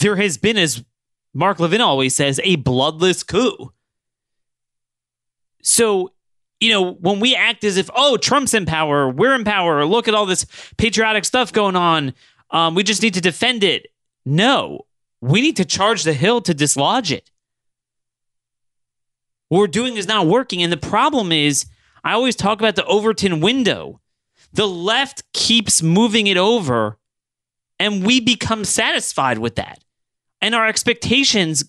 There 0.00 0.16
has 0.16 0.36
been, 0.36 0.56
as 0.56 0.84
Mark 1.32 1.60
Levin 1.60 1.80
always 1.80 2.14
says, 2.14 2.40
a 2.44 2.56
bloodless 2.56 3.22
coup. 3.22 3.72
So, 5.62 6.12
you 6.60 6.70
know, 6.70 6.92
when 6.92 7.20
we 7.20 7.34
act 7.34 7.64
as 7.64 7.76
if, 7.76 7.90
oh, 7.94 8.16
Trump's 8.16 8.54
in 8.54 8.66
power, 8.66 9.08
we're 9.08 9.34
in 9.34 9.44
power, 9.44 9.84
look 9.84 10.08
at 10.08 10.14
all 10.14 10.26
this 10.26 10.46
patriotic 10.76 11.24
stuff 11.24 11.52
going 11.52 11.76
on, 11.76 12.14
um, 12.50 12.74
we 12.74 12.82
just 12.82 13.02
need 13.02 13.14
to 13.14 13.20
defend 13.20 13.64
it. 13.64 13.88
No, 14.24 14.86
we 15.20 15.40
need 15.40 15.56
to 15.56 15.64
charge 15.64 16.04
the 16.04 16.12
hill 16.12 16.40
to 16.42 16.54
dislodge 16.54 17.12
it. 17.12 17.30
What 19.48 19.58
we're 19.58 19.66
doing 19.66 19.96
is 19.96 20.06
not 20.06 20.26
working. 20.26 20.62
And 20.62 20.72
the 20.72 20.76
problem 20.76 21.32
is, 21.32 21.66
I 22.04 22.12
always 22.12 22.36
talk 22.36 22.60
about 22.60 22.76
the 22.76 22.84
Overton 22.86 23.40
window. 23.40 24.00
The 24.52 24.66
left 24.66 25.30
keeps 25.32 25.82
moving 25.82 26.28
it 26.28 26.36
over, 26.36 26.98
and 27.78 28.06
we 28.06 28.20
become 28.20 28.64
satisfied 28.64 29.38
with 29.38 29.56
that. 29.56 29.84
And 30.40 30.54
our 30.54 30.66
expectations 30.66 31.64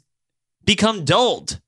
become 0.64 1.06
dulled. 1.06 1.60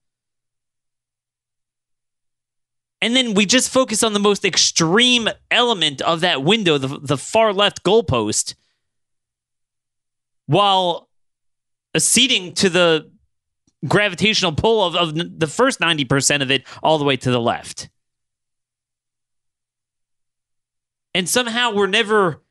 And 3.01 3.15
then 3.15 3.33
we 3.33 3.45
just 3.45 3.69
focus 3.69 4.03
on 4.03 4.13
the 4.13 4.19
most 4.19 4.43
extreme 4.43 5.29
element 5.49 6.01
of 6.01 6.19
that 6.21 6.43
window, 6.43 6.77
the, 6.77 6.99
the 6.99 7.17
far 7.17 7.53
left 7.53 7.83
goalpost, 7.83 8.55
while 10.47 11.09
acceding 11.95 12.53
to 12.55 12.69
the 12.69 13.09
gravitational 13.87 14.51
pull 14.51 14.83
of, 14.85 14.95
of 14.95 15.39
the 15.39 15.47
first 15.47 15.79
90% 15.79 16.41
of 16.41 16.51
it 16.51 16.63
all 16.83 16.97
the 16.97 17.05
way 17.05 17.15
to 17.15 17.31
the 17.31 17.39
left. 17.39 17.89
And 21.13 21.27
somehow 21.27 21.73
we're 21.73 21.87
never 21.87 22.43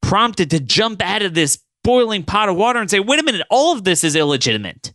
prompted 0.00 0.50
to 0.50 0.60
jump 0.60 1.02
out 1.02 1.22
of 1.22 1.34
this 1.34 1.58
boiling 1.88 2.22
pot 2.22 2.50
of 2.50 2.56
water 2.56 2.78
and 2.80 2.90
say, 2.90 3.00
wait 3.00 3.18
a 3.18 3.22
minute, 3.22 3.46
all 3.48 3.72
of 3.72 3.82
this 3.82 4.04
is 4.04 4.14
illegitimate. 4.14 4.92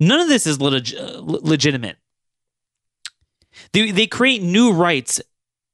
None 0.00 0.20
of 0.20 0.28
this 0.28 0.46
is 0.46 0.62
leg- 0.62 0.94
legitimate. 0.98 1.98
They, 3.74 3.90
they 3.90 4.06
create 4.06 4.40
new 4.40 4.72
rights 4.72 5.20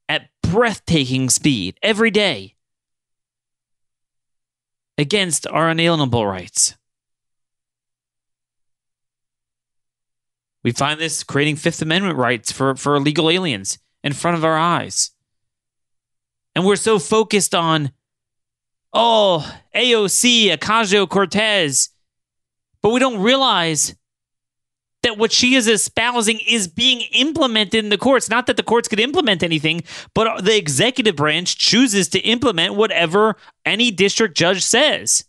at 0.09 0.23
breathtaking 0.41 1.29
speed 1.29 1.77
every 1.81 2.11
day 2.11 2.55
against 4.97 5.47
our 5.47 5.69
unalienable 5.69 6.27
rights. 6.27 6.75
We 10.61 10.73
find 10.73 10.99
this 10.99 11.23
creating 11.23 11.55
Fifth 11.55 11.81
Amendment 11.81 12.17
rights 12.17 12.51
for, 12.51 12.75
for 12.75 12.95
illegal 12.95 13.29
aliens 13.29 13.79
in 14.03 14.11
front 14.11 14.35
of 14.35 14.43
our 14.43 14.57
eyes. 14.57 15.11
And 16.53 16.65
we're 16.65 16.75
so 16.75 16.99
focused 16.99 17.55
on, 17.55 17.93
oh, 18.93 19.59
AOC, 19.75 20.55
Ocasio 20.57 21.07
Cortez, 21.07 21.89
but 22.81 22.91
we 22.91 22.99
don't 22.99 23.21
realize 23.21 23.95
that 25.03 25.17
what 25.17 25.31
she 25.31 25.55
is 25.55 25.67
espousing 25.67 26.39
is 26.47 26.67
being 26.67 27.01
implemented 27.11 27.83
in 27.83 27.89
the 27.89 27.97
courts. 27.97 28.29
Not 28.29 28.47
that 28.47 28.57
the 28.57 28.63
courts 28.63 28.87
could 28.87 28.99
implement 28.99 29.43
anything, 29.43 29.83
but 30.13 30.43
the 30.43 30.55
executive 30.57 31.15
branch 31.15 31.57
chooses 31.57 32.07
to 32.09 32.19
implement 32.19 32.75
whatever 32.75 33.35
any 33.65 33.91
district 33.91 34.35
judge 34.35 34.63
says. 34.63 35.25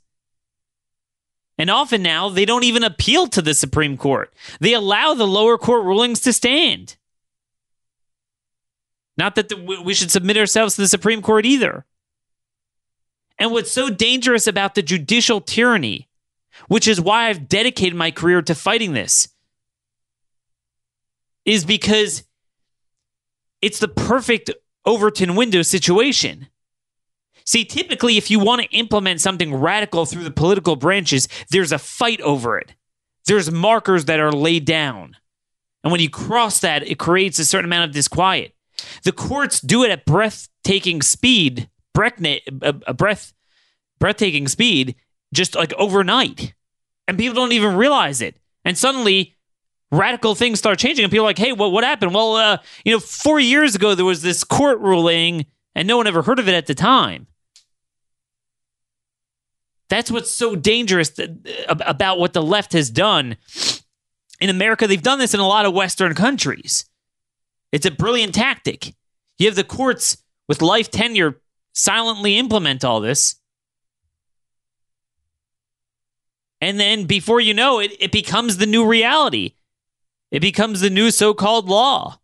And 1.58 1.70
often 1.70 2.02
now, 2.02 2.28
they 2.28 2.44
don't 2.44 2.64
even 2.64 2.82
appeal 2.82 3.26
to 3.28 3.42
the 3.42 3.54
Supreme 3.54 3.96
Court. 3.96 4.32
They 4.60 4.74
allow 4.74 5.14
the 5.14 5.26
lower 5.26 5.58
court 5.58 5.84
rulings 5.84 6.20
to 6.20 6.32
stand. 6.32 6.96
Not 9.16 9.36
that 9.36 9.48
the, 9.48 9.82
we 9.84 9.94
should 9.94 10.10
submit 10.10 10.36
ourselves 10.36 10.74
to 10.74 10.80
the 10.80 10.88
Supreme 10.88 11.22
Court 11.22 11.46
either. 11.46 11.84
And 13.38 13.50
what's 13.50 13.70
so 13.70 13.90
dangerous 13.90 14.46
about 14.46 14.74
the 14.74 14.82
judicial 14.82 15.40
tyranny, 15.40 16.08
which 16.68 16.86
is 16.86 17.00
why 17.00 17.28
I've 17.28 17.48
dedicated 17.48 17.96
my 17.96 18.10
career 18.10 18.42
to 18.42 18.54
fighting 18.54 18.92
this, 18.92 19.28
is 21.44 21.64
because 21.64 22.24
it's 23.60 23.78
the 23.78 23.88
perfect 23.88 24.50
Overton 24.86 25.34
window 25.34 25.62
situation. 25.62 26.48
See, 27.46 27.64
typically, 27.64 28.16
if 28.16 28.30
you 28.30 28.38
want 28.38 28.62
to 28.62 28.76
implement 28.76 29.20
something 29.20 29.54
radical 29.54 30.06
through 30.06 30.24
the 30.24 30.30
political 30.30 30.76
branches, 30.76 31.28
there's 31.50 31.72
a 31.72 31.78
fight 31.78 32.20
over 32.22 32.58
it. 32.58 32.74
There's 33.26 33.50
markers 33.50 34.06
that 34.06 34.20
are 34.20 34.32
laid 34.32 34.64
down. 34.64 35.16
And 35.82 35.90
when 35.90 36.00
you 36.00 36.08
cross 36.08 36.60
that, 36.60 36.86
it 36.86 36.98
creates 36.98 37.38
a 37.38 37.44
certain 37.44 37.66
amount 37.66 37.88
of 37.88 37.94
disquiet. 37.94 38.54
The 39.02 39.12
courts 39.12 39.60
do 39.60 39.84
it 39.84 39.90
at 39.90 40.06
breathtaking 40.06 41.02
speed, 41.02 41.68
a 41.96 42.94
breath, 42.94 43.32
breathtaking 43.98 44.48
speed, 44.48 44.96
just 45.32 45.54
like 45.54 45.72
overnight. 45.74 46.54
And 47.06 47.18
people 47.18 47.34
don't 47.34 47.52
even 47.52 47.76
realize 47.76 48.20
it. 48.20 48.36
And 48.64 48.78
suddenly, 48.78 49.36
radical 49.90 50.34
things 50.34 50.58
start 50.58 50.78
changing, 50.78 51.04
and 51.04 51.10
people 51.10 51.26
are 51.26 51.28
like, 51.28 51.38
hey, 51.38 51.52
what, 51.52 51.72
what 51.72 51.84
happened? 51.84 52.14
Well, 52.14 52.36
uh, 52.36 52.58
you 52.84 52.92
know, 52.92 53.00
four 53.00 53.38
years 53.38 53.74
ago, 53.74 53.94
there 53.94 54.04
was 54.04 54.22
this 54.22 54.42
court 54.44 54.80
ruling, 54.80 55.46
and 55.74 55.86
no 55.86 55.96
one 55.96 56.06
ever 56.06 56.22
heard 56.22 56.38
of 56.38 56.48
it 56.48 56.54
at 56.54 56.66
the 56.66 56.74
time. 56.74 57.26
That's 59.88 60.10
what's 60.10 60.30
so 60.30 60.56
dangerous 60.56 61.12
about 61.68 62.18
what 62.18 62.32
the 62.32 62.42
left 62.42 62.72
has 62.72 62.90
done. 62.90 63.36
In 64.40 64.50
America, 64.50 64.86
they've 64.86 65.00
done 65.00 65.18
this 65.18 65.34
in 65.34 65.40
a 65.40 65.46
lot 65.46 65.66
of 65.66 65.74
Western 65.74 66.14
countries. 66.14 66.86
It's 67.70 67.86
a 67.86 67.90
brilliant 67.90 68.34
tactic. 68.34 68.94
You 69.38 69.46
have 69.46 69.56
the 69.56 69.62
courts 69.62 70.16
with 70.48 70.62
life 70.62 70.90
tenure 70.90 71.40
silently 71.74 72.38
implement 72.38 72.84
all 72.84 73.00
this. 73.00 73.36
And 76.60 76.80
then 76.80 77.04
before 77.04 77.40
you 77.40 77.52
know 77.52 77.78
it, 77.80 77.94
it 78.00 78.10
becomes 78.10 78.56
the 78.56 78.66
new 78.66 78.86
reality. 78.86 79.56
It 80.30 80.40
becomes 80.40 80.80
the 80.80 80.88
new 80.88 81.10
so 81.10 81.34
called 81.34 81.68
law. 81.68 82.20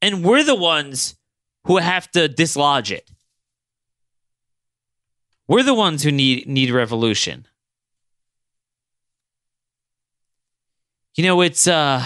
And 0.00 0.22
we're 0.22 0.44
the 0.44 0.54
ones 0.54 1.16
who 1.64 1.78
have 1.78 2.08
to 2.12 2.28
dislodge 2.28 2.92
it. 2.92 3.10
We're 5.48 5.64
the 5.64 5.74
ones 5.74 6.02
who 6.02 6.12
need 6.12 6.46
need 6.46 6.70
revolution. 6.70 7.46
You 11.16 11.24
know, 11.24 11.40
it's 11.40 11.66
uh 11.66 12.04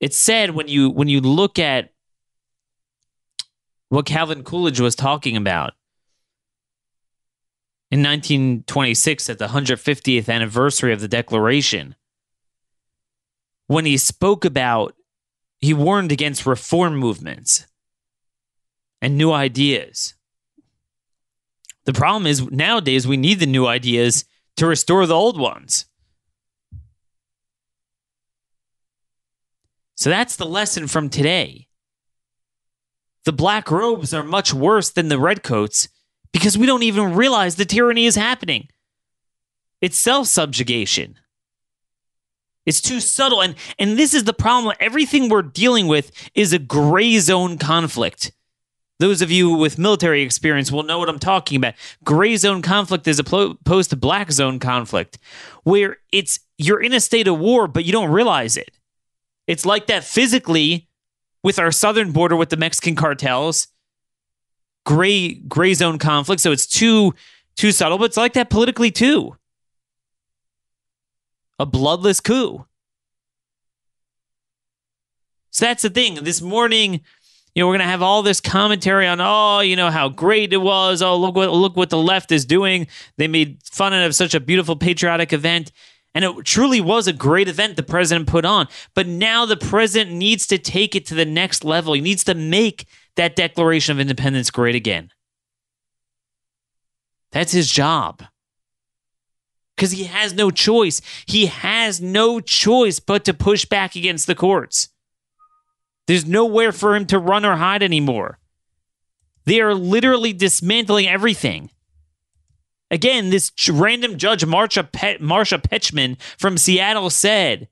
it's 0.00 0.18
sad 0.18 0.50
when 0.50 0.68
you 0.68 0.90
when 0.90 1.08
you 1.08 1.20
look 1.20 1.58
at 1.58 1.91
what 3.92 4.06
Calvin 4.06 4.42
Coolidge 4.42 4.80
was 4.80 4.94
talking 4.94 5.36
about 5.36 5.72
in 7.90 8.02
1926 8.02 9.28
at 9.28 9.38
the 9.38 9.48
150th 9.48 10.28
anniversary 10.28 10.92
of 10.92 11.00
the 11.00 11.08
Declaration 11.08 11.94
when 13.66 13.84
he 13.84 13.96
spoke 13.96 14.44
about 14.44 14.94
he 15.58 15.74
warned 15.74 16.10
against 16.10 16.46
reform 16.46 16.96
movements 16.96 17.66
and 19.00 19.18
new 19.18 19.30
ideas 19.30 20.14
the 21.84 21.92
problem 21.92 22.26
is 22.26 22.50
nowadays 22.50 23.06
we 23.06 23.16
need 23.16 23.40
the 23.40 23.46
new 23.46 23.66
ideas 23.66 24.24
to 24.56 24.66
restore 24.66 25.06
the 25.06 25.14
old 25.14 25.38
ones. 25.38 25.86
So 29.94 30.10
that's 30.10 30.36
the 30.36 30.46
lesson 30.46 30.86
from 30.86 31.08
today. 31.08 31.68
The 33.24 33.32
black 33.32 33.70
robes 33.70 34.12
are 34.12 34.24
much 34.24 34.52
worse 34.52 34.90
than 34.90 35.08
the 35.08 35.18
redcoats 35.18 35.88
because 36.32 36.58
we 36.58 36.66
don't 36.66 36.82
even 36.82 37.14
realize 37.14 37.56
the 37.56 37.64
tyranny 37.64 38.06
is 38.06 38.16
happening. 38.16 38.68
It's 39.80 39.96
self 39.96 40.26
subjugation. 40.28 41.16
It's 42.64 42.80
too 42.80 43.00
subtle. 43.00 43.42
And, 43.42 43.56
and 43.78 43.98
this 43.98 44.14
is 44.14 44.24
the 44.24 44.32
problem. 44.32 44.74
Everything 44.78 45.28
we're 45.28 45.42
dealing 45.42 45.88
with 45.88 46.12
is 46.34 46.52
a 46.52 46.58
gray 46.58 47.18
zone 47.18 47.58
conflict. 47.58 48.32
Those 49.00 49.20
of 49.20 49.32
you 49.32 49.50
with 49.50 49.78
military 49.78 50.22
experience 50.22 50.70
will 50.70 50.84
know 50.84 51.00
what 51.00 51.08
I'm 51.08 51.18
talking 51.18 51.56
about. 51.56 51.74
Gray 52.04 52.36
zone 52.36 52.62
conflict 52.62 53.08
is 53.08 53.18
opposed 53.18 53.90
to 53.90 53.96
black 53.96 54.30
zone 54.30 54.60
conflict, 54.60 55.18
where 55.64 55.96
it's 56.12 56.38
you're 56.56 56.80
in 56.80 56.92
a 56.92 57.00
state 57.00 57.26
of 57.26 57.40
war, 57.40 57.66
but 57.66 57.84
you 57.84 57.90
don't 57.90 58.12
realize 58.12 58.56
it. 58.56 58.70
It's 59.48 59.66
like 59.66 59.88
that 59.88 60.04
physically 60.04 60.88
with 61.42 61.58
our 61.58 61.72
southern 61.72 62.12
border 62.12 62.36
with 62.36 62.50
the 62.50 62.56
Mexican 62.56 62.94
cartels. 62.94 63.68
Gray 64.84 65.34
gray 65.34 65.74
zone 65.74 65.98
conflict. 65.98 66.40
So 66.40 66.52
it's 66.52 66.66
too 66.66 67.14
too 67.56 67.72
subtle, 67.72 67.98
but 67.98 68.06
it's 68.06 68.16
like 68.16 68.32
that 68.32 68.50
politically 68.50 68.90
too. 68.90 69.36
A 71.58 71.66
bloodless 71.66 72.20
coup. 72.20 72.66
So 75.50 75.66
that's 75.66 75.82
the 75.82 75.90
thing. 75.90 76.14
This 76.24 76.40
morning, 76.40 77.02
you 77.54 77.62
know, 77.62 77.68
we're 77.68 77.76
to 77.78 77.84
have 77.84 78.02
all 78.02 78.22
this 78.22 78.40
commentary 78.40 79.06
on, 79.06 79.20
oh, 79.20 79.60
you 79.60 79.76
know, 79.76 79.90
how 79.90 80.08
great 80.08 80.52
it 80.52 80.58
was. 80.58 81.02
Oh, 81.02 81.16
look 81.16 81.36
what 81.36 81.52
look 81.52 81.76
what 81.76 81.90
the 81.90 81.98
left 81.98 82.32
is 82.32 82.44
doing. 82.44 82.86
They 83.18 83.28
made 83.28 83.62
fun 83.62 83.92
of 83.92 84.14
such 84.14 84.34
a 84.34 84.40
beautiful 84.40 84.74
patriotic 84.74 85.32
event. 85.32 85.70
And 86.14 86.24
it 86.24 86.44
truly 86.44 86.80
was 86.80 87.06
a 87.06 87.12
great 87.12 87.48
event 87.48 87.76
the 87.76 87.82
president 87.82 88.28
put 88.28 88.44
on. 88.44 88.68
But 88.94 89.06
now 89.06 89.46
the 89.46 89.56
president 89.56 90.12
needs 90.12 90.46
to 90.48 90.58
take 90.58 90.94
it 90.94 91.06
to 91.06 91.14
the 91.14 91.24
next 91.24 91.64
level. 91.64 91.94
He 91.94 92.00
needs 92.00 92.24
to 92.24 92.34
make 92.34 92.86
that 93.16 93.36
Declaration 93.36 93.92
of 93.92 94.00
Independence 94.00 94.50
great 94.50 94.74
again. 94.74 95.10
That's 97.30 97.52
his 97.52 97.70
job. 97.70 98.22
Because 99.74 99.92
he 99.92 100.04
has 100.04 100.34
no 100.34 100.50
choice. 100.50 101.00
He 101.26 101.46
has 101.46 102.00
no 102.00 102.40
choice 102.40 103.00
but 103.00 103.24
to 103.24 103.34
push 103.34 103.64
back 103.64 103.96
against 103.96 104.26
the 104.26 104.34
courts. 104.34 104.90
There's 106.06 106.26
nowhere 106.26 106.72
for 106.72 106.94
him 106.94 107.06
to 107.06 107.18
run 107.18 107.44
or 107.44 107.56
hide 107.56 107.82
anymore. 107.82 108.38
They 109.44 109.60
are 109.60 109.74
literally 109.74 110.32
dismantling 110.32 111.08
everything. 111.08 111.70
Again, 112.92 113.30
this 113.30 113.50
random 113.70 114.18
judge, 114.18 114.44
Marsha, 114.44 114.92
Pe- 114.92 115.16
Marsha 115.16 115.60
Pechman 115.60 116.20
from 116.38 116.58
Seattle, 116.58 117.08
said 117.08 117.68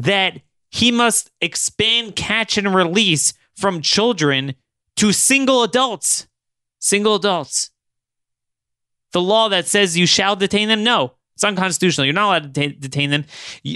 that 0.00 0.40
he 0.70 0.90
must 0.90 1.30
expand 1.40 2.16
catch 2.16 2.58
and 2.58 2.74
release 2.74 3.32
from 3.54 3.80
children 3.80 4.56
to 4.96 5.12
single 5.12 5.62
adults. 5.62 6.26
Single 6.80 7.14
adults. 7.14 7.70
The 9.12 9.22
law 9.22 9.48
that 9.48 9.68
says 9.68 9.96
you 9.96 10.06
shall 10.06 10.34
detain 10.34 10.66
them? 10.66 10.82
No, 10.82 11.12
it's 11.34 11.44
unconstitutional. 11.44 12.06
You're 12.06 12.14
not 12.14 12.26
allowed 12.26 12.54
to 12.54 12.68
detain 12.70 13.10
them. 13.10 13.24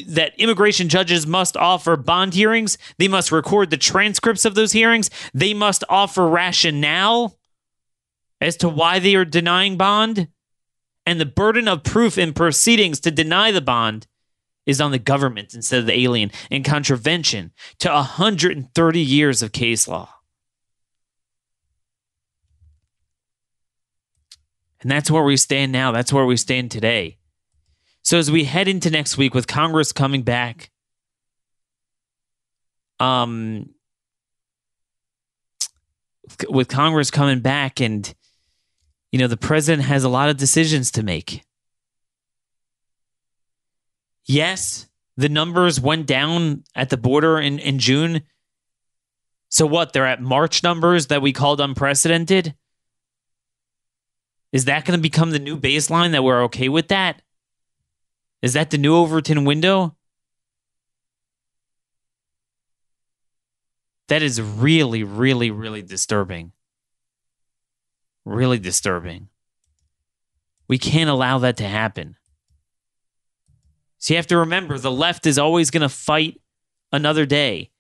That 0.08 0.32
immigration 0.38 0.88
judges 0.88 1.24
must 1.24 1.56
offer 1.56 1.96
bond 1.96 2.34
hearings. 2.34 2.78
They 2.98 3.08
must 3.08 3.30
record 3.30 3.70
the 3.70 3.76
transcripts 3.76 4.44
of 4.44 4.56
those 4.56 4.72
hearings. 4.72 5.08
They 5.32 5.54
must 5.54 5.84
offer 5.88 6.26
rationale 6.28 7.38
as 8.40 8.56
to 8.58 8.68
why 8.68 8.98
they 8.98 9.14
are 9.14 9.24
denying 9.24 9.76
bond. 9.76 10.28
And 11.06 11.20
the 11.20 11.26
burden 11.26 11.66
of 11.66 11.82
proof 11.82 12.18
in 12.18 12.32
proceedings 12.32 13.00
to 13.00 13.10
deny 13.10 13.50
the 13.50 13.60
bond 13.60 14.06
is 14.66 14.80
on 14.80 14.90
the 14.90 14.98
government 14.98 15.54
instead 15.54 15.80
of 15.80 15.86
the 15.86 15.98
alien 15.98 16.30
in 16.50 16.62
contravention 16.62 17.52
to 17.78 17.88
130 17.88 19.00
years 19.00 19.42
of 19.42 19.52
case 19.52 19.88
law. 19.88 20.08
And 24.82 24.90
that's 24.90 25.10
where 25.10 25.24
we 25.24 25.36
stand 25.36 25.72
now. 25.72 25.92
That's 25.92 26.12
where 26.12 26.24
we 26.24 26.36
stand 26.36 26.70
today. 26.70 27.18
So 28.02 28.18
as 28.18 28.30
we 28.30 28.44
head 28.44 28.68
into 28.68 28.90
next 28.90 29.18
week 29.18 29.34
with 29.34 29.46
Congress 29.46 29.92
coming 29.92 30.22
back, 30.22 30.70
um, 32.98 33.70
with 36.48 36.68
Congress 36.68 37.10
coming 37.10 37.40
back, 37.40 37.80
and 37.80 38.14
you 39.12 39.18
know 39.18 39.26
the 39.26 39.36
president 39.36 39.86
has 39.86 40.04
a 40.04 40.08
lot 40.08 40.28
of 40.28 40.36
decisions 40.36 40.90
to 40.92 41.02
make. 41.02 41.42
Yes, 44.24 44.86
the 45.16 45.28
numbers 45.28 45.80
went 45.80 46.06
down 46.06 46.64
at 46.74 46.90
the 46.90 46.96
border 46.96 47.38
in, 47.38 47.58
in 47.58 47.78
June. 47.78 48.22
So 49.48 49.66
what? 49.66 49.92
They're 49.92 50.06
at 50.06 50.22
March 50.22 50.62
numbers 50.62 51.08
that 51.08 51.22
we 51.22 51.32
called 51.32 51.60
unprecedented. 51.60 52.54
Is 54.52 54.66
that 54.66 54.84
going 54.84 54.98
to 54.98 55.02
become 55.02 55.30
the 55.30 55.38
new 55.38 55.56
baseline 55.56 56.12
that 56.12 56.24
we're 56.24 56.44
okay 56.44 56.68
with 56.68 56.88
that? 56.88 57.22
Is 58.42 58.54
that 58.54 58.70
the 58.70 58.78
new 58.78 58.94
Overton 58.94 59.44
window? 59.44 59.96
That 64.08 64.22
is 64.22 64.40
really, 64.40 65.04
really, 65.04 65.50
really 65.50 65.82
disturbing. 65.82 66.52
Really 68.30 68.60
disturbing. 68.60 69.28
We 70.68 70.78
can't 70.78 71.10
allow 71.10 71.38
that 71.38 71.56
to 71.56 71.66
happen. 71.66 72.14
So 73.98 74.14
you 74.14 74.18
have 74.18 74.28
to 74.28 74.38
remember 74.38 74.78
the 74.78 74.88
left 74.88 75.26
is 75.26 75.36
always 75.36 75.72
going 75.72 75.80
to 75.82 75.88
fight 75.88 76.40
another 76.92 77.26
day. 77.26 77.70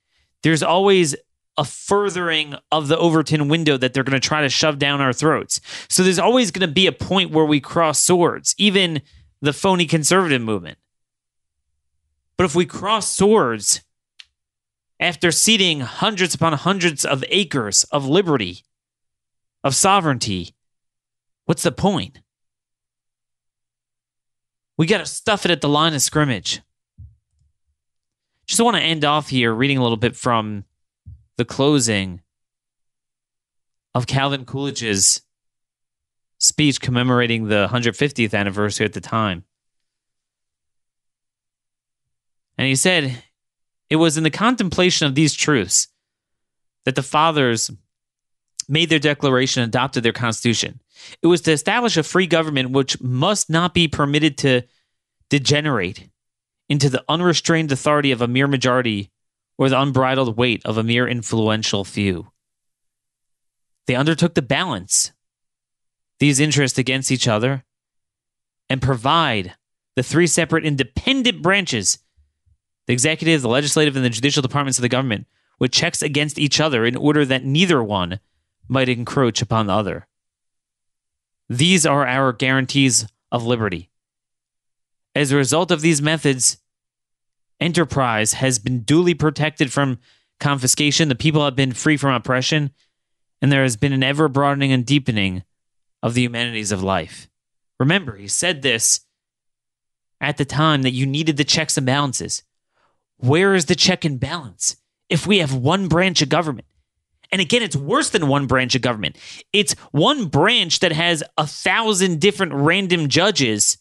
There's 0.42 0.64
always 0.64 1.14
a 1.56 1.64
furthering 1.64 2.56
of 2.72 2.88
the 2.88 2.98
Overton 2.98 3.46
window 3.46 3.76
that 3.76 3.94
they're 3.94 4.02
going 4.02 4.20
to 4.20 4.28
try 4.28 4.40
to 4.42 4.48
shove 4.48 4.80
down 4.80 5.00
our 5.00 5.12
throats. 5.12 5.60
So 5.88 6.02
there's 6.02 6.18
always 6.18 6.50
going 6.50 6.68
to 6.68 6.74
be 6.74 6.88
a 6.88 6.92
point 6.92 7.30
where 7.30 7.44
we 7.44 7.60
cross 7.60 8.00
swords, 8.00 8.56
even 8.58 9.02
the 9.40 9.52
phony 9.52 9.86
conservative 9.86 10.42
movement. 10.42 10.78
But 12.36 12.46
if 12.46 12.56
we 12.56 12.66
cross 12.66 13.08
swords 13.08 13.82
after 14.98 15.30
ceding 15.30 15.78
hundreds 15.78 16.34
upon 16.34 16.54
hundreds 16.54 17.04
of 17.04 17.24
acres 17.28 17.84
of 17.92 18.04
liberty, 18.04 18.64
of 19.62 19.74
sovereignty, 19.74 20.54
what's 21.44 21.62
the 21.62 21.72
point? 21.72 22.20
We 24.76 24.86
got 24.86 24.98
to 24.98 25.06
stuff 25.06 25.44
it 25.44 25.50
at 25.50 25.60
the 25.60 25.68
line 25.68 25.94
of 25.94 26.00
scrimmage. 26.00 26.62
Just 28.46 28.60
want 28.60 28.76
to 28.76 28.82
end 28.82 29.04
off 29.04 29.28
here 29.28 29.52
reading 29.52 29.78
a 29.78 29.82
little 29.82 29.96
bit 29.96 30.16
from 30.16 30.64
the 31.36 31.44
closing 31.44 32.22
of 33.94 34.06
Calvin 34.06 34.44
Coolidge's 34.44 35.22
speech 36.38 36.80
commemorating 36.80 37.48
the 37.48 37.68
150th 37.70 38.34
anniversary 38.34 38.86
at 38.86 38.92
the 38.92 39.00
time. 39.00 39.44
And 42.56 42.66
he 42.66 42.74
said, 42.74 43.22
It 43.88 43.96
was 43.96 44.16
in 44.16 44.24
the 44.24 44.30
contemplation 44.30 45.06
of 45.06 45.14
these 45.14 45.34
truths 45.34 45.88
that 46.84 46.94
the 46.94 47.02
fathers 47.02 47.70
made 48.70 48.88
their 48.88 48.98
declaration 48.98 49.62
adopted 49.62 50.02
their 50.02 50.12
constitution. 50.12 50.80
It 51.22 51.26
was 51.26 51.40
to 51.42 51.52
establish 51.52 51.96
a 51.96 52.02
free 52.02 52.26
government 52.26 52.70
which 52.70 53.00
must 53.00 53.50
not 53.50 53.74
be 53.74 53.88
permitted 53.88 54.38
to 54.38 54.62
degenerate 55.28 56.08
into 56.68 56.88
the 56.88 57.04
unrestrained 57.08 57.72
authority 57.72 58.12
of 58.12 58.22
a 58.22 58.28
mere 58.28 58.46
majority 58.46 59.10
or 59.58 59.68
the 59.68 59.80
unbridled 59.80 60.36
weight 60.36 60.62
of 60.64 60.78
a 60.78 60.84
mere 60.84 61.08
influential 61.08 61.84
few. 61.84 62.30
They 63.86 63.96
undertook 63.96 64.34
to 64.34 64.42
balance 64.42 65.12
these 66.20 66.38
interests 66.38 66.78
against 66.78 67.10
each 67.10 67.26
other 67.26 67.64
and 68.68 68.80
provide 68.80 69.54
the 69.96 70.02
three 70.02 70.26
separate 70.26 70.64
independent 70.64 71.42
branches 71.42 71.98
the 72.86 72.94
executive, 72.94 73.42
the 73.42 73.48
legislative, 73.48 73.94
and 73.94 74.04
the 74.04 74.10
judicial 74.10 74.42
departments 74.42 74.78
of 74.78 74.82
the 74.82 74.88
government 74.88 75.26
with 75.60 75.70
checks 75.70 76.02
against 76.02 76.38
each 76.38 76.60
other 76.60 76.84
in 76.84 76.96
order 76.96 77.24
that 77.24 77.44
neither 77.44 77.82
one 77.82 78.18
might 78.70 78.88
encroach 78.88 79.42
upon 79.42 79.66
the 79.66 79.72
other. 79.72 80.06
These 81.48 81.84
are 81.84 82.06
our 82.06 82.32
guarantees 82.32 83.06
of 83.32 83.44
liberty. 83.44 83.90
As 85.14 85.32
a 85.32 85.36
result 85.36 85.70
of 85.70 85.80
these 85.80 86.00
methods, 86.00 86.58
enterprise 87.58 88.34
has 88.34 88.60
been 88.60 88.82
duly 88.82 89.14
protected 89.14 89.72
from 89.72 89.98
confiscation, 90.38 91.08
the 91.08 91.14
people 91.14 91.44
have 91.44 91.56
been 91.56 91.72
free 91.72 91.96
from 91.96 92.14
oppression, 92.14 92.70
and 93.42 93.50
there 93.50 93.64
has 93.64 93.76
been 93.76 93.92
an 93.92 94.04
ever 94.04 94.28
broadening 94.28 94.72
and 94.72 94.86
deepening 94.86 95.42
of 96.02 96.14
the 96.14 96.22
humanities 96.22 96.72
of 96.72 96.82
life. 96.82 97.28
Remember, 97.80 98.16
he 98.16 98.28
said 98.28 98.62
this 98.62 99.00
at 100.20 100.36
the 100.36 100.44
time 100.44 100.82
that 100.82 100.92
you 100.92 101.06
needed 101.06 101.36
the 101.36 101.44
checks 101.44 101.76
and 101.76 101.86
balances. 101.86 102.42
Where 103.16 103.54
is 103.54 103.66
the 103.66 103.74
check 103.74 104.04
and 104.04 104.20
balance 104.20 104.76
if 105.08 105.26
we 105.26 105.38
have 105.38 105.52
one 105.52 105.88
branch 105.88 106.22
of 106.22 106.28
government? 106.28 106.66
And 107.32 107.40
again, 107.40 107.62
it's 107.62 107.76
worse 107.76 108.10
than 108.10 108.28
one 108.28 108.46
branch 108.46 108.74
of 108.74 108.82
government. 108.82 109.16
It's 109.52 109.74
one 109.92 110.26
branch 110.26 110.80
that 110.80 110.92
has 110.92 111.22
a 111.38 111.46
thousand 111.46 112.20
different 112.20 112.52
random 112.52 113.08
judges 113.08 113.78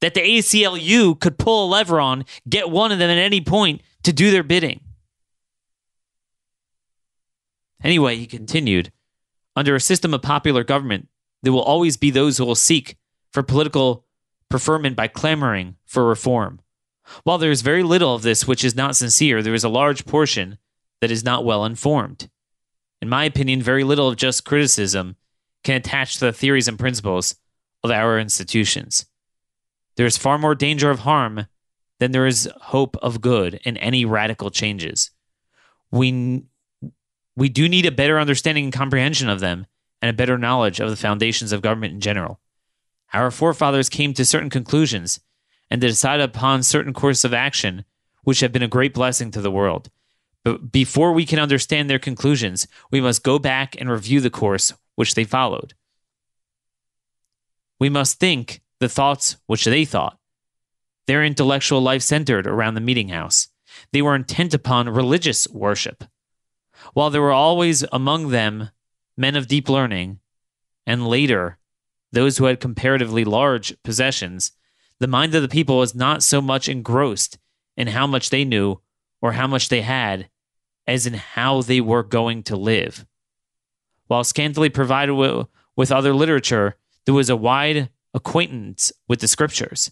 that 0.00 0.14
the 0.14 0.20
ACLU 0.20 1.20
could 1.20 1.38
pull 1.38 1.66
a 1.66 1.68
lever 1.68 2.00
on, 2.00 2.24
get 2.48 2.70
one 2.70 2.90
of 2.90 2.98
them 2.98 3.10
at 3.10 3.18
any 3.18 3.40
point 3.40 3.82
to 4.04 4.12
do 4.12 4.30
their 4.30 4.42
bidding. 4.42 4.80
Anyway, 7.84 8.16
he 8.16 8.26
continued 8.26 8.90
under 9.56 9.74
a 9.74 9.80
system 9.80 10.14
of 10.14 10.22
popular 10.22 10.64
government, 10.64 11.08
there 11.42 11.52
will 11.52 11.62
always 11.62 11.96
be 11.96 12.10
those 12.10 12.38
who 12.38 12.44
will 12.44 12.54
seek 12.54 12.96
for 13.30 13.42
political 13.42 14.06
preferment 14.48 14.96
by 14.96 15.08
clamoring 15.08 15.76
for 15.84 16.06
reform. 16.06 16.60
While 17.24 17.38
there 17.38 17.50
is 17.50 17.62
very 17.62 17.82
little 17.82 18.14
of 18.14 18.22
this 18.22 18.46
which 18.46 18.64
is 18.64 18.76
not 18.76 18.96
sincere, 18.96 19.42
there 19.42 19.54
is 19.54 19.64
a 19.64 19.68
large 19.68 20.06
portion 20.06 20.58
that 21.00 21.10
is 21.10 21.24
not 21.24 21.44
well 21.44 21.64
informed. 21.64 22.30
In 23.02 23.08
my 23.08 23.24
opinion, 23.24 23.60
very 23.60 23.82
little 23.82 24.06
of 24.06 24.14
just 24.14 24.44
criticism 24.44 25.16
can 25.64 25.74
attach 25.74 26.14
to 26.14 26.20
the 26.20 26.32
theories 26.32 26.68
and 26.68 26.78
principles 26.78 27.34
of 27.82 27.90
our 27.90 28.16
institutions. 28.16 29.06
There 29.96 30.06
is 30.06 30.16
far 30.16 30.38
more 30.38 30.54
danger 30.54 30.88
of 30.88 31.00
harm 31.00 31.48
than 31.98 32.12
there 32.12 32.28
is 32.28 32.48
hope 32.60 32.96
of 33.02 33.20
good 33.20 33.60
in 33.64 33.76
any 33.78 34.04
radical 34.04 34.50
changes. 34.50 35.10
We, 35.90 36.44
we 37.34 37.48
do 37.48 37.68
need 37.68 37.86
a 37.86 37.90
better 37.90 38.20
understanding 38.20 38.64
and 38.64 38.72
comprehension 38.72 39.28
of 39.28 39.40
them 39.40 39.66
and 40.00 40.08
a 40.08 40.16
better 40.16 40.38
knowledge 40.38 40.78
of 40.78 40.88
the 40.88 40.96
foundations 40.96 41.50
of 41.50 41.60
government 41.60 41.94
in 41.94 42.00
general. 42.00 42.38
Our 43.12 43.32
forefathers 43.32 43.88
came 43.88 44.14
to 44.14 44.24
certain 44.24 44.48
conclusions 44.48 45.18
and 45.68 45.80
to 45.80 45.88
decide 45.88 46.20
upon 46.20 46.62
certain 46.62 46.92
courses 46.92 47.24
of 47.24 47.34
action 47.34 47.84
which 48.22 48.40
have 48.40 48.52
been 48.52 48.62
a 48.62 48.68
great 48.68 48.94
blessing 48.94 49.32
to 49.32 49.40
the 49.40 49.50
world. 49.50 49.90
But 50.44 50.72
before 50.72 51.12
we 51.12 51.24
can 51.24 51.38
understand 51.38 51.88
their 51.88 51.98
conclusions, 51.98 52.66
we 52.90 53.00
must 53.00 53.22
go 53.22 53.38
back 53.38 53.76
and 53.78 53.88
review 53.88 54.20
the 54.20 54.30
course 54.30 54.72
which 54.96 55.14
they 55.14 55.24
followed. 55.24 55.74
We 57.78 57.88
must 57.88 58.18
think 58.18 58.60
the 58.80 58.88
thoughts 58.88 59.36
which 59.46 59.64
they 59.64 59.84
thought. 59.84 60.18
Their 61.06 61.24
intellectual 61.24 61.80
life 61.80 62.02
centered 62.02 62.46
around 62.46 62.74
the 62.74 62.80
meeting 62.80 63.08
house. 63.08 63.48
They 63.92 64.02
were 64.02 64.14
intent 64.14 64.54
upon 64.54 64.88
religious 64.88 65.48
worship. 65.48 66.04
While 66.92 67.10
there 67.10 67.22
were 67.22 67.32
always 67.32 67.84
among 67.92 68.28
them 68.30 68.70
men 69.16 69.36
of 69.36 69.46
deep 69.46 69.68
learning, 69.68 70.18
and 70.86 71.06
later, 71.06 71.58
those 72.10 72.38
who 72.38 72.44
had 72.44 72.60
comparatively 72.60 73.24
large 73.24 73.74
possessions, 73.82 74.52
the 74.98 75.06
mind 75.06 75.34
of 75.34 75.42
the 75.42 75.48
people 75.48 75.78
was 75.78 75.94
not 75.94 76.22
so 76.22 76.40
much 76.40 76.68
engrossed 76.68 77.38
in 77.76 77.88
how 77.88 78.06
much 78.06 78.30
they 78.30 78.44
knew 78.44 78.80
or 79.20 79.32
how 79.32 79.46
much 79.46 79.68
they 79.68 79.82
had 79.82 80.28
as 80.86 81.06
in 81.06 81.14
how 81.14 81.62
they 81.62 81.80
were 81.80 82.02
going 82.02 82.42
to 82.44 82.56
live. 82.56 83.06
While 84.06 84.24
scantily 84.24 84.68
provided 84.68 85.14
with, 85.14 85.46
with 85.76 85.92
other 85.92 86.14
literature, 86.14 86.76
there 87.06 87.14
was 87.14 87.30
a 87.30 87.36
wide 87.36 87.88
acquaintance 88.14 88.92
with 89.08 89.20
the 89.20 89.28
scriptures. 89.28 89.90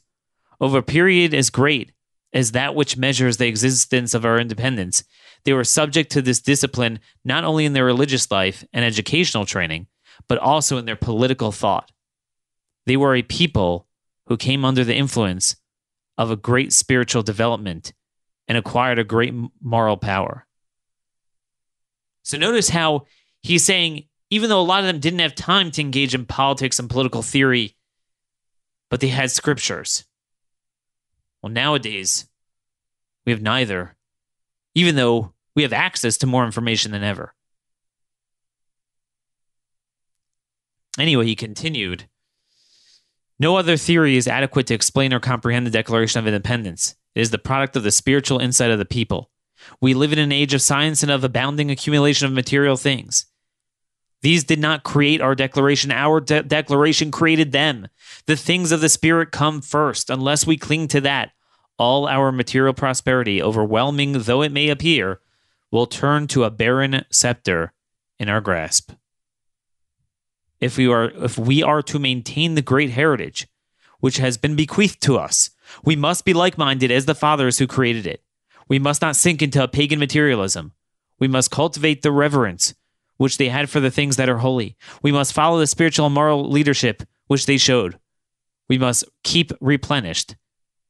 Over 0.61 0.79
a 0.79 0.83
period 0.83 1.33
as 1.33 1.51
great 1.51 1.93
as 2.33 2.53
that 2.53 2.75
which 2.75 2.97
measures 2.97 3.39
the 3.39 3.49
existence 3.49 4.15
of 4.15 4.25
our 4.25 4.39
independence, 4.39 5.05
they 5.45 5.53
were 5.53 5.65
subject 5.65 6.13
to 6.13 6.23
this 6.23 6.41
discipline 6.41 7.01
not 7.25 7.45
only 7.45 7.65
in 7.65 7.73
their 7.73 7.85
religious 7.85 8.31
life 8.31 8.65
and 8.73 8.85
educational 8.85 9.47
training, 9.47 9.87
but 10.29 10.39
also 10.39 10.77
in 10.77 10.85
their 10.85 10.97
political 10.97 11.51
thought. 11.51 11.91
They 12.87 12.97
were 12.97 13.15
a 13.15 13.23
people 13.23 13.87
who 14.27 14.37
came 14.37 14.65
under 14.65 14.85
the 14.85 14.95
influence 14.95 15.57
of 16.19 16.31
a 16.31 16.37
great 16.37 16.73
spiritual 16.73 17.23
development 17.23 17.93
and 18.47 18.59
acquired 18.59 18.99
a 18.99 19.05
great 19.05 19.35
moral 19.63 19.97
power. 19.97 20.47
So 22.23 22.39
notice 22.39 22.69
how 22.69 23.07
he's 23.43 23.65
saying, 23.65 24.05
even 24.31 24.49
though 24.49 24.61
a 24.61 24.63
lot 24.63 24.81
of 24.81 24.87
them 24.87 25.01
didn't 25.01 25.21
have 25.21 25.35
time 25.35 25.71
to 25.73 25.81
engage 25.81 26.15
in 26.15 26.27
politics 26.27 26.79
and 26.79 26.89
political 26.89 27.23
theory, 27.23 27.77
but 28.89 29.01
they 29.01 29.09
had 29.09 29.31
scriptures. 29.31 30.05
Well, 31.43 31.53
nowadays, 31.53 32.29
we 33.25 33.33
have 33.33 33.43
neither, 33.43 33.97
even 34.75 34.97
though 34.97 35.33
we 35.55 35.63
have 35.63 35.73
access 35.73 36.19
to 36.19 36.27
more 36.27 36.45
information 36.45 36.93
than 36.93 37.03
ever. 37.03 37.35
Anyway, 40.99 41.25
he 41.25 41.37
continued 41.37 42.09
No 43.39 43.57
other 43.57 43.77
theory 43.77 44.17
is 44.17 44.29
adequate 44.29 44.67
to 44.67 44.75
explain 44.75 45.15
or 45.15 45.21
comprehend 45.21 45.67
the 45.67 45.71
Declaration 45.71 46.19
of 46.19 46.27
Independence. 46.27 46.95
It 47.15 47.21
is 47.21 47.31
the 47.31 47.39
product 47.39 47.77
of 47.77 47.83
the 47.83 47.91
spiritual 47.91 48.39
insight 48.39 48.71
of 48.71 48.79
the 48.79 48.85
people. 48.85 49.30
We 49.81 49.95
live 49.95 50.13
in 50.13 50.19
an 50.19 50.33
age 50.33 50.55
of 50.55 50.63
science 50.63 51.03
and 51.03 51.11
of 51.11 51.25
abounding 51.25 51.71
accumulation 51.71 52.27
of 52.27 52.33
material 52.33 52.77
things. 52.77 53.27
These 54.23 54.45
did 54.45 54.59
not 54.59 54.83
create 54.83 55.21
our 55.21 55.35
declaration. 55.35 55.91
Our 55.91 56.21
de- 56.21 56.43
declaration 56.43 57.11
created 57.11 57.53
them. 57.53 57.89
The 58.27 58.37
things 58.37 58.73
of 58.73 58.81
the 58.81 58.89
Spirit 58.89 59.31
come 59.31 59.63
first. 59.63 60.11
Unless 60.11 60.47
we 60.47 60.57
cling 60.57 60.89
to 60.89 61.01
that, 61.03 61.33
all 61.79 62.07
our 62.07 62.31
material 62.31 62.75
prosperity, 62.75 63.43
overwhelming 63.43 64.13
though 64.13 64.43
it 64.43 64.53
may 64.53 64.69
appear, 64.69 65.21
will 65.71 65.87
turn 65.87 66.27
to 66.29 66.45
a 66.45 66.51
barren 66.51 67.05
scepter 67.11 67.73
in 68.19 68.29
our 68.29 68.43
grasp. 68.43 68.93
If 70.61 70.77
we 70.77 70.87
are 70.89 71.05
if 71.05 71.39
we 71.39 71.63
are 71.63 71.83
to 71.85 71.99
maintain 71.99 72.55
the 72.55 72.63
great 72.63 72.91
heritage 72.91 73.49
which 74.01 74.19
has 74.19 74.37
been 74.37 74.57
bequeathed 74.57 75.01
to 75.03 75.17
us, 75.17 75.51
we 75.85 75.97
must 75.97 76.25
be 76.25 76.35
like-minded 76.35 76.91
as 76.91 77.07
the 77.07 77.15
fathers 77.15 77.59
who 77.59 77.67
created 77.67 78.07
it. 78.07 78.23
We 78.71 78.79
must 78.79 79.03
not 79.03 79.17
sink 79.17 79.43
into 79.43 79.63
a 79.63 79.69
pagan 79.69 79.99
materialism. 79.99 80.73
We 81.19 81.29
must 81.29 81.51
cultivate 81.51 82.01
the 82.01 82.13
reverence 82.13 82.75
which 83.19 83.37
they 83.37 83.51
had 83.51 83.69
for 83.69 83.81
the 83.81 83.91
things 83.91 84.17
that 84.17 84.31
are 84.31 84.39
holy. 84.39 84.77
We 85.03 85.13
must 85.13 85.35
follow 85.35 85.59
the 85.59 85.67
spiritual 85.67 86.07
and 86.07 86.15
moral 86.15 86.49
leadership 86.49 87.03
which 87.27 87.45
they 87.45 87.59
showed. 87.59 87.99
We 88.69 88.79
must 88.79 89.05
keep 89.25 89.53
replenished 89.61 90.37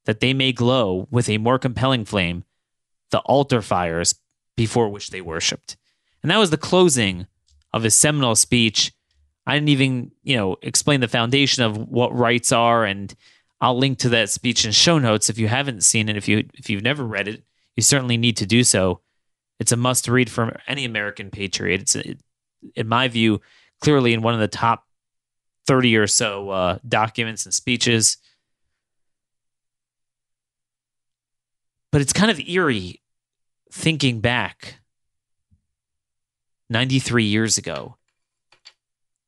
that 0.05 0.21
they 0.21 0.35
may 0.35 0.53
glow 0.53 1.09
with 1.11 1.29
a 1.29 1.39
more 1.39 1.59
compelling 1.59 2.05
flame 2.05 2.45
the 3.11 3.21
altar 3.21 3.63
fires 3.63 4.15
before 4.57 4.91
which 4.91 5.11
they 5.11 5.23
worshiped. 5.23 5.77
And 6.23 6.31
that 6.31 6.39
was 6.39 6.51
the 6.51 6.59
closing 6.59 7.27
of 7.73 7.83
his 7.83 7.97
seminal 7.97 8.37
speech. 8.37 8.93
I 9.47 9.55
didn't 9.55 9.71
even, 9.71 10.13
you 10.23 10.37
know, 10.37 10.57
explain 10.63 11.01
the 11.01 11.09
foundation 11.09 11.65
of 11.65 11.79
what 11.79 12.15
rights 12.15 12.53
are 12.53 12.85
and 12.85 13.13
I'll 13.61 13.79
link 13.79 13.99
to 14.01 14.11
that 14.11 14.31
speech 14.31 14.65
in 14.65 14.73
show 14.73 14.99
notes 14.99 15.31
if 15.31 15.39
you 15.39 15.49
haven't 15.49 15.83
seen 15.83 16.09
it 16.09 16.17
if 16.17 16.29
you 16.29 16.45
if 16.55 16.71
you've 16.71 16.83
never 16.83 17.05
read 17.05 17.27
it, 17.27 17.43
you 17.77 17.83
certainly 17.83 18.17
need 18.17 18.37
to 18.39 18.47
do 18.47 18.65
so. 18.65 19.01
It's 19.59 19.73
a 19.73 19.77
must 19.77 20.09
read 20.09 20.31
for 20.31 20.59
any 20.67 20.85
American 20.85 21.31
patriot. 21.31 21.83
It's 21.83 21.97
in 22.75 22.89
my 22.89 23.09
view 23.09 23.41
clearly 23.81 24.13
in 24.13 24.23
one 24.23 24.35
of 24.35 24.41
the 24.41 24.49
top 24.49 24.85
30 25.67 25.97
or 25.97 26.07
so 26.07 26.51
uh, 26.51 26.79
documents 26.87 27.45
and 27.45 27.55
speeches. 27.55 28.17
But 31.93 32.01
it's 32.01 32.13
kind 32.13 32.31
of 32.31 32.41
eerie 32.41 33.03
thinking 33.73 34.21
back 34.21 34.81
93 36.69 37.25
years 37.25 37.59
ago. 37.59 37.97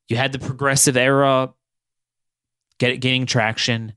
You 0.08 0.16
had 0.16 0.32
the 0.32 0.38
progressive 0.38 0.96
era 0.96 1.52
get, 2.78 3.00
gaining 3.00 3.26
traction. 3.26 3.94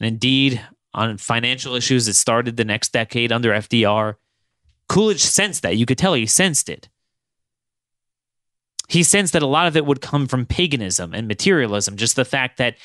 And 0.00 0.08
indeed, 0.08 0.60
on 0.96 1.18
financial 1.18 1.74
issues, 1.74 2.08
it 2.08 2.14
started 2.14 2.56
the 2.56 2.64
next 2.64 2.92
decade 2.92 3.30
under 3.30 3.50
FDR. 3.52 4.16
Coolidge 4.88 5.20
sensed 5.20 5.62
that. 5.62 5.76
You 5.76 5.86
could 5.86 5.98
tell 5.98 6.14
he 6.14 6.26
sensed 6.26 6.68
it. 6.68 6.88
He 8.88 9.02
sensed 9.02 9.32
that 9.34 9.42
a 9.42 9.46
lot 9.46 9.66
of 9.66 9.76
it 9.76 9.84
would 9.84 10.00
come 10.00 10.26
from 10.26 10.46
paganism 10.46 11.12
and 11.12 11.28
materialism, 11.28 11.96
just 11.96 12.16
the 12.16 12.24
fact 12.24 12.56
that 12.58 12.76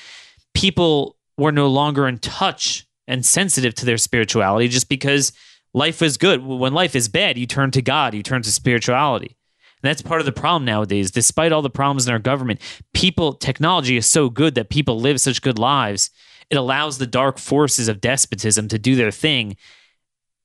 people 0.54 1.16
were 1.38 1.52
no 1.52 1.68
longer 1.68 2.08
in 2.08 2.18
touch 2.18 2.86
and 3.08 3.26
sensitive 3.26 3.74
to 3.76 3.86
their 3.86 3.98
spirituality 3.98 4.68
just 4.68 4.90
because 4.90 5.32
life 5.74 6.02
is 6.02 6.18
good. 6.18 6.44
When 6.44 6.74
life 6.74 6.96
is 6.96 7.08
bad, 7.08 7.38
you 7.38 7.46
turn 7.46 7.72
to 7.72 7.82
God, 7.82 8.14
you 8.14 8.24
turn 8.24 8.42
to 8.42 8.52
spirituality. 8.52 9.38
And 9.84 9.90
that's 9.90 10.02
part 10.02 10.22
of 10.22 10.26
the 10.26 10.32
problem 10.32 10.66
nowadays. 10.66 11.12
Despite 11.12 11.52
all 11.52 11.62
the 11.62 11.70
problems 11.70 12.08
in 12.08 12.14
our 12.14 12.20
government, 12.20 12.62
people, 12.94 13.34
technology 13.34 13.98
is 13.98 14.06
so 14.06 14.30
good 14.30 14.56
that 14.56 14.70
people 14.70 15.00
live 15.00 15.22
such 15.22 15.42
good 15.42 15.58
lives. 15.58 16.10
It 16.52 16.58
allows 16.58 16.98
the 16.98 17.08
dark 17.08 17.40
forces 17.40 17.88
of 17.88 18.02
despotism 18.02 18.68
to 18.68 18.78
do 18.78 18.96
their 18.96 19.10
thing 19.10 19.56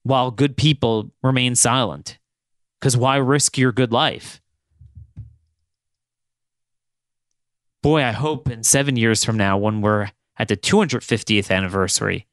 while 0.04 0.30
good 0.30 0.56
people 0.56 1.10
remain 1.20 1.56
silent. 1.56 2.18
Because 2.78 2.96
why 2.96 3.16
risk 3.16 3.58
your 3.58 3.72
good 3.72 3.92
life? 3.92 4.40
Boy, 7.82 8.04
I 8.04 8.12
hope 8.12 8.48
in 8.48 8.62
seven 8.62 8.94
years 8.94 9.24
from 9.24 9.36
now, 9.36 9.58
when 9.58 9.80
we're 9.80 10.10
at 10.38 10.46
the 10.46 10.56
250th 10.56 11.50
anniversary, 11.50 12.28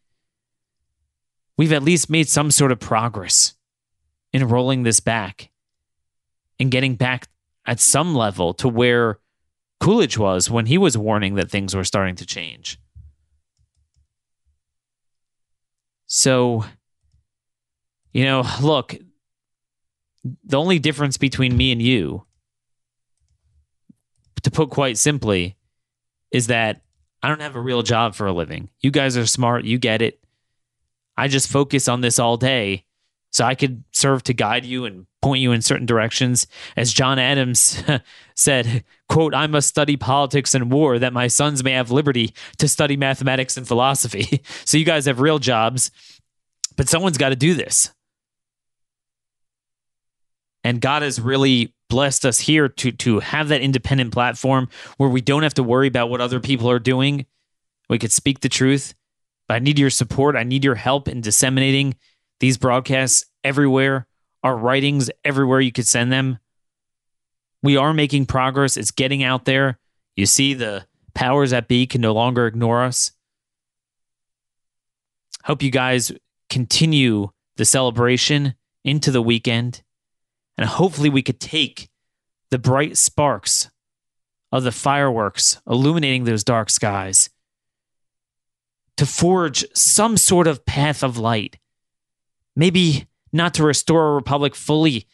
we've 1.58 1.74
at 1.74 1.84
least 1.84 2.12
made 2.12 2.30
some 2.30 2.52
sort 2.52 2.72
of 2.72 2.80
progress 2.80 3.56
in 4.32 4.48
rolling 4.48 4.84
this 4.84 5.00
back 5.00 5.50
and 6.60 6.70
getting 6.70 6.96
back 6.96 7.28
at 7.66 7.80
some 7.80 8.14
level 8.14 8.54
to 8.54 8.68
where 8.68 9.20
Coolidge 9.80 10.18
was 10.18 10.50
when 10.50 10.68
he 10.68 10.78
was 10.78 10.96
warning 10.96 11.36
that 11.36 11.50
things 11.50 11.76
were 11.76 11.84
starting 11.84 12.16
to 12.16 12.26
change. 12.26 12.80
So, 16.16 16.64
you 18.12 18.24
know, 18.24 18.44
look, 18.62 18.96
the 20.44 20.60
only 20.60 20.78
difference 20.78 21.18
between 21.18 21.58
me 21.58 21.72
and 21.72 21.82
you, 21.82 22.28
to 24.44 24.52
put 24.52 24.70
quite 24.70 25.00
simply, 25.00 25.58
is 26.30 26.46
that 26.48 26.84
I 27.24 27.30
don't 27.30 27.42
have 27.42 27.56
a 27.56 27.62
real 27.62 27.82
job 27.82 28.14
for 28.14 28.28
a 28.28 28.32
living. 28.32 28.70
You 28.80 28.92
guys 28.92 29.18
are 29.18 29.26
smart, 29.26 29.66
you 29.66 29.80
get 29.80 30.04
it. 30.04 30.24
I 31.18 31.30
just 31.30 31.50
focus 31.50 31.88
on 31.88 32.02
this 32.02 32.20
all 32.20 32.38
day 32.38 32.86
so 33.32 33.44
I 33.44 33.56
could 33.56 33.84
serve 33.92 34.22
to 34.26 34.36
guide 34.36 34.66
you 34.66 34.86
and 34.86 35.08
point 35.24 35.42
you 35.42 35.52
in 35.52 35.62
certain 35.62 35.86
directions. 35.86 36.46
As 36.76 36.94
John 36.94 37.18
Adams 37.18 37.82
said, 38.36 38.84
quote, 39.10 39.34
I 39.34 39.48
must 39.48 39.70
study 39.70 39.98
politics 39.98 40.54
and 40.54 40.72
war 40.72 41.00
that 41.00 41.14
my 41.14 41.28
sons 41.28 41.64
may 41.64 41.72
have 41.72 41.90
liberty 41.90 42.34
to 42.58 42.68
study 42.68 42.98
mathematics 42.98 43.58
and 43.58 43.68
philosophy. 43.68 44.44
so 44.66 44.78
you 44.78 44.86
guys 44.86 45.06
have 45.06 45.20
real 45.20 45.40
jobs, 45.40 45.90
but 46.76 46.90
someone's 46.90 47.18
got 47.18 47.30
to 47.30 47.36
do 47.36 47.54
this. 47.54 47.92
And 50.64 50.80
God 50.80 51.02
has 51.02 51.20
really 51.20 51.74
blessed 51.90 52.26
us 52.26 52.40
here 52.40 52.68
to 52.68 52.92
to 52.92 53.20
have 53.20 53.50
that 53.50 53.62
independent 53.62 54.12
platform 54.12 54.68
where 54.98 55.10
we 55.10 55.22
don't 55.22 55.44
have 55.44 55.54
to 55.54 55.64
worry 55.64 55.88
about 55.88 56.10
what 56.10 56.22
other 56.22 56.40
people 56.40 56.70
are 56.70 56.80
doing. 56.80 57.26
We 57.90 58.00
could 58.00 58.12
speak 58.12 58.40
the 58.40 58.50
truth. 58.50 58.96
But 59.48 59.56
I 59.56 59.60
need 59.60 59.78
your 59.78 59.90
support. 59.90 60.36
I 60.36 60.44
need 60.44 60.64
your 60.64 60.76
help 60.76 61.08
in 61.08 61.22
disseminating 61.22 61.96
these 62.40 62.58
broadcasts 62.58 63.26
everywhere, 63.44 64.08
our 64.44 64.58
writings 64.58 65.10
everywhere 65.24 65.62
you 65.62 65.72
could 65.72 65.88
send 65.88 66.12
them. 66.12 66.40
We 67.62 67.78
are 67.78 67.94
making 67.94 68.26
progress. 68.26 68.76
It's 68.76 68.92
getting 68.92 69.24
out 69.24 69.46
there. 69.46 69.80
You 70.16 70.26
see, 70.26 70.54
the 70.54 70.86
powers 71.14 71.52
that 71.52 71.68
be 71.68 71.88
can 71.88 72.02
no 72.02 72.14
longer 72.14 72.46
ignore 72.46 72.84
us. 72.84 73.12
Hope 75.46 75.64
you 75.64 75.72
guys 75.72 76.12
continue 76.50 77.30
the 77.56 77.66
celebration 77.66 78.56
into 78.84 79.12
the 79.12 79.22
weekend. 79.22 79.82
And 80.58 80.68
hopefully, 80.68 81.10
we 81.10 81.24
could 81.24 81.40
take 81.40 81.90
the 82.50 82.60
bright 82.60 82.98
sparks 82.98 83.70
of 84.52 84.64
the 84.64 84.72
fireworks 84.72 85.60
illuminating 85.68 86.26
those 86.26 86.44
dark 86.44 86.70
skies 86.70 87.30
to 88.98 89.06
forge 89.06 89.66
some 89.74 90.18
sort 90.18 90.48
of 90.48 90.66
path 90.66 91.04
of 91.04 91.18
light. 91.18 91.58
Maybe 92.56 93.08
not 93.34 93.56
to 93.56 93.64
restore 93.64 94.12
a 94.12 94.16
republic 94.16 94.56
fully, 94.56 95.08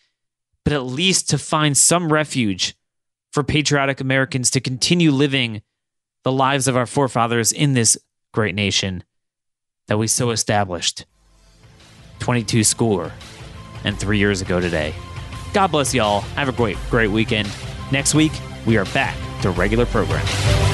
but 0.64 0.74
at 0.74 0.86
least 0.86 1.30
to 1.30 1.38
find 1.38 1.78
some 1.78 2.12
refuge 2.12 2.76
for 3.32 3.44
patriotic 3.44 4.02
Americans 4.02 4.52
to 4.52 4.60
continue 4.60 5.12
living 5.12 5.62
the 6.24 6.32
lives 6.32 6.68
of 6.68 6.76
our 6.76 6.86
forefathers 6.86 7.52
in 7.52 7.74
this 7.74 7.98
great 8.34 8.54
nation 8.54 9.04
that 9.88 9.98
we 9.98 10.08
so 10.08 10.30
established 10.30 11.06
22 12.20 12.62
schooler 12.62 13.12
and 13.84 13.98
three 13.98 14.18
years 14.18 14.42
ago 14.42 14.60
today. 14.60 14.94
God 15.54 15.68
bless 15.68 15.94
y'all. 15.94 16.22
Have 16.22 16.50
a 16.50 16.52
great, 16.52 16.78
great 16.90 17.10
weekend. 17.10 17.50
Next 17.92 18.14
week, 18.14 18.34
we 18.66 18.78
are 18.78 18.86
back 18.86 19.16
to 19.42 19.50
regular 19.52 19.86
programming. 19.86 20.69